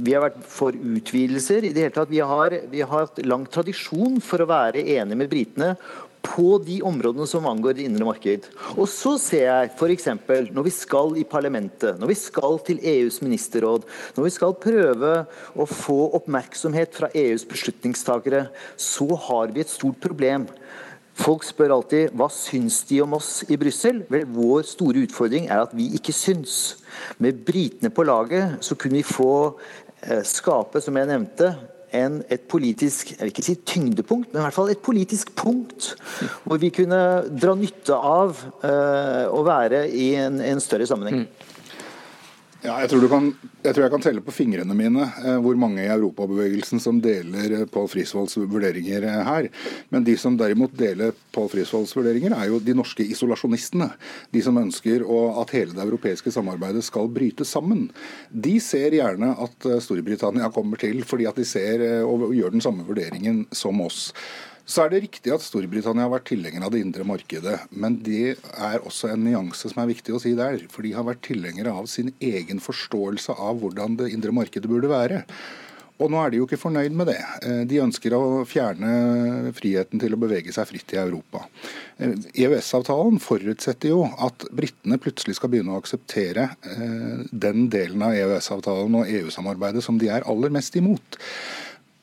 vi 0.01 0.15
har 0.15 0.25
vært 0.27 0.39
for 0.45 0.75
utvidelser. 0.75 1.65
i 1.65 1.73
det 1.73 1.87
hele 1.87 1.95
tatt. 1.95 2.09
Vi 2.09 2.19
har, 2.19 2.57
vi 2.71 2.81
har 2.81 3.05
hatt 3.07 3.25
lang 3.25 3.45
tradisjon 3.45 4.21
for 4.21 4.41
å 4.41 4.49
være 4.49 4.83
enige 4.83 5.17
med 5.17 5.29
britene 5.29 5.75
på 6.21 6.59
de 6.63 6.77
områdene 6.85 7.25
som 7.29 7.47
angår 7.49 7.77
det 7.77 7.87
indre 7.89 8.05
marked. 8.05 8.45
Og 8.75 8.87
så 8.89 9.15
ser 9.21 9.47
jeg 9.47 9.71
f.eks. 9.73 10.07
når 10.53 10.67
vi 10.67 10.73
skal 10.73 11.17
i 11.17 11.25
parlamentet, 11.27 11.97
når 11.99 12.13
vi 12.13 12.17
skal 12.19 12.59
til 12.65 12.81
EUs 12.93 13.21
ministerråd, 13.25 13.87
når 14.17 14.27
vi 14.27 14.33
skal 14.35 14.57
prøve 14.61 15.13
å 15.55 15.67
få 15.69 15.99
oppmerksomhet 16.19 16.93
fra 16.97 17.11
EUs 17.17 17.45
beslutningstakere, 17.49 18.47
så 18.77 19.09
har 19.27 19.53
vi 19.55 19.65
et 19.65 19.73
stort 19.73 20.01
problem. 20.03 20.47
Folk 21.19 21.43
spør 21.43 21.75
alltid 21.75 22.13
hva 22.17 22.29
syns 22.31 22.81
de 22.89 23.01
om 23.03 23.17
oss 23.17 23.41
i 23.51 23.57
Brussel? 23.59 24.03
Vel, 24.11 24.23
vår 24.31 24.63
store 24.69 25.03
utfordring 25.05 25.49
er 25.49 25.65
at 25.65 25.75
vi 25.75 25.89
ikke 25.97 26.15
syns. 26.15 26.77
Med 27.21 27.43
britene 27.45 27.91
på 27.93 28.05
laget 28.07 28.61
så 28.63 28.77
kunne 28.79 29.01
vi 29.01 29.05
få 29.07 29.33
eh, 30.07 30.23
skape, 30.27 30.81
som 30.81 30.97
jeg 30.97 31.11
nevnte, 31.11 31.51
en, 31.91 32.21
et 32.31 32.43
politisk 32.47 33.11
jeg 33.11 33.19
vil 33.19 33.31
ikke 33.33 33.43
si 33.43 33.57
tyngdepunkt, 33.67 34.31
men 34.31 34.39
i 34.39 34.45
hvert 34.45 34.55
fall 34.55 34.71
et 34.71 34.83
politisk 34.83 35.33
punkt 35.35 35.89
hvor 36.45 36.61
vi 36.61 36.71
kunne 36.71 36.99
dra 37.35 37.55
nytte 37.59 37.97
av 37.97 38.37
uh, 38.63 39.27
å 39.27 39.41
være 39.43 39.83
i 39.91 40.13
en, 40.21 40.39
en 40.39 40.63
større 40.63 40.87
sammenheng. 40.87 41.25
Mm. 41.25 41.50
Ja, 42.61 42.75
jeg, 42.83 42.91
tror 42.91 43.07
kan, 43.09 43.31
jeg, 43.63 43.73
tror 43.73 43.83
jeg 43.87 43.91
kan 43.95 44.03
telle 44.05 44.21
på 44.21 44.33
fingrene 44.35 44.75
mine 44.77 45.07
eh, 45.23 45.37
hvor 45.41 45.57
mange 45.57 45.81
i 45.81 45.89
europabevegelsen 45.89 46.77
som 46.83 46.99
deler 47.01 47.63
Paul 47.63 47.87
Pål 47.87 47.87
Frisvolds 47.89 48.37
vurderinger 48.37 49.07
eh, 49.09 49.21
her. 49.25 49.47
Men 49.89 50.05
de 50.05 50.13
som 50.21 50.37
derimot 50.37 50.75
deler 50.77 51.15
Pål 51.33 51.49
Frisvolds 51.55 51.95
vurderinger, 51.97 52.35
er 52.37 52.51
jo 52.51 52.59
de 52.61 52.75
norske 52.77 53.01
isolasjonistene. 53.15 53.89
De 54.29 54.45
som 54.45 54.61
ønsker 54.61 55.01
å, 55.01 55.23
at 55.41 55.55
hele 55.57 55.73
det 55.73 55.81
europeiske 55.87 56.33
samarbeidet 56.35 56.85
skal 56.85 57.09
bryte 57.09 57.47
sammen. 57.49 57.87
De 58.29 58.53
ser 58.61 58.93
gjerne 58.93 59.33
at 59.41 59.65
eh, 59.65 59.81
Storbritannia 59.81 60.53
kommer 60.53 60.77
til, 60.85 61.01
fordi 61.01 61.25
at 61.31 61.41
de 61.41 61.47
ser 61.49 61.81
eh, 61.87 62.05
og 62.05 62.29
gjør 62.37 62.53
den 62.53 62.61
samme 62.61 62.85
vurderingen 62.85 63.47
som 63.57 63.81
oss. 63.81 64.11
Så 64.71 64.85
er 64.85 64.91
det 64.93 65.01
riktig 65.03 65.33
at 65.35 65.43
Storbritannia 65.43 66.05
har 66.05 66.13
vært 66.13 66.29
tilhenger 66.29 66.63
av 66.63 66.71
det 66.71 66.79
indre 66.85 67.03
markedet. 67.07 67.57
Men 67.75 67.97
det 68.05 68.37
er 68.55 68.85
også 68.85 69.09
en 69.11 69.25
nyanse 69.25 69.71
som 69.71 69.81
er 69.83 69.89
viktig 69.89 70.15
å 70.15 70.21
si 70.23 70.31
der. 70.37 70.61
For 70.71 70.87
de 70.87 70.93
har 70.95 71.07
vært 71.07 71.25
tilhengere 71.27 71.73
av 71.75 71.89
sin 71.91 72.13
egen 72.23 72.61
forståelse 72.63 73.35
av 73.35 73.59
hvordan 73.59 73.99
det 73.99 74.13
indre 74.15 74.31
markedet 74.35 74.71
burde 74.71 74.91
være. 74.91 75.25
Og 76.01 76.09
nå 76.09 76.17
er 76.17 76.31
de 76.31 76.39
jo 76.39 76.47
ikke 76.47 76.57
fornøyd 76.57 76.95
med 76.97 77.11
det. 77.11 77.19
Eh, 77.45 77.61
de 77.69 77.81
ønsker 77.83 78.15
å 78.17 78.41
fjerne 78.49 79.51
friheten 79.57 80.01
til 80.01 80.15
å 80.15 80.19
bevege 80.21 80.53
seg 80.55 80.69
fritt 80.69 80.95
i 80.95 81.01
Europa. 81.01 81.43
EØS-avtalen 82.01 83.19
eh, 83.19 83.21
forutsetter 83.21 83.93
jo 83.93 84.05
at 84.17 84.47
britene 84.55 84.97
plutselig 85.01 85.37
skal 85.37 85.51
begynne 85.53 85.75
å 85.75 85.81
akseptere 85.81 86.47
eh, 86.71 87.27
den 87.29 87.67
delen 87.73 88.07
av 88.07 88.17
EØS-avtalen 88.17 88.97
og 89.01 89.11
EU-samarbeidet 89.19 89.85
som 89.85 89.99
de 90.01 90.09
er 90.09 90.25
aller 90.31 90.53
mest 90.53 90.79
imot. 90.79 91.19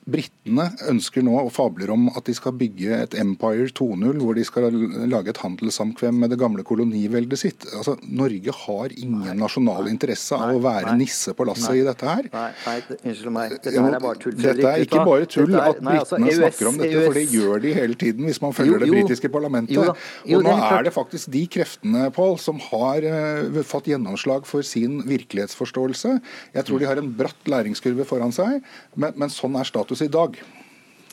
Britene 0.09 0.71
ønsker 0.89 1.25
nå 1.27 1.35
og 1.43 1.51
fabler 1.53 1.91
om 1.93 2.07
at 2.17 2.25
de 2.29 2.33
skal 2.37 2.55
bygge 2.57 2.97
et 3.03 3.15
Empire 3.21 3.67
2.0, 3.77 4.21
hvor 4.23 4.39
de 4.39 4.45
skal 4.47 4.73
lage 5.11 5.35
et 5.35 5.41
handelssamkvem 5.43 6.17
med 6.23 6.33
det 6.33 6.39
gamle 6.41 6.65
koloniveldet 6.65 7.41
sitt. 7.41 7.67
Altså, 7.77 7.99
Norge 8.09 8.55
har 8.63 8.95
ingen 8.97 9.27
nei, 9.27 9.35
nasjonal 9.37 9.85
nei, 9.85 9.93
interesse 9.93 10.39
av 10.39 10.47
nei, 10.49 10.55
å 10.57 10.63
være 10.65 10.95
nisse 10.97 11.35
på 11.37 11.45
lasset 11.49 11.77
i 11.77 11.83
dette 11.85 12.09
her. 12.09 12.31
Nei, 12.33 12.79
unnskyld 13.03 13.35
meg. 13.35 13.53
Dette 13.59 13.75
er 13.75 13.99
bare 14.07 14.23
tull. 14.23 14.39
Dette 14.39 14.71
er 14.71 14.87
ikke 14.87 15.03
bare 15.11 15.29
tull 15.29 15.53
er, 15.53 15.67
at 15.75 15.83
britene 15.83 16.01
altså, 16.01 16.41
snakker 16.41 16.71
om 16.73 16.81
dette, 16.81 17.05
for 17.05 17.21
det 17.21 17.27
gjør 17.35 17.65
de 17.67 17.75
hele 17.77 18.01
tiden 18.01 18.31
hvis 18.31 18.41
man 18.45 18.57
følger 18.57 18.79
jo, 18.79 18.81
det 18.87 18.91
britiske 18.95 19.33
parlamentet. 19.35 19.77
Jo, 19.77 19.85
jo, 20.25 20.41
og 20.41 20.49
nå 20.49 20.57
er 20.71 20.89
det 20.89 20.95
faktisk 20.97 21.33
de 21.37 21.45
kreftene, 21.59 22.09
Paul, 22.17 22.39
som 22.41 22.57
har 22.71 23.05
uh, 23.05 23.61
fått 23.61 23.93
gjennomslag 23.93 24.49
for 24.49 24.65
sin 24.65 25.03
virkelighetsforståelse. 25.05 26.17
Jeg 26.57 26.69
tror 26.71 26.81
de 26.81 26.89
har 26.89 27.05
en 27.05 27.13
bratt 27.21 27.53
læringskurve 27.53 28.09
foran 28.09 28.33
seg, 28.33 28.65
men, 28.97 29.13
men 29.21 29.37
sånn 29.37 29.61
er 29.61 29.69
status 29.69 29.97
i 30.07 30.12
dag. 30.12 30.38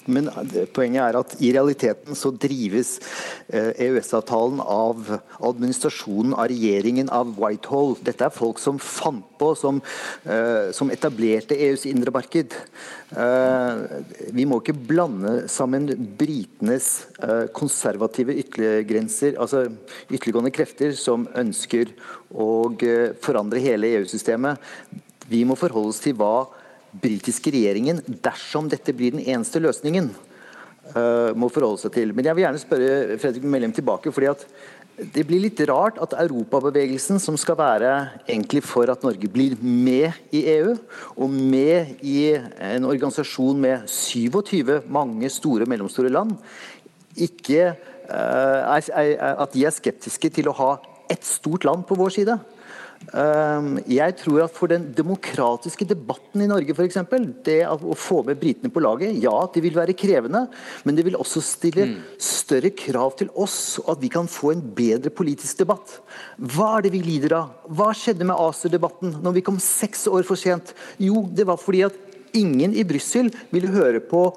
Men 0.06 0.28
poenget 0.76 1.02
er 1.02 1.18
at 1.18 1.34
i 1.42 1.50
realiteten 1.56 2.18
så 2.18 2.30
drives 2.38 2.96
eh, 3.50 3.72
EØS-avtalen 3.88 4.60
av 4.62 5.08
administrasjonen 5.40 6.36
av 6.38 6.50
regjeringen 6.52 7.10
av 7.14 7.32
Whitehall. 7.40 7.96
Dette 8.06 8.28
er 8.28 8.34
folk 8.34 8.62
som 8.62 8.78
fant 8.82 9.26
på, 9.40 9.52
som, 9.58 9.82
eh, 10.30 10.70
som 10.78 10.92
etablerte 10.94 11.58
EUs 11.58 11.88
indre 11.90 12.14
marked. 12.14 12.54
Eh, 13.16 13.82
vi 14.36 14.46
må 14.46 14.62
ikke 14.62 14.78
blande 14.78 15.34
sammen 15.52 15.90
britenes 16.20 16.92
konservative 17.56 18.36
ytterliggrenser, 18.44 19.40
altså 19.42 19.66
ytterliggående 20.12 20.54
krefter 20.54 20.94
som 21.00 21.26
ønsker 21.34 21.90
å 22.30 22.50
forandre 23.24 23.64
hele 23.64 23.90
EU-systemet. 23.98 24.62
Vi 25.32 25.42
må 25.48 25.58
forholde 25.58 25.96
oss 25.96 26.04
til 26.04 26.14
hva 26.20 26.46
britiske 27.02 27.52
regjeringen, 27.54 28.02
dersom 28.24 28.70
dette 28.72 28.94
blir 28.96 29.16
den 29.16 29.24
eneste 29.26 29.62
løsningen, 29.64 30.10
uh, 30.94 31.32
må 31.38 31.50
forholde 31.54 31.84
seg 31.84 31.94
til. 31.96 32.14
Men 32.16 32.28
jeg 32.28 32.38
vil 32.38 32.46
gjerne 32.46 32.64
spørre 32.64 33.20
Fredrik 33.22 33.46
Mellem 33.50 33.76
tilbake. 33.76 34.12
fordi 34.12 34.32
at 34.32 34.46
det 34.96 35.26
blir 35.28 35.42
litt 35.44 35.60
rart 35.68 35.98
at 36.00 36.14
Europabevegelsen, 36.22 37.20
som 37.20 37.36
skal 37.36 37.58
være 37.60 37.92
egentlig 38.30 38.64
for 38.64 38.88
at 38.88 39.04
Norge 39.04 39.28
blir 39.28 39.58
med 39.60 40.14
i 40.32 40.46
EU, 40.54 40.78
og 41.18 41.30
med 41.30 42.00
i 42.00 42.32
en 42.36 42.88
organisasjon 42.88 43.60
med 43.60 43.90
27 43.92 44.86
mange 44.88 45.30
store 45.30 45.68
og 45.68 45.72
mellomstore 45.74 46.14
land, 46.14 46.38
ikke, 47.16 47.74
uh, 48.08 48.76
er, 48.76 48.92
er, 48.96 49.36
at 49.36 49.54
de 49.54 49.66
er 49.66 49.76
skeptiske 49.76 50.32
til 50.32 50.52
å 50.52 50.56
ha 50.56 50.72
ett 51.12 51.28
stort 51.28 51.68
land 51.68 51.84
på 51.88 51.98
vår 52.00 52.16
side. 52.16 52.40
Ehm, 53.16 53.76
jeg 53.88 54.16
tror 54.20 54.44
at 54.46 54.56
for 54.56 54.72
den 54.72 54.88
demokratiske 54.96 55.86
debatten 55.88 56.42
i 56.42 56.48
Norge 56.50 56.74
f.eks., 56.74 56.98
det 57.46 57.60
å 57.70 57.96
få 57.98 58.22
med 58.26 58.40
britene 58.42 58.72
på 58.74 58.82
laget, 58.84 59.16
ja, 59.24 59.34
det 59.54 59.62
vil 59.64 59.76
være 59.78 59.96
krevende, 59.98 60.46
men 60.84 60.98
det 60.98 61.06
vil 61.08 61.18
også 61.20 61.44
stille 61.44 61.88
mm. 61.92 61.96
større 62.22 62.72
krav 62.76 63.16
til 63.20 63.30
oss, 63.32 63.78
og 63.84 63.96
at 63.96 64.04
vi 64.04 64.12
kan 64.14 64.30
få 64.32 64.56
en 64.56 64.64
bedre 64.76 65.14
politisk 65.14 65.62
debatt. 65.62 66.00
Hva 66.38 66.76
er 66.78 66.88
det 66.88 66.96
vi 66.96 67.04
lider 67.06 67.38
av? 67.38 67.54
Hva 67.70 67.92
skjedde 67.96 68.28
med 68.28 68.40
ACER-debatten 68.40 69.20
når 69.24 69.38
vi 69.40 69.46
kom 69.46 69.62
seks 69.62 70.08
år 70.12 70.26
for 70.28 70.40
sent? 70.40 70.74
Jo, 71.02 71.28
det 71.30 71.48
var 71.48 71.62
fordi 71.62 71.86
at 71.88 72.05
Ingen 72.36 72.76
i 72.76 72.84
Brussel 72.88 73.30
ville 73.54 73.72
høre 73.74 74.02
på 74.04 74.28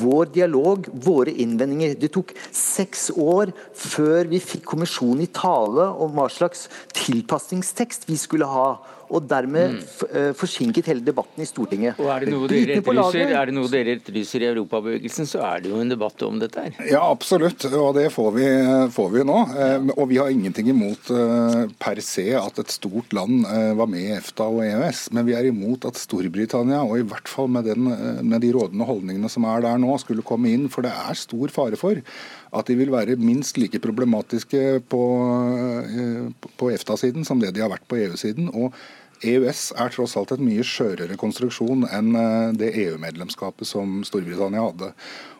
vår 0.00 0.32
dialog, 0.34 0.88
våre 0.92 1.32
innvendinger. 1.32 1.96
Det 1.98 2.12
tok 2.14 2.34
seks 2.50 3.08
år 3.16 3.54
før 3.76 4.28
vi 4.30 4.42
fikk 4.42 4.66
kommisjonen 4.74 5.24
i 5.24 5.32
tale 5.32 5.88
om 6.04 6.12
hva 6.16 6.28
slags 6.32 6.66
tilpasningstekst 6.96 8.08
vi 8.10 8.18
skulle 8.20 8.48
ha 8.50 8.68
og 9.08 9.26
dermed 9.30 9.76
mm. 9.76 10.34
forsinket 10.38 10.90
hele 10.90 11.04
debatten 11.04 11.42
i 11.42 11.48
Stortinget. 11.48 12.00
Og 12.02 12.10
Er 12.12 12.24
det 12.24 12.32
noe 12.32 12.48
dere 12.50 12.78
etterlyser, 12.80 13.32
er 13.36 13.50
det 13.50 13.56
noe 13.56 13.70
dere 13.70 13.96
etterlyser 13.98 14.44
i 14.44 14.48
Europabevegelsen, 14.50 15.28
så 15.30 15.42
er 15.46 15.64
det 15.64 15.72
jo 15.72 15.80
en 15.82 15.92
debatt 15.92 16.24
om 16.26 16.40
dette 16.40 16.64
her. 16.64 16.78
Ja, 16.90 17.02
absolutt, 17.06 17.66
og 17.70 17.92
det 17.98 18.08
får 18.14 18.30
vi, 18.36 18.46
får 18.94 19.12
vi 19.14 19.26
nå. 19.28 19.38
Ja. 19.52 19.68
Eh, 19.76 19.92
og 19.96 20.10
vi 20.10 20.20
har 20.20 20.32
ingenting 20.32 20.70
imot 20.72 21.10
eh, 21.14 21.60
per 21.80 22.00
se 22.04 22.26
at 22.38 22.60
et 22.62 22.74
stort 22.74 23.14
land 23.16 23.46
var 23.46 23.88
med 23.90 24.02
i 24.02 24.14
EFTA 24.16 24.46
og 24.50 24.62
EØS, 24.64 25.06
men 25.16 25.26
vi 25.28 25.36
er 25.36 25.48
imot 25.48 25.86
at 25.88 25.98
Storbritannia, 26.00 26.82
og 26.84 27.00
i 27.00 27.06
hvert 27.06 27.30
fall 27.30 27.50
med, 27.52 27.68
den, 27.68 27.88
med 28.26 28.42
de 28.44 28.52
rådende 28.54 28.88
holdningene 28.88 29.30
som 29.32 29.46
er 29.48 29.64
der 29.64 29.78
nå, 29.82 29.94
skulle 30.02 30.26
komme 30.26 30.52
inn. 30.52 30.66
For 30.72 30.86
det 30.86 30.92
er 30.92 31.18
stor 31.18 31.52
fare 31.54 31.78
for 31.80 32.02
at 32.56 32.68
de 32.70 32.76
vil 32.78 32.92
være 32.92 33.18
minst 33.20 33.58
like 33.60 33.80
problematiske 33.82 34.80
på, 34.92 35.02
på 36.56 36.70
EFTA-siden 36.72 37.26
som 37.28 37.40
det 37.42 37.54
de 37.56 37.64
har 37.64 37.72
vært 37.72 37.86
på 37.88 37.98
EU-siden. 38.00 38.48
og 38.54 38.72
EØS 39.24 39.70
er 39.80 39.94
tross 39.94 40.16
alt 40.18 40.34
et 40.34 40.42
mye 40.44 40.64
skjørere 40.66 41.16
konstruksjon 41.20 41.86
enn 41.88 42.12
eh, 42.20 42.50
det 42.60 42.74
EU-medlemskapet 42.84 43.68
som 43.68 44.02
Storbritannia 44.04 44.66
hadde. 44.66 44.92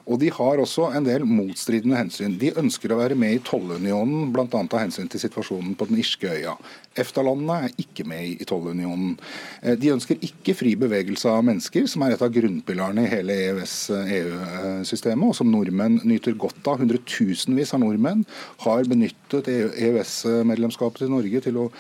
Og 0.07 0.21
de 0.23 0.29
har 0.31 0.61
også 0.63 0.93
en 0.95 1.07
del 1.07 1.25
motstridende 1.27 1.99
hensyn. 1.99 2.37
De 2.39 2.53
ønsker 2.61 2.93
å 2.95 2.99
være 3.01 3.17
med 3.19 3.35
i 3.35 3.41
tollunionen, 3.43 4.29
bl.a. 4.31 4.47
av 4.47 4.79
hensyn 4.79 5.11
til 5.11 5.19
situasjonen 5.19 5.75
på 5.75 5.89
den 5.89 5.99
irske 5.99 6.31
øya. 6.31 6.55
EFTA-landene 6.95 7.57
er 7.67 7.75
ikke 7.83 8.07
med 8.07 8.39
i 8.39 8.47
tollunionen. 8.47 9.17
Eh, 9.63 9.75
de 9.75 9.91
ønsker 9.97 10.23
ikke 10.25 10.55
fri 10.57 10.77
bevegelse 10.79 11.29
av 11.33 11.43
mennesker, 11.49 11.91
som 11.91 12.07
er 12.07 12.15
et 12.15 12.23
av 12.23 12.31
grunnpilarene 12.33 13.05
i 13.05 13.11
hele 13.11 13.37
EØS-EU-systemet, 13.51 15.27
og 15.27 15.37
som 15.37 15.51
nordmenn 15.51 15.99
nyter 16.07 16.39
godt 16.39 16.63
av. 16.71 16.79
Hundretusenvis 16.81 17.75
av 17.75 17.83
nordmenn 17.83 18.23
har 18.63 18.87
benyttet 18.87 19.51
EØS-medlemskapet 19.51 21.03
til 21.03 21.17
Norge 21.19 21.43
til 21.49 21.65
å 21.67 21.71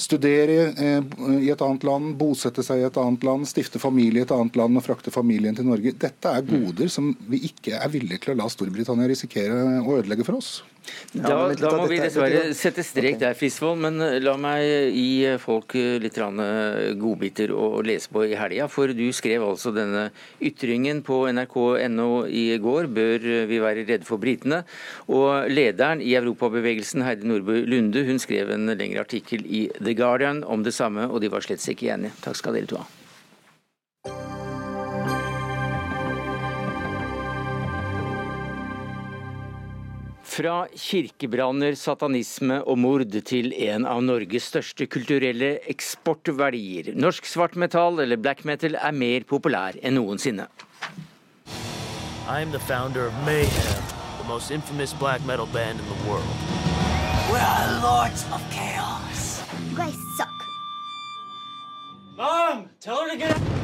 studere 0.00 0.58
eh, 0.74 1.00
i 1.40 1.50
et 1.52 1.64
annet 1.64 1.86
land, 1.86 2.14
bosette 2.18 2.64
seg 2.66 2.82
i 2.82 2.86
et 2.88 3.00
annet 3.00 3.24
land, 3.26 3.48
stifte 3.48 3.82
familie 3.82 4.22
i 4.22 4.26
et 4.26 4.34
annet 4.34 4.58
land 4.58 4.80
og 4.80 4.86
frakte 4.86 5.14
familien 5.14 5.56
til 5.56 5.68
Norge. 5.68 5.94
Dette 6.04 6.34
er 6.34 6.46
goder 6.48 6.90
som 6.92 7.12
vi 7.30 7.44
ikke 7.50 7.78
er 7.78 7.92
villige 7.92 8.26
til 8.26 8.34
å 8.34 8.40
la 8.42 8.50
Storbritannia 8.52 9.10
risikere 9.10 9.82
å 9.82 9.98
ødelegge 10.00 10.26
for 10.26 10.40
oss. 10.40 10.56
Da, 11.14 11.36
da, 11.54 11.70
må 11.78 11.86
vi 11.90 12.00
dessverre 12.02 12.48
sette 12.56 12.82
strek 12.84 13.20
der, 13.20 13.36
Frisvold. 13.38 13.80
Men 13.84 14.00
eh, 14.02 14.18
la 14.22 14.34
meg 14.40 14.94
gi 14.94 15.36
folk 15.42 15.76
eh, 15.78 15.96
litt 16.02 16.18
godbiter 17.00 17.52
å 17.54 17.82
lese 17.84 18.10
på 18.12 18.24
i 18.28 18.34
helga. 18.38 18.68
For 18.72 18.92
du 18.96 19.06
skrev 19.16 19.46
altså 19.46 19.72
denne 19.74 20.08
ytringen 20.44 21.04
på 21.06 21.24
nrk.no 21.32 22.10
i 22.26 22.46
går. 22.62 22.90
Bør 22.94 23.28
vi 23.50 23.62
være 23.62 23.86
redde 23.86 24.08
for 24.08 24.22
britene? 24.22 24.64
Og 25.08 25.48
lederen 25.52 26.02
i 26.04 26.16
Europabevegelsen, 26.18 27.06
Heidi 27.06 27.30
Nordbø 27.30 27.62
Lunde, 27.68 28.04
hun 28.08 28.20
skrev 28.22 28.52
en 28.54 28.68
lengre 28.74 29.04
artikkel 29.04 29.46
i 29.46 29.66
The 29.80 29.96
Guardian 29.98 30.44
om 30.44 30.66
det 30.66 30.74
samme, 30.76 31.08
og 31.10 31.22
de 31.24 31.32
var 31.32 31.44
slett 31.44 31.64
ikke 31.64 31.94
enige. 31.94 32.14
Takk 32.24 32.40
skal 32.40 32.58
dere 32.58 32.70
to 32.70 32.82
ha. 32.82 33.03
Fra 40.34 40.64
kirkebranner, 40.74 41.76
satanisme 41.78 42.56
og 42.66 42.78
mord 42.82 43.12
til 43.28 43.52
en 43.68 43.84
av 43.86 44.00
Norges 44.02 44.48
største 44.50 44.88
kulturelle 44.90 45.60
eksportverdier. 45.70 46.88
Norsk 46.98 47.28
svartmetall 47.30 48.02
eller 48.02 48.18
black 48.18 48.42
metal 48.42 48.74
er 48.74 48.96
mer 48.98 49.22
populær 49.30 49.78
enn 49.78 49.94
noensinne. 49.94 50.48
I'm 52.26 52.50
the 52.50 52.58
founder 52.58 53.06
of 53.06 53.14
Mayhem, 53.22 53.84
the 54.18 54.26
most 54.26 54.50
infamous 54.50 54.92
black 54.92 55.24
metal 55.24 55.46
band 55.54 55.78
in 55.78 55.86
the 55.86 56.10
world. 56.10 56.26
We 57.30 57.38
are 57.38 57.70
lords 57.84 58.26
of 58.34 58.42
chaos. 58.50 59.40
You 59.70 59.76
guys 59.76 59.94
suck. 60.18 60.34
Mom, 62.16 62.70
tell 62.80 63.04
her 63.04 63.10
to 63.10 63.16
get 63.16 63.63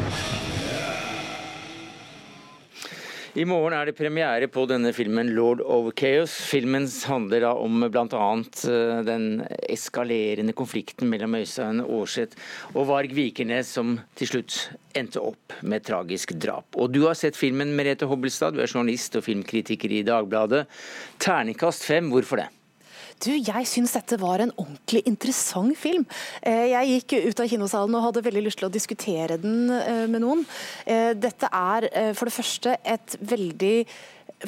i 3.38 3.44
morgen 3.46 3.74
er 3.76 3.86
det 3.86 3.94
premiere 3.94 4.48
på 4.50 4.64
denne 4.66 4.90
filmen 4.90 5.28
'Lord 5.30 5.60
of 5.62 5.92
Chaos'. 5.94 6.34
Filmen 6.50 6.88
handler 7.06 7.44
da 7.44 7.52
om 7.54 7.84
bl.a. 7.86 8.30
Eh, 8.66 9.02
den 9.06 9.44
eskalerende 9.70 10.52
konflikten 10.52 11.06
mellom 11.06 11.36
Øystein 11.38 11.78
Aarseth 11.84 12.34
og 12.74 12.88
Varg 12.90 13.14
Vikernes, 13.14 13.70
som 13.70 14.00
til 14.18 14.32
slutt 14.32 14.58
endte 14.98 15.22
opp 15.22 15.54
med 15.62 15.86
tragisk 15.86 16.34
drap. 16.34 16.66
Og 16.74 16.90
Du 16.90 17.06
har 17.06 17.14
sett 17.14 17.38
filmen, 17.38 17.76
Merete 17.76 18.10
Hobbelstad, 18.10 18.54
du 18.54 18.60
er 18.60 18.66
journalist 18.66 19.14
og 19.14 19.22
filmkritiker 19.22 19.92
i 19.92 20.02
Dagbladet. 20.02 20.66
Terningkast 21.20 21.86
fem, 21.86 22.10
hvorfor 22.10 22.42
det? 22.42 22.48
Du, 23.20 23.30
jeg 23.36 23.68
syns 23.68 23.92
dette 23.92 24.16
var 24.20 24.40
en 24.40 24.52
ordentlig 24.54 25.02
interessant 25.08 25.76
film. 25.76 26.06
Eh, 26.40 26.70
jeg 26.72 26.92
gikk 26.94 27.14
ut 27.28 27.42
av 27.42 27.50
kinosalen 27.52 27.96
og 27.98 28.06
hadde 28.06 28.24
veldig 28.24 28.44
lyst 28.46 28.60
til 28.62 28.70
å 28.70 28.72
diskutere 28.72 29.36
den 29.42 29.68
eh, 29.76 30.06
med 30.08 30.24
noen. 30.24 30.46
Eh, 30.88 31.12
dette 31.18 31.50
er 31.52 31.88
for 32.16 32.30
det 32.30 32.36
første 32.36 32.78
et 32.80 33.18
veldig 33.20 33.74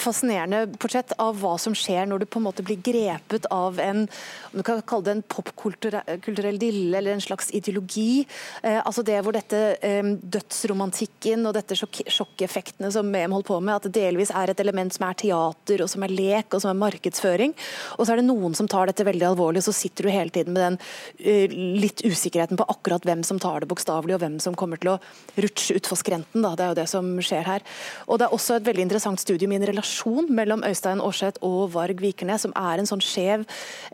fascinerende 0.01 0.67
portrett 0.81 1.13
av 1.21 1.37
hva 1.43 1.57
som 1.61 1.75
skjer 1.77 2.07
når 2.09 2.23
du 2.23 2.27
på 2.31 2.41
en 2.41 2.47
måte 2.47 2.65
blir 2.65 2.81
grepet 2.81 3.47
av 3.53 3.81
en 3.83 4.07
om 4.53 4.61
du 4.61 4.65
kan 4.65 4.81
kalle 4.89 5.07
det 5.07 5.15
en 5.17 5.25
popkulturell 5.35 6.59
dille 6.61 6.97
eller 6.99 7.15
en 7.15 7.25
slags 7.25 7.51
ideologi. 7.57 8.25
Eh, 8.63 8.79
altså 8.81 9.05
det 9.05 9.19
hvor 9.25 9.37
dette 9.37 9.61
eh, 9.85 10.01
dødsromantikken 10.05 11.45
og 11.49 11.57
dette 11.57 11.77
sjok 11.79 12.03
sjokkeffektene 12.13 12.91
som 12.93 13.13
EM 13.13 13.37
holdt 13.37 13.51
på 13.51 13.59
med, 13.61 13.75
at 13.77 13.89
det 13.89 13.95
delvis 14.01 14.33
er 14.37 14.53
et 14.53 14.63
element 14.65 14.93
som 14.93 15.07
er 15.09 15.19
teater 15.23 15.85
og 15.85 15.91
som 15.93 16.05
er 16.07 16.15
lek 16.15 16.57
og 16.57 16.65
som 16.65 16.73
er 16.73 16.81
markedsføring. 16.81 17.57
Og 17.99 18.07
så 18.07 18.15
er 18.15 18.23
det 18.23 18.29
noen 18.29 18.57
som 18.57 18.69
tar 18.71 18.89
dette 18.89 19.07
veldig 19.07 19.29
alvorlig, 19.33 19.65
så 19.65 19.75
sitter 19.77 20.09
du 20.09 20.13
hele 20.13 20.33
tiden 20.33 20.57
med 20.57 20.65
den 20.65 20.79
uh, 20.81 21.57
litt 21.83 22.05
usikkerheten 22.05 22.59
på 22.61 22.67
akkurat 22.73 23.05
hvem 23.07 23.25
som 23.27 23.41
tar 23.43 23.63
det 23.63 23.71
bokstavelig, 23.71 24.17
og 24.17 24.25
hvem 24.25 24.39
som 24.43 24.57
kommer 24.59 24.81
til 24.81 24.95
å 24.95 24.99
rutsje 25.41 25.77
utfor 25.81 26.01
skrenten. 26.01 26.45
Da. 26.45 26.55
Det 26.57 26.65
er 26.65 26.73
jo 26.73 26.81
det 26.81 26.89
som 26.93 27.13
skjer 27.25 27.47
her. 27.49 27.67
Og 28.09 28.21
det 28.21 28.29
er 28.29 28.37
også 28.37 28.59
et 28.59 28.67
veldig 28.69 28.87
interessant 28.89 29.21
studium 29.23 29.53
i 29.55 29.61
en 29.61 29.69
relasjon 29.69 29.82
relasjon 29.83 30.31
mellom 30.31 30.63
Øystein 30.67 31.01
Aarseth 31.03 31.43
og 31.43 31.73
Varg 31.75 32.01
Vikernes, 32.01 32.45
som 32.47 32.53
er 32.57 32.79
en 32.79 32.87
sånn 32.87 33.03
skjev, 33.03 33.45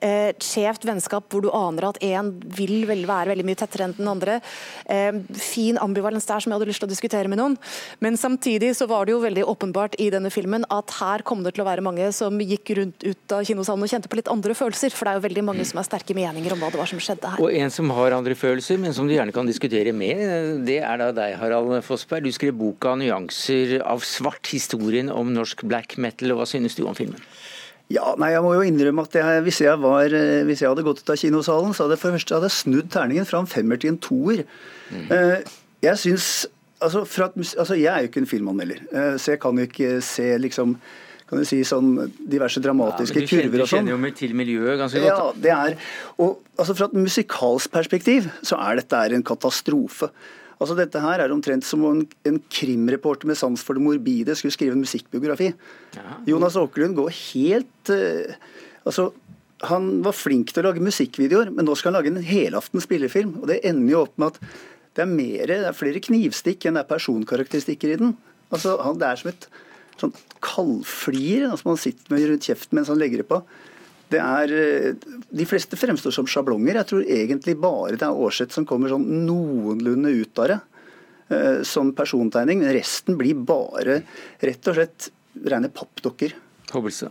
eh, 0.03 0.32
skjevt 0.39 0.84
vennskap 0.84 1.24
hvor 1.28 1.43
du 1.43 1.51
aner 1.51 1.89
at 1.89 1.99
én 2.01 2.32
vil 2.45 2.86
vel 2.86 3.07
være 3.07 3.32
veldig 3.32 3.45
mye 3.45 3.57
tettere 3.57 3.84
enn 3.84 3.97
den 3.97 4.09
andre. 4.09 4.41
Eh, 4.86 5.12
fin 5.32 5.76
ambivalens 5.78 6.26
der 6.26 6.41
som 6.41 6.53
jeg 6.53 6.59
hadde 6.59 6.68
lyst 6.68 6.80
til 6.80 6.89
å 6.89 6.95
diskutere 6.95 7.28
med 7.28 7.39
noen. 7.39 7.57
Men 8.01 8.14
samtidig 8.14 8.76
så 8.76 8.86
var 8.89 9.07
det 9.07 9.12
jo 9.12 9.20
veldig 9.20 9.45
åpenbart 9.45 9.95
i 9.99 10.11
denne 10.11 10.30
filmen 10.30 10.64
at 10.70 10.91
her 11.01 11.22
kom 11.22 11.43
det 11.43 11.55
til 11.55 11.64
å 11.64 11.68
være 11.68 11.82
mange 11.82 12.12
som 12.12 12.39
gikk 12.39 12.76
rundt 12.76 13.05
ut 13.05 13.32
av 13.32 13.45
kinosalen 13.45 13.82
og 13.82 13.89
kjente 13.89 14.09
på 14.09 14.16
litt 14.16 14.28
andre 14.28 14.53
følelser. 14.55 14.93
For 14.93 15.05
det 15.05 15.12
er 15.12 15.20
jo 15.20 15.28
veldig 15.28 15.45
mange 15.45 15.64
som 15.64 15.78
har 15.78 15.89
sterke 15.89 16.14
meninger 16.14 16.53
om 16.53 16.61
hva 16.61 16.70
det 16.70 16.78
var 16.78 16.86
som 16.86 16.99
skjedde 16.99 17.32
her. 17.32 17.41
Og 17.41 17.53
en 17.53 17.70
som 17.70 17.89
har 17.91 18.12
andre 18.12 18.34
følelser, 18.34 18.78
men 18.78 18.93
som 18.93 19.07
du 19.07 19.14
gjerne 19.14 19.32
kan 19.32 19.47
diskutere 19.47 19.93
med, 19.93 20.66
det 20.66 20.80
er 20.82 20.99
da 20.99 21.12
deg, 21.12 21.36
Harald 21.39 21.82
Fossberg. 21.84 22.24
Du 22.24 22.32
skrev 22.32 22.53
boka 22.53 22.95
'Nyanser 22.95 23.80
av 23.82 24.01
svart', 24.01 24.47
historien 24.49 25.11
om 25.11 25.32
norsk 25.32 25.62
black 25.62 25.78
black 25.79 25.97
metal, 26.03 26.35
og 26.35 26.43
hva 26.43 26.51
synes 26.51 26.76
du 26.79 26.85
om 26.87 26.99
filmen? 26.99 27.22
Ja, 27.89 28.12
nei, 28.20 28.35
Jeg 28.35 28.45
må 28.45 28.53
jo 28.53 28.66
innrømme 28.68 29.07
at 29.07 29.14
jeg, 29.16 29.43
hvis, 29.47 29.62
jeg 29.64 29.81
var, 29.81 30.12
eh, 30.12 30.45
hvis, 30.45 30.61
jeg 30.61 30.68
hadde 30.68 30.85
gått 30.85 31.01
ut 31.01 31.14
av 31.14 31.16
kinosalen, 31.16 31.72
så 31.72 31.87
hadde 31.87 31.97
jeg 31.97 32.03
for 32.03 32.12
det 32.12 32.20
første 32.20 32.37
hadde 32.37 32.53
snudd 32.53 32.93
terningen 32.93 33.29
fra 33.29 33.41
en 33.41 33.49
femmer 33.49 33.81
til 33.81 33.95
en 33.95 34.01
toer. 34.05 34.45
Mm. 34.93 35.45
Jeg 35.83 36.01
synes, 36.05 36.47
altså, 36.85 37.07
at, 37.24 37.37
altså, 37.37 37.74
Jeg 37.74 37.95
er 37.95 38.05
jo 38.05 38.11
ikke 38.11 38.20
en 38.20 38.33
filmanmelder, 38.35 38.83
uh, 38.93 39.14
så 39.16 39.33
jeg 39.33 39.41
kan 39.41 39.57
jo 39.57 39.68
ikke 39.68 40.01
se 40.05 40.33
liksom 40.39 40.79
kan 41.29 41.43
du 41.43 41.45
si 41.45 41.59
sånn 41.66 41.91
diverse 42.24 42.61
dramatiske 42.64 43.20
ja, 43.20 43.29
kurver 43.29 43.61
og 43.61 43.68
sånn. 43.68 43.85
Du 43.85 43.93
kjenner 43.93 44.09
jo 44.09 44.16
til 44.16 44.31
miljøet 44.39 44.79
ganske 44.81 45.03
godt. 45.03 45.11
Ja, 45.11 45.26
det 45.45 45.51
er, 45.53 45.91
og 46.24 46.39
altså 46.57 46.76
Fra 46.79 46.89
et 46.89 46.97
musikalsk 46.97 47.70
perspektiv 47.74 48.31
så 48.41 48.57
er 48.64 48.81
dette 48.81 49.03
en 49.12 49.26
katastrofe. 49.29 50.09
Altså 50.59 50.75
Dette 50.79 51.01
her 51.03 51.23
er 51.23 51.33
omtrent 51.35 51.67
som 51.67 51.85
om 51.87 52.01
en, 52.01 52.07
en 52.27 52.39
krimreporter 52.51 53.31
med 53.31 53.39
sans 53.39 53.63
for 53.63 53.79
det 53.79 53.85
morbide 53.85 54.35
skulle 54.39 54.55
skrive 54.55 54.75
en 54.75 54.83
musikkbiografi. 54.83 55.53
Ja. 55.95 56.19
Jonas 56.27 56.59
Åkerlund 56.59 56.99
går 56.99 57.13
helt 57.15 57.93
uh, 57.95 58.35
altså 58.83 59.13
Han 59.71 60.03
var 60.07 60.15
flink 60.15 60.53
til 60.55 60.63
å 60.63 60.69
lage 60.69 60.83
musikkvideoer, 60.83 61.53
men 61.55 61.67
nå 61.67 61.75
skal 61.79 61.91
han 61.91 61.99
lage 61.99 62.13
en 62.13 62.27
helaftens 62.27 62.87
spillefilm. 62.87 63.41
og 63.41 63.49
Det 63.51 63.61
ender 63.67 63.95
jo 63.95 64.03
opp 64.05 64.19
med 64.19 64.35
at 64.35 64.53
det 64.99 65.05
er, 65.05 65.11
mer, 65.11 65.47
det 65.47 65.57
er 65.63 65.79
flere 65.79 66.03
knivstikk 66.03 66.67
enn 66.67 66.79
det 66.79 66.85
er 66.85 66.91
personkarakteristikker 66.91 67.95
i 67.95 67.99
den. 68.01 68.13
Altså, 68.55 68.77
han, 68.83 68.99
Det 68.99 69.09
er 69.09 69.21
som 69.21 69.31
et 69.31 69.49
sånn 69.99 70.15
kaldflir 70.45 71.49
altså 71.49 71.73
man 71.73 71.81
sitter 71.81 72.15
med 72.15 72.29
rundt 72.31 72.47
kjeften 72.47 72.79
mens 72.79 72.91
han 72.91 72.99
legger 73.01 73.23
det 73.23 73.29
på. 73.31 73.41
Det 74.09 74.21
er, 74.23 74.53
eh, 74.57 74.95
de 75.31 75.47
fleste 75.49 75.77
fremstår 75.77 76.15
som 76.15 76.27
sjablonger. 76.27 76.81
Jeg 76.81 76.89
tror 76.91 77.05
egentlig 77.05 77.57
bare 77.61 77.97
det 77.97 78.07
er 78.07 78.17
Aarseth 78.17 78.57
som 78.57 78.67
kommer 78.69 78.93
sånn 78.93 79.05
noenlunde 79.27 80.15
ut 80.17 80.43
av 80.45 80.49
det 80.53 80.61
eh, 81.35 81.63
som 81.63 81.93
persontegning. 81.93 82.63
Men 82.65 82.77
resten 82.77 83.19
blir 83.21 83.37
bare 83.37 84.03
rett 84.41 84.71
og 84.71 84.79
slett 84.79 85.11
rene 85.45 85.69
pappdokker. 85.69 86.35
Hobbelse. 86.73 87.11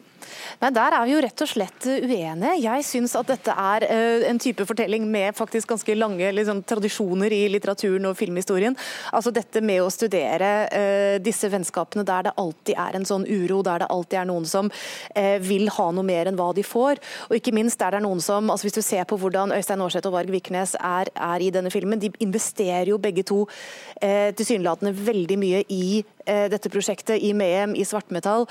Nei, 0.61 0.71
Der 0.73 0.95
er 0.97 1.05
vi 1.05 1.13
jo 1.13 1.21
rett 1.23 1.43
og 1.43 1.49
slett 1.49 1.85
uenige. 1.87 2.55
Jeg 2.63 2.85
syns 2.85 3.15
at 3.19 3.29
dette 3.29 3.53
er 3.53 3.85
uh, 3.87 4.25
en 4.29 4.39
type 4.41 4.65
fortelling 4.67 5.05
med 5.09 5.35
faktisk 5.37 5.69
ganske 5.69 5.95
lange 5.97 6.31
liksom, 6.33 6.63
tradisjoner 6.67 7.33
i 7.33 7.43
litteraturen 7.51 8.09
og 8.09 8.17
filmhistorien. 8.17 8.77
Altså 9.13 9.33
Dette 9.35 9.61
med 9.61 9.83
å 9.83 9.91
studere 9.93 10.51
uh, 10.71 11.17
disse 11.23 11.49
vennskapene 11.51 12.05
der 12.07 12.27
det 12.27 12.35
alltid 12.41 12.79
er 12.79 12.97
en 12.97 13.07
sånn 13.07 13.27
uro, 13.27 13.61
der 13.65 13.83
det 13.83 13.91
alltid 13.93 14.21
er 14.21 14.29
noen 14.31 14.47
som 14.49 14.71
uh, 14.71 15.37
vil 15.43 15.69
ha 15.77 15.87
noe 15.93 16.07
mer 16.07 16.31
enn 16.31 16.39
hva 16.39 16.49
de 16.57 16.65
får. 16.65 17.01
Og 17.29 17.37
ikke 17.37 17.55
minst 17.55 17.79
der 17.81 17.93
det 17.93 18.01
er 18.01 18.07
noen 18.07 18.23
som, 18.23 18.49
altså 18.51 18.67
Hvis 18.67 18.79
du 18.79 18.83
ser 18.85 19.05
på 19.07 19.19
hvordan 19.19 19.53
Øystein 19.55 19.81
Aarseth 19.83 20.09
og 20.09 20.17
Varg 20.17 20.31
Viknes 20.33 20.75
er, 20.79 21.11
er, 21.13 21.43
i 21.43 21.51
denne 21.53 21.71
filmen, 21.71 22.01
de 22.01 22.11
investerer 22.23 22.91
jo 22.91 22.99
begge 23.01 23.23
to 23.27 23.43
uh, 23.45 24.29
tilsynelatende 24.35 24.95
veldig 24.97 25.39
mye 25.39 25.65
i 25.69 26.03
dette 26.27 26.67
prosjektet, 26.67 27.21
i 27.23 27.29
Mehem, 27.31 27.71
i 27.79 27.85
svartmetall. 27.87 28.41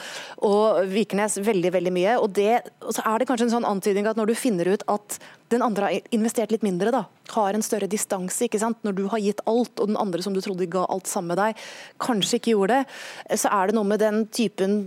Og 0.49 0.79
Viknes 0.89 1.35
veldig, 1.45 1.66
veldig 1.75 1.93
mye. 1.95 2.17
Og, 2.21 2.29
det, 2.37 2.61
og 2.83 2.95
så 2.97 3.05
er 3.09 3.19
det 3.19 3.29
kanskje 3.31 3.49
en 3.49 3.55
sånn 3.57 3.69
antydning 3.69 4.09
at 4.11 4.19
når 4.19 4.31
du 4.31 4.37
finner 4.39 4.71
ut 4.73 4.85
at 4.93 5.19
den 5.53 5.63
andre 5.63 5.89
har 5.89 6.13
investert 6.17 6.53
litt 6.55 6.67
mindre, 6.67 6.93
da, 6.95 7.05
har 7.35 7.55
en 7.55 7.65
større 7.65 7.89
distanse. 7.91 8.47
ikke 8.47 8.61
sant? 8.63 8.79
Når 8.87 8.99
du 8.99 9.05
har 9.13 9.23
gitt 9.23 9.43
alt, 9.47 9.75
og 9.79 9.91
den 9.93 10.01
andre 10.01 10.25
som 10.25 10.35
du 10.35 10.43
trodde 10.45 10.69
ga 10.71 10.87
alt 10.91 11.11
sammen 11.11 11.35
med 11.35 11.43
deg, 11.43 11.67
kanskje 12.03 12.41
ikke 12.41 12.55
gjorde 12.57 12.81
det, 12.81 13.41
så 13.43 13.53
er 13.55 13.71
det 13.71 13.79
noe 13.79 13.89
med 13.89 14.03
den 14.03 14.25
typen 14.35 14.81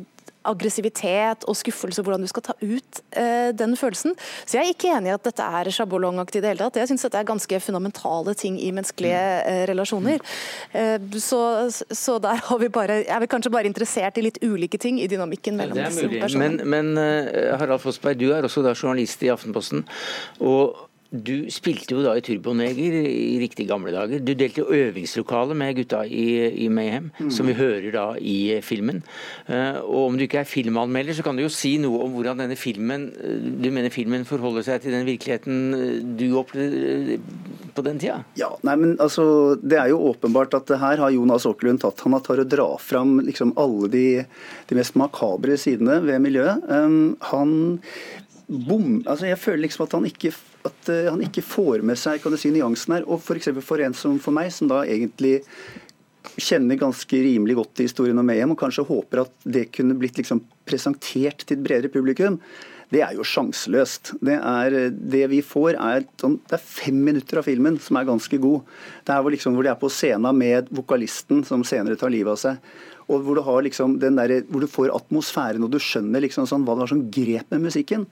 aggressivitet 0.47 1.43
og 1.49 1.57
skuffelse, 1.57 2.03
hvordan 2.05 2.23
du 2.23 2.29
skal 2.31 2.45
ta 2.45 2.55
ut 2.61 3.01
eh, 3.19 3.51
den 3.55 3.75
følelsen. 3.79 4.15
Så 4.45 4.57
jeg 4.57 4.65
er 4.65 4.73
ikke 4.73 4.93
enig 4.95 5.11
i 5.11 5.15
at 5.15 5.25
dette 5.27 5.43
er 5.43 5.71
sjabolongaktig 5.73 6.39
i 6.39 6.43
det 6.45 6.53
hele 6.53 6.65
tatt. 6.65 6.79
Jeg 6.79 6.91
syns 6.91 7.05
dette 7.07 7.19
er 7.19 7.27
ganske 7.27 7.61
fundamentale 7.63 8.35
ting 8.39 8.59
i 8.61 8.71
menneskelige 8.75 9.23
eh, 9.43 9.63
relasjoner. 9.69 10.23
Eh, 10.71 10.95
så, 11.19 11.41
så, 11.69 12.17
der 12.23 12.43
har 12.49 12.61
vi 12.63 12.71
bare, 12.73 13.01
er 13.03 13.23
vi 13.23 13.31
kanskje 13.31 13.53
bare 13.53 13.69
interessert 13.69 14.17
i 14.17 14.25
litt 14.25 14.39
ulike 14.43 14.79
ting 14.81 15.01
i 15.03 15.09
dynamikken 15.11 15.59
mellom 15.59 15.81
disse 15.83 16.07
personene. 16.15 16.63
Men, 16.63 16.93
men 16.95 17.03
eh, 17.03 17.55
Harald 17.59 17.83
Fossberg, 17.83 18.19
du 18.19 18.31
er 18.31 18.47
også 18.47 18.63
da 18.65 18.75
journalist 18.75 19.23
i 19.25 19.33
Aftenposten. 19.33 19.85
og 20.39 20.88
du 21.10 21.47
spilte 21.49 21.95
jo 21.95 22.03
da 22.05 22.12
i 22.14 22.22
Turboneger 22.22 22.93
i 23.01 23.39
riktig 23.41 23.66
gamle 23.70 23.89
dager. 23.95 24.22
Du 24.22 24.36
delte 24.38 24.62
øvingslokale 24.62 25.55
med 25.57 25.80
gutta 25.80 26.03
i, 26.05 26.26
i 26.66 26.68
Mayhem, 26.70 27.10
mm. 27.18 27.32
som 27.34 27.49
vi 27.49 27.55
hører 27.57 27.89
da 27.95 28.03
i 28.22 28.60
filmen. 28.62 29.01
Uh, 29.49 29.82
og 29.82 30.03
om 30.03 30.20
du 30.20 30.28
ikke 30.28 30.43
er 30.43 30.49
filmanmelder, 30.49 31.18
så 31.18 31.26
kan 31.26 31.39
du 31.39 31.41
jo 31.41 31.49
si 31.53 31.78
noe 31.82 32.03
om 32.05 32.14
hvordan 32.14 32.43
denne 32.43 32.57
filmen 32.60 33.07
uh, 33.18 33.47
du 33.57 33.72
mener 33.74 33.93
filmen 33.93 34.28
forholder 34.30 34.68
seg 34.68 34.84
til 34.84 34.93
den 34.93 35.07
virkeligheten 35.07 35.57
eh, 35.80 35.95
du 36.20 36.28
opplevde 36.38 37.18
på 37.74 37.86
den 37.86 37.97
tida? 38.01 38.20
Ja, 38.38 38.51
nei, 38.68 38.76
men 38.78 38.95
altså, 39.01 39.57
Det 39.60 39.80
er 39.82 39.89
jo 39.89 40.03
åpenbart 40.12 40.53
at 40.60 40.70
her 40.78 41.01
har 41.01 41.14
Jonas 41.14 41.47
Åkerlund 41.49 41.82
tatt 41.82 42.01
Han 42.05 42.16
har 42.16 42.24
tar 42.26 42.41
å 42.43 42.47
dra 42.47 42.68
fram 42.82 43.18
liksom 43.26 43.55
alle 43.60 43.89
de, 43.91 44.05
de 44.70 44.78
mest 44.78 44.97
makabre 44.99 45.57
sidene 45.57 45.99
ved 46.05 46.22
miljøet. 46.22 46.70
Um, 46.70 47.18
han 47.32 47.55
bom, 48.49 49.01
altså 49.05 49.30
jeg 49.30 49.41
føler 49.41 49.66
liksom 49.66 49.86
at 49.86 49.97
han 49.97 50.07
ikke 50.10 50.34
at 50.68 50.89
uh, 50.91 51.10
han 51.12 51.22
ikke 51.24 51.45
får 51.45 51.86
med 51.88 51.99
seg 51.99 52.24
kan 52.24 52.34
du 52.34 52.39
si, 52.39 52.51
nyansen 52.53 52.97
her. 52.97 53.05
Og 53.07 53.22
f.eks. 53.22 53.51
For, 53.51 53.66
for 53.74 53.86
en 53.86 53.95
som 53.97 54.18
for 54.22 54.36
meg, 54.36 54.51
som 54.55 54.72
da 54.72 54.82
egentlig 54.88 55.39
kjenner 56.39 56.80
ganske 56.80 57.22
rimelig 57.24 57.55
godt 57.60 57.78
til 57.78 57.88
historien 57.88 58.20
om 58.20 58.28
Mayhem, 58.28 58.53
og 58.53 58.60
kanskje 58.60 58.88
håper 58.88 59.24
at 59.24 59.47
det 59.47 59.70
kunne 59.76 59.97
blitt 59.99 60.20
liksom 60.20 60.43
presentert 60.68 61.45
til 61.45 61.57
et 61.57 61.64
bredere 61.66 61.91
publikum, 61.91 62.38
det 62.89 63.03
er 63.05 63.14
jo 63.14 63.26
sjanseløst. 63.28 64.16
Det, 64.26 64.36
er, 64.36 64.78
det 64.89 65.26
vi 65.30 65.43
får, 65.45 65.76
er, 65.78 66.05
sånn, 66.22 66.39
det 66.49 66.57
er 66.57 66.64
fem 66.64 66.97
minutter 67.05 67.41
av 67.41 67.45
filmen 67.45 67.78
som 67.82 67.99
er 67.99 68.07
ganske 68.07 68.39
god. 68.41 68.64
Det 69.05 69.14
er 69.14 69.22
hvor, 69.22 69.36
liksom, 69.36 69.57
hvor 69.57 69.68
de 69.68 69.72
er 69.72 69.82
på 69.82 69.91
scenen 69.93 70.39
med 70.39 70.72
vokalisten 70.74 71.43
som 71.45 71.66
senere 71.68 71.99
tar 71.99 72.14
livet 72.14 72.34
av 72.34 72.41
seg. 72.41 72.72
Og 73.10 73.26
hvor 73.26 73.38
du, 73.38 73.43
liksom 73.66 73.99
der, 74.01 74.39
hvor 74.49 74.66
du 74.66 74.70
får 74.70 74.93
atmosfæren 74.95 75.66
og 75.66 75.72
du 75.74 75.78
skjønner 75.82 76.26
liksom 76.26 76.49
sånn, 76.49 76.66
hva 76.66 76.76
det 76.78 76.86
var 76.86 76.91
som 76.93 77.05
grep 77.14 77.53
med 77.53 77.68
musikken. 77.70 78.10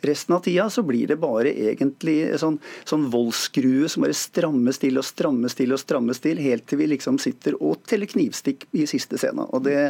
Resten 0.00 0.36
av 0.36 0.44
tida 0.46 0.68
så 0.70 0.84
blir 0.86 1.10
det 1.10 1.18
bare 1.18 1.50
egentlig 1.50 2.16
sånn, 2.38 2.60
sånn 2.86 3.08
voldsskrue 3.10 3.88
som 3.90 4.04
bare 4.04 4.14
strammes 4.14 4.78
til 4.78 5.00
og 5.00 5.06
strammes 5.06 5.58
til 5.58 5.74
og 5.74 5.82
strammes 5.82 6.22
til, 6.22 6.38
helt 6.42 6.68
til 6.70 6.78
vi 6.78 6.90
liksom 6.92 7.18
sitter 7.22 7.56
og 7.58 7.82
teller 7.88 8.10
knivstikk 8.10 8.68
i 8.78 8.86
siste 8.90 9.18
scene. 9.18 9.48
Og 9.50 9.66
det, 9.66 9.80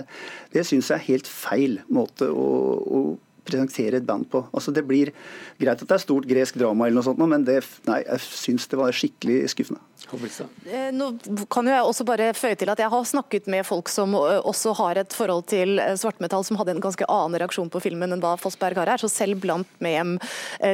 det 0.55 0.65
syns 0.65 0.89
jeg 0.89 0.97
er 0.97 1.09
helt 1.11 1.29
feil 1.29 1.81
måte 1.93 2.31
å, 2.33 2.49
å 2.81 3.03
presentere 3.49 4.01
et 4.01 4.07
band 4.09 4.29
på. 4.31 4.45
Altså 4.53 4.75
Det 4.75 4.85
blir 4.87 5.13
greit 5.59 5.83
at 5.83 5.87
det 5.89 5.97
er 5.97 6.05
stort 6.05 6.29
gresk 6.29 6.59
drama, 6.61 6.87
eller 6.87 7.01
noe 7.01 7.09
sånt, 7.09 7.23
men 7.25 7.47
det, 7.47 7.61
nei, 7.89 8.03
jeg 8.05 8.25
syns 8.29 8.69
det 8.71 8.81
var 8.81 8.95
skikkelig 8.95 9.43
skuffende. 9.55 9.83
Eh, 10.09 10.89
nå 10.95 11.09
kan 11.51 11.67
jo 11.67 11.73
jeg 11.75 11.85
også 11.85 12.05
bare 12.07 12.31
føye 12.37 12.57
til 12.57 12.71
at 12.71 12.79
Jeg 12.81 12.89
har 12.93 13.05
snakket 13.05 13.49
med 13.51 13.67
folk 13.67 13.91
som 13.93 14.15
eh, 14.15 14.39
også 14.47 14.73
har 14.79 15.01
et 15.03 15.13
forhold 15.13 15.45
til 15.51 15.81
eh, 15.83 15.97
svartmetall, 15.99 16.45
som 16.47 16.57
hadde 16.57 16.77
en 16.77 16.81
ganske 16.81 17.05
annen 17.11 17.37
reaksjon 17.43 17.69
på 17.69 17.83
filmen 17.83 18.15
enn 18.15 18.23
hva 18.23 18.37
Fossberg 18.41 18.79
har 18.79 18.93
her. 18.93 19.03
Så 19.03 19.11
selv 19.11 19.43
blant 19.43 19.69
med 19.85 20.19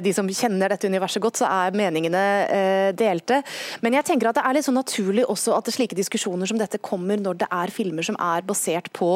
de 0.04 0.12
som 0.14 0.28
kjenner 0.28 0.70
dette 0.70 0.88
universet 0.88 1.22
godt, 1.22 1.40
så 1.40 1.48
er 1.48 1.74
meningene 1.76 2.92
delte. 2.96 3.40
Men 3.82 3.96
jeg 3.96 4.06
tenker 4.06 4.28
at 4.28 4.38
det 4.38 4.44
er 4.46 4.56
litt 4.56 4.66
så 4.66 4.74
naturlig 4.74 5.24
også 5.30 5.54
at 5.56 5.70
slike 5.72 5.96
diskusjoner 5.96 6.48
som 6.48 6.60
dette 6.60 6.80
kommer 6.84 7.20
når 7.20 7.40
det 7.42 7.48
er 7.52 7.72
filmer 7.74 8.06
som 8.06 8.18
er 8.20 8.44
basert 8.46 8.90
på 8.96 9.10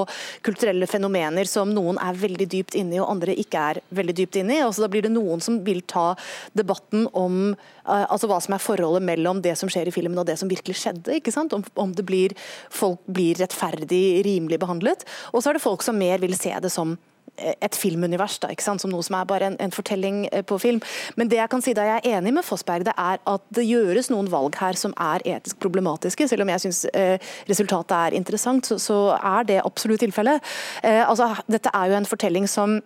kulturelle 0.46 0.88
fenomener 0.90 1.48
som 1.48 1.70
noen 1.74 2.00
er 2.02 2.18
veldig 2.18 2.48
dypt 2.50 2.78
inne 2.78 2.96
i 2.96 3.02
og 3.02 3.10
andre 3.12 3.36
ikke 3.38 3.47
er 3.56 3.80
veldig 3.94 4.16
dypt 4.18 4.36
inne 4.36 4.58
i. 4.58 4.62
Altså, 4.64 4.84
da 4.84 4.92
blir 4.92 5.06
det 5.06 5.14
noen 5.14 5.40
som 5.40 5.62
vil 5.64 5.80
ta 5.88 6.12
debatten 6.58 7.08
om 7.16 7.56
altså, 7.88 8.28
hva 8.28 8.40
som 8.44 8.56
er 8.56 8.62
forholdet 8.62 9.06
mellom 9.06 9.42
det 9.44 9.54
som 9.58 9.70
skjer 9.72 9.88
i 9.88 9.94
filmen 9.94 10.18
og 10.20 10.28
det 10.28 10.38
som 10.40 10.50
virkelig 10.50 10.76
skjedde. 10.82 11.16
ikke 11.18 11.34
sant? 11.34 11.54
Om, 11.56 11.64
om 11.80 11.94
blir, 12.08 12.34
folk 12.70 13.00
blir 13.06 13.38
rettferdig, 13.40 14.22
rimelig 14.26 14.60
behandlet. 14.60 15.06
Og 15.32 15.42
så 15.42 15.50
er 15.50 15.58
det 15.58 15.64
folk 15.64 15.84
som 15.84 15.98
mer 15.98 16.20
vil 16.22 16.36
se 16.38 16.52
det 16.62 16.70
som 16.72 16.96
eh, 17.36 17.54
et 17.64 17.78
filmunivers, 17.78 18.38
da, 18.42 18.50
ikke 18.52 18.66
som 18.66 18.90
noe 18.90 19.04
som 19.04 19.18
er 19.18 19.28
bare 19.28 19.50
en, 19.50 19.56
en, 19.62 19.74
fortelling 19.74 20.26
eh, 20.32 20.44
på 20.46 20.58
film. 20.62 20.80
Men 21.16 21.30
det 21.30 21.40
jeg 21.40 21.52
kan 21.52 21.64
si 21.64 21.74
da 21.76 21.86
jeg 21.86 22.02
er 22.02 22.18
enig 22.18 22.34
med 22.36 22.46
Fossberg, 22.46 22.86
det 22.88 22.94
er 22.96 23.22
at 23.22 23.46
det 23.54 23.66
gjøres 23.68 24.10
noen 24.12 24.30
valg 24.32 24.58
her 24.60 24.78
som 24.78 24.94
er 24.96 25.24
etisk 25.36 25.60
problematiske. 25.64 26.28
Selv 26.30 26.46
om 26.46 26.52
jeg 26.54 26.66
syns 26.66 26.84
eh, 26.92 27.16
resultatet 27.50 27.96
er 27.98 28.18
interessant, 28.18 28.68
så, 28.68 28.78
så, 28.82 29.00
er 29.18 29.48
det 29.48 29.62
absolutt 29.64 30.04
tilfellet. 30.04 30.44
Eh, 30.82 31.02
altså, 31.04 31.32
dette 31.50 31.72
er 31.74 31.90
jo 31.90 31.98
en 31.98 32.08
fortelling 32.08 32.48
som 32.50 32.80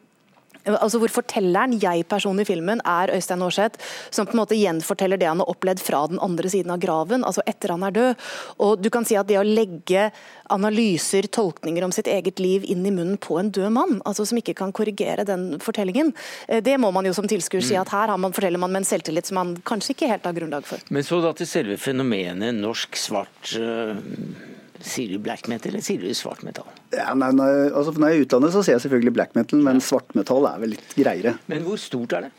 altså 0.66 1.00
hvor 1.02 1.12
fortelleren, 1.12 1.76
jeg-personen 1.82 2.42
i 2.42 2.46
filmen, 2.48 2.82
er 2.86 3.12
Øystein 3.14 3.42
Aarseth, 3.42 3.80
som 4.10 4.28
på 4.28 4.36
en 4.36 4.42
måte 4.42 4.58
gjenforteller 4.58 5.20
det 5.20 5.28
han 5.30 5.42
har 5.42 5.50
opplevd 5.50 5.82
fra 5.82 6.04
den 6.10 6.20
andre 6.22 6.50
siden 6.52 6.74
av 6.74 6.82
graven, 6.82 7.26
altså 7.26 7.44
etter 7.50 7.74
han 7.74 7.86
er 7.86 7.96
død. 7.96 8.28
Og 8.64 8.82
du 8.82 8.90
kan 8.92 9.06
si 9.08 9.18
at 9.18 9.28
det 9.30 9.40
å 9.40 9.46
legge 9.46 10.10
analyser, 10.52 11.26
tolkninger 11.32 11.84
om 11.86 11.94
sitt 11.94 12.10
eget 12.10 12.42
liv 12.42 12.66
inn 12.68 12.84
i 12.86 12.92
munnen 12.94 13.18
på 13.22 13.38
en 13.40 13.50
død 13.54 13.72
mann, 13.72 13.98
altså 14.08 14.26
som 14.28 14.38
ikke 14.40 14.56
kan 14.58 14.74
korrigere 14.74 15.26
den 15.28 15.58
fortellingen, 15.62 16.12
eh, 16.48 16.62
det 16.64 16.78
må 16.80 16.92
man 16.94 17.08
jo 17.08 17.14
som 17.16 17.28
tilskuer 17.28 17.64
si 17.64 17.76
mm. 17.76 17.82
at 17.82 17.94
her 17.94 18.14
man, 18.16 18.34
forteller 18.36 18.60
man 18.60 18.72
med 18.72 18.84
en 18.84 18.90
selvtillit 18.92 19.28
som 19.28 19.40
man 19.40 19.56
kanskje 19.66 19.96
ikke 19.96 20.10
helt 20.12 20.28
har 20.28 20.36
grunnlag 20.36 20.68
for. 20.68 20.82
Men 20.92 21.06
så 21.06 21.22
da 21.24 21.32
til 21.36 21.48
selve 21.48 21.78
fenomenet 21.80 22.54
norsk 22.58 22.98
svart 23.00 23.56
uh 23.58 24.50
Sier 24.83 25.12
du 25.14 25.22
black 25.22 25.49
metal, 25.51 25.72
eller 25.72 25.85
sier 25.85 26.03
du 26.03 26.11
svart 26.16 26.43
metal? 26.47 26.66
Ja, 26.95 27.12
nei, 27.18 27.30
nei, 27.37 27.49
altså 27.70 27.95
når 27.95 28.09
jeg 28.09 28.18
er 28.18 28.22
i 28.22 28.24
utlandet, 28.26 28.55
så 28.55 28.62
sier 28.64 28.76
jeg 28.76 28.87
selvfølgelig 28.87 29.14
black 29.18 29.37
metal, 29.39 29.62
men 29.64 29.78
ja. 29.78 29.85
svart 29.87 30.16
metal 30.18 30.49
er 30.51 30.62
vel 30.62 30.74
litt 30.74 30.97
greiere. 30.99 31.37
Men 31.53 31.62
hvor 31.66 31.78
stort 31.80 32.16
er 32.18 32.26
det? 32.26 32.33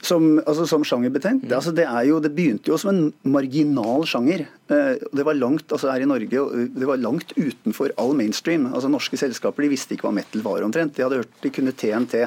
Som, 0.00 0.38
altså, 0.48 0.64
som 0.64 0.84
sjangerbetent? 0.86 1.44
Mm. 1.44 1.52
Altså, 1.52 1.74
det, 1.76 1.84
jo, 2.08 2.22
det, 2.24 2.32
begynte 2.32 2.72
jo 2.72 2.78
som 2.80 2.92
en 2.94 3.02
marginal 3.28 4.06
sjanger. 4.08 4.46
Eh, 4.72 4.94
det 4.96 5.26
var 5.28 5.36
langt 5.36 5.74
altså 5.76 5.90
her 5.92 6.00
i 6.00 6.08
Norge, 6.08 6.44
det 6.72 6.88
var 6.88 7.02
langt 7.02 7.34
utenfor 7.36 7.92
all 8.00 8.14
mainstream. 8.16 8.70
Altså 8.72 8.88
Norske 8.88 9.20
selskaper 9.20 9.66
de 9.66 9.74
visste 9.74 9.96
ikke 9.96 10.08
hva 10.08 10.16
metal 10.16 10.44
var 10.46 10.64
omtrent. 10.64 10.96
De 10.96 11.04
hadde 11.04 11.20
hørt 11.20 11.44
de 11.44 11.52
kunne 11.52 11.76
TNT. 11.76 12.24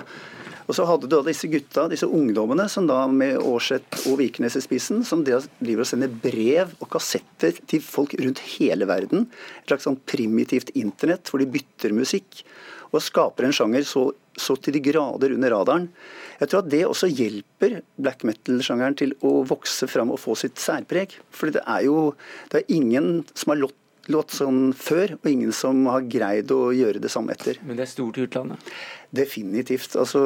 Og 0.68 0.78
så 0.78 0.86
hadde 0.88 1.10
du 1.10 1.16
da 1.16 1.22
disse 1.26 1.50
gutta, 1.52 1.88
disse 1.92 2.08
ungdommene, 2.08 2.68
som 2.72 2.88
da 2.88 3.04
med 3.12 3.40
Aarseth 3.42 4.08
og 4.10 4.20
Vikernes 4.22 4.58
i 4.60 4.64
spissen, 4.64 5.04
som 5.08 5.24
driver 5.26 5.84
og 5.84 5.90
sender 5.90 6.12
brev 6.24 6.74
og 6.80 6.90
kassetter 6.94 7.58
til 7.70 7.84
folk 7.84 8.16
rundt 8.22 8.44
hele 8.56 8.88
verden. 8.90 9.28
Et 9.62 9.72
slags 9.74 9.88
sånn 9.90 10.00
primitivt 10.10 10.74
internett 10.80 11.32
hvor 11.32 11.44
de 11.44 11.50
bytter 11.52 11.96
musikk. 11.96 12.44
Og 12.94 13.02
skaper 13.02 13.48
en 13.48 13.56
sjanger 13.56 13.86
så, 13.90 14.08
så 14.38 14.56
til 14.62 14.78
de 14.78 14.84
grader 14.86 15.34
under 15.34 15.52
radaren. 15.56 15.88
Jeg 16.40 16.50
tror 16.50 16.64
at 16.64 16.72
det 16.72 16.84
også 16.86 17.10
hjelper 17.10 17.80
black 18.02 18.26
metal-sjangeren 18.28 18.98
til 19.00 19.16
å 19.26 19.40
vokse 19.50 19.88
fram 19.90 20.14
og 20.14 20.22
få 20.22 20.36
sitt 20.38 20.62
særpreg. 20.62 21.16
For 21.34 21.54
det 21.54 21.64
er 21.66 21.88
jo 21.88 22.12
det 22.54 22.62
er 22.62 22.76
ingen 22.78 23.24
som 23.34 23.54
har 23.54 23.64
lått 23.66 23.80
låt 24.12 24.34
sånn 24.36 24.74
før, 24.76 25.16
og 25.20 25.30
ingen 25.30 25.54
som 25.56 25.86
har 25.92 26.06
greid 26.12 26.52
å 26.52 26.74
gjøre 26.76 27.02
det 27.04 27.12
samme 27.14 27.36
etter. 27.36 27.60
Men 27.64 27.80
det 27.80 27.86
er 27.86 27.94
stort 27.94 28.20
i 28.20 28.26
utlandet? 28.26 28.74
Definitivt. 29.16 29.96
Altså, 30.00 30.22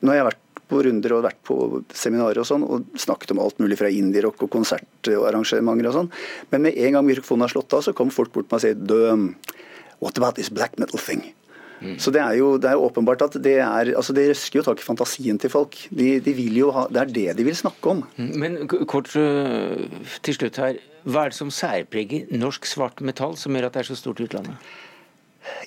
nå 0.00 0.12
har 0.12 0.20
jeg 0.20 0.28
vært 0.30 0.46
på 0.70 0.82
runder 0.86 1.16
og 1.16 1.24
vært 1.26 1.40
på 1.46 1.56
seminarer 1.96 2.42
og 2.42 2.46
sånn, 2.46 2.66
og 2.66 3.00
snakket 3.00 3.34
om 3.34 3.42
alt 3.42 3.58
mulig 3.62 3.80
fra 3.80 3.90
indierock 3.90 4.44
og 4.46 4.52
konsertarrangementer 4.54 5.90
og 5.90 5.96
sånn. 5.96 6.12
Men 6.52 6.68
med 6.68 6.78
en 6.78 6.98
gang 6.98 7.08
mikrofonen 7.08 7.46
har 7.46 7.54
slått 7.54 7.74
av, 7.76 7.84
så 7.86 7.96
kom 7.96 8.12
folk 8.14 8.32
bort 8.36 8.50
til 8.50 8.54
meg 8.54 8.60
og 8.60 8.66
sier 8.68 8.80
«The... 8.86 9.58
what 10.00 10.16
about 10.16 10.36
this 10.38 10.48
black 10.48 10.78
metal 10.78 11.00
thing? 11.00 11.32
Mm. 11.80 11.96
Så 11.98 12.12
det 12.12 12.20
er 12.20 12.36
jo 12.36 12.58
det 12.60 12.68
er 12.68 12.80
åpenbart 12.80 13.22
at 13.24 13.38
det 13.40 13.56
er 13.64 13.94
altså 13.96 14.12
det 14.12 14.26
røsker 14.28 14.60
jo 14.60 14.64
tak 14.66 14.82
i 14.82 14.84
fantasien 14.84 15.38
til 15.40 15.52
folk. 15.52 15.78
De, 15.88 16.18
de 16.20 16.34
vil 16.36 16.58
jo 16.60 16.68
ha, 16.76 16.84
Det 16.92 17.00
er 17.00 17.12
det 17.16 17.36
de 17.38 17.46
vil 17.46 17.56
snakke 17.56 17.94
om. 17.94 18.02
Mm. 18.20 18.32
Men 18.42 18.58
kort 18.68 19.08
til 19.08 20.36
slutt 20.36 20.60
her. 20.60 20.76
Hva 21.04 21.24
er 21.24 21.32
det 21.32 21.38
som 21.38 21.50
særpreger 21.54 22.30
norsk 22.36 22.68
svart 22.68 23.02
metall, 23.04 23.36
som 23.40 23.56
gjør 23.56 23.68
at 23.70 23.76
det 23.76 23.84
er 23.84 23.90
så 23.92 23.98
stort 23.98 24.20
i 24.20 24.28
utlandet? 24.28 24.70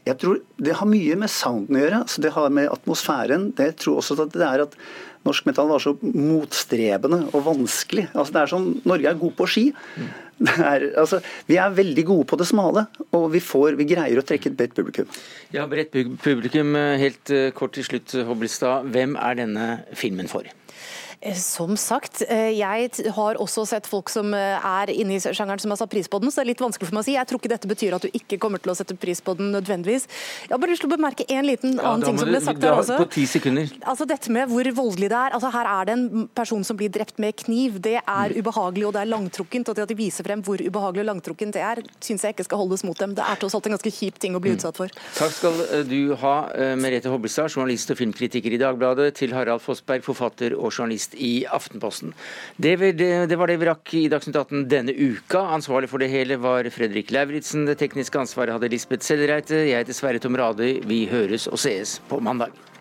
Jeg 0.05 0.19
tror 0.21 0.41
Det 0.61 0.75
har 0.77 0.89
mye 0.89 1.15
med 1.17 1.31
sounden 1.31 1.77
å 1.77 1.81
gjøre. 1.81 2.03
Altså 2.05 2.21
det 2.23 2.33
har 2.35 2.53
med 2.53 2.69
atmosfæren. 2.71 3.49
Det 3.57 3.73
tror 3.81 4.01
også 4.01 4.17
at 4.21 4.35
det 4.35 4.45
er 4.45 4.65
at 4.67 4.75
norsk 5.25 5.47
metall 5.47 5.71
var 5.71 5.81
så 5.81 5.95
motstrebende 6.03 7.23
og 7.31 7.45
vanskelig. 7.47 8.09
Altså 8.13 8.35
det 8.35 8.43
er 8.43 8.51
som 8.51 8.67
Norge 8.85 9.09
er 9.09 9.21
god 9.21 9.33
på 9.39 9.49
ski. 9.49 9.65
Er, 10.43 10.89
altså, 10.99 11.21
vi 11.47 11.55
er 11.61 11.71
veldig 11.71 12.03
gode 12.09 12.25
på 12.27 12.35
det 12.35 12.47
smale, 12.49 12.81
og 13.15 13.29
vi, 13.31 13.39
får, 13.39 13.77
vi 13.79 13.85
greier 13.87 14.19
å 14.19 14.23
trekke 14.27 14.49
et 14.49 14.57
bredt 14.59 14.73
publikum. 14.75 15.07
Ja, 15.53 15.63
bredt 15.71 15.93
publikum. 15.93 16.73
Helt 16.99 17.31
eh, 17.31 17.51
kort 17.55 17.77
til 17.77 17.85
slutt, 17.87 18.15
Hobbelstad. 18.27 18.89
Hvem 18.91 19.15
er 19.15 19.37
denne 19.39 19.67
filmen 19.95 20.27
for? 20.27 20.49
Eh, 21.25 21.35
som 21.35 21.77
sagt, 21.77 22.21
eh, 22.27 22.51
jeg 22.51 22.89
har 23.15 23.37
også 23.39 23.63
sett 23.67 23.85
folk 23.87 24.09
som 24.11 24.33
eh, 24.35 24.59
er 24.59 24.89
inne 24.91 25.15
i 25.15 25.21
sjangeren 25.23 25.61
som 25.61 25.71
har 25.71 25.79
satt 25.79 25.91
pris 25.93 26.09
på 26.11 26.19
den, 26.19 26.31
så 26.31 26.41
det 26.41 26.43
er 26.43 26.49
litt 26.49 26.63
vanskelig 26.63 26.89
for 26.89 26.97
meg 26.97 27.05
å 27.05 27.07
si. 27.07 27.13
Jeg 27.15 27.29
tror 27.29 27.39
ikke 27.39 27.51
dette 27.53 27.69
betyr 27.69 27.95
at 27.95 28.03
du 28.03 28.17
ikke 28.19 28.39
kommer 28.43 28.59
til 28.59 28.73
å 28.73 28.75
sette 28.75 28.97
pris 28.99 29.21
på 29.23 29.35
den 29.39 29.53
nødvendigvis. 29.55 30.09
Jeg 30.43 30.51
har 30.51 30.59
bare 30.59 30.73
lyst 30.73 30.83
til 30.83 30.91
å 30.91 30.95
bemerke 30.97 31.23
en 31.31 31.47
liten 31.47 31.77
ja, 31.77 31.93
annen 31.93 32.03
ting 32.03 32.19
som 32.19 32.27
ble 32.27 32.41
sagt 32.43 32.65
her 32.67 32.75
også. 32.75 32.97
På 32.99 33.07
ti 33.13 33.23
sekunder. 33.29 33.71
Altså 33.87 34.07
Dette 34.09 34.33
med 34.35 34.51
hvor 34.51 34.67
voldelig 34.75 35.09
det 35.13 35.19
er. 35.21 35.37
Altså 35.37 35.53
Her 35.53 35.69
er 35.71 35.87
det 35.87 35.95
en 35.95 36.27
person 36.35 36.67
som 36.67 36.79
blir 36.79 36.91
drept 36.91 37.21
med 37.23 37.37
kniv. 37.39 37.79
Det 37.87 37.95
er 38.01 38.35
mm. 38.35 38.41
ubehagelig 38.43 38.89
og 38.89 38.93
det 38.97 39.05
er 39.05 39.11
langtrukkent. 39.13 39.71
Og 39.71 39.79
det 39.79 39.85
at 39.85 39.93
de 39.93 39.97
viser 40.01 40.27
frem 40.27 40.43
hvor 40.43 40.59
ubehagelig 40.59 41.05
og 41.05 41.09
langtrukkent 41.13 41.55
det 41.55 41.63
er, 41.63 41.83
syns 42.03 42.27
jeg 42.27 42.35
ikke 42.35 42.47
skal 42.49 42.63
holdes 42.65 42.83
mot 42.83 42.99
dem. 42.99 43.15
Det 43.15 43.23
er 43.23 43.39
tross 43.39 43.55
alt 43.55 43.71
en 43.71 43.77
ganske 43.77 43.95
kjip 43.95 44.19
ting 44.19 44.35
å 44.35 44.43
bli 44.43 44.51
mm. 44.51 44.59
utsatt 44.59 44.81
for. 44.81 44.99
Takk 45.15 45.37
skal 45.39 45.63
du 45.87 45.97
ha, 46.19 46.35
Merete 46.75 47.11
Hobbelstad, 47.13 47.47
journalist 47.55 47.95
og 47.95 48.01
filmkritiker 48.01 48.51
i 48.51 48.59
Dagbladet, 48.59 49.13
til 49.21 49.31
Harald 49.37 49.63
Fossberg, 49.63 50.03
forfatter 50.03 50.59
og 50.59 50.67
journalist 50.73 51.12
i 51.15 51.45
Aftenposten. 51.45 52.13
Det, 52.57 52.75
det, 52.97 53.37
var 53.39 53.51
det 53.51 53.59
vi 53.61 53.69
rakk 53.69 53.93
i 53.99 54.03
Dagsnytt 54.11 54.39
18 54.39 54.67
denne 54.71 54.95
uka. 54.95 55.45
Ansvarlig 55.55 55.91
for 55.91 56.03
det 56.03 56.11
hele 56.13 56.39
var 56.41 56.69
Fredrik 56.73 57.13
Lauritzen. 57.13 57.67
Det 57.69 57.77
tekniske 57.81 58.19
ansvaret 58.19 58.55
hadde 58.55 58.71
Lisbeth 58.73 59.05
Sellereite. 59.05 59.65
Jeg 59.69 59.85
heter 59.85 59.99
Sverre 59.99 60.23
Tom 60.23 60.37
Radøy. 60.39 60.79
Vi 60.89 61.05
høres 61.11 61.49
og 61.51 61.61
sees 61.61 61.99
på 62.09 62.21
mandag. 62.23 62.72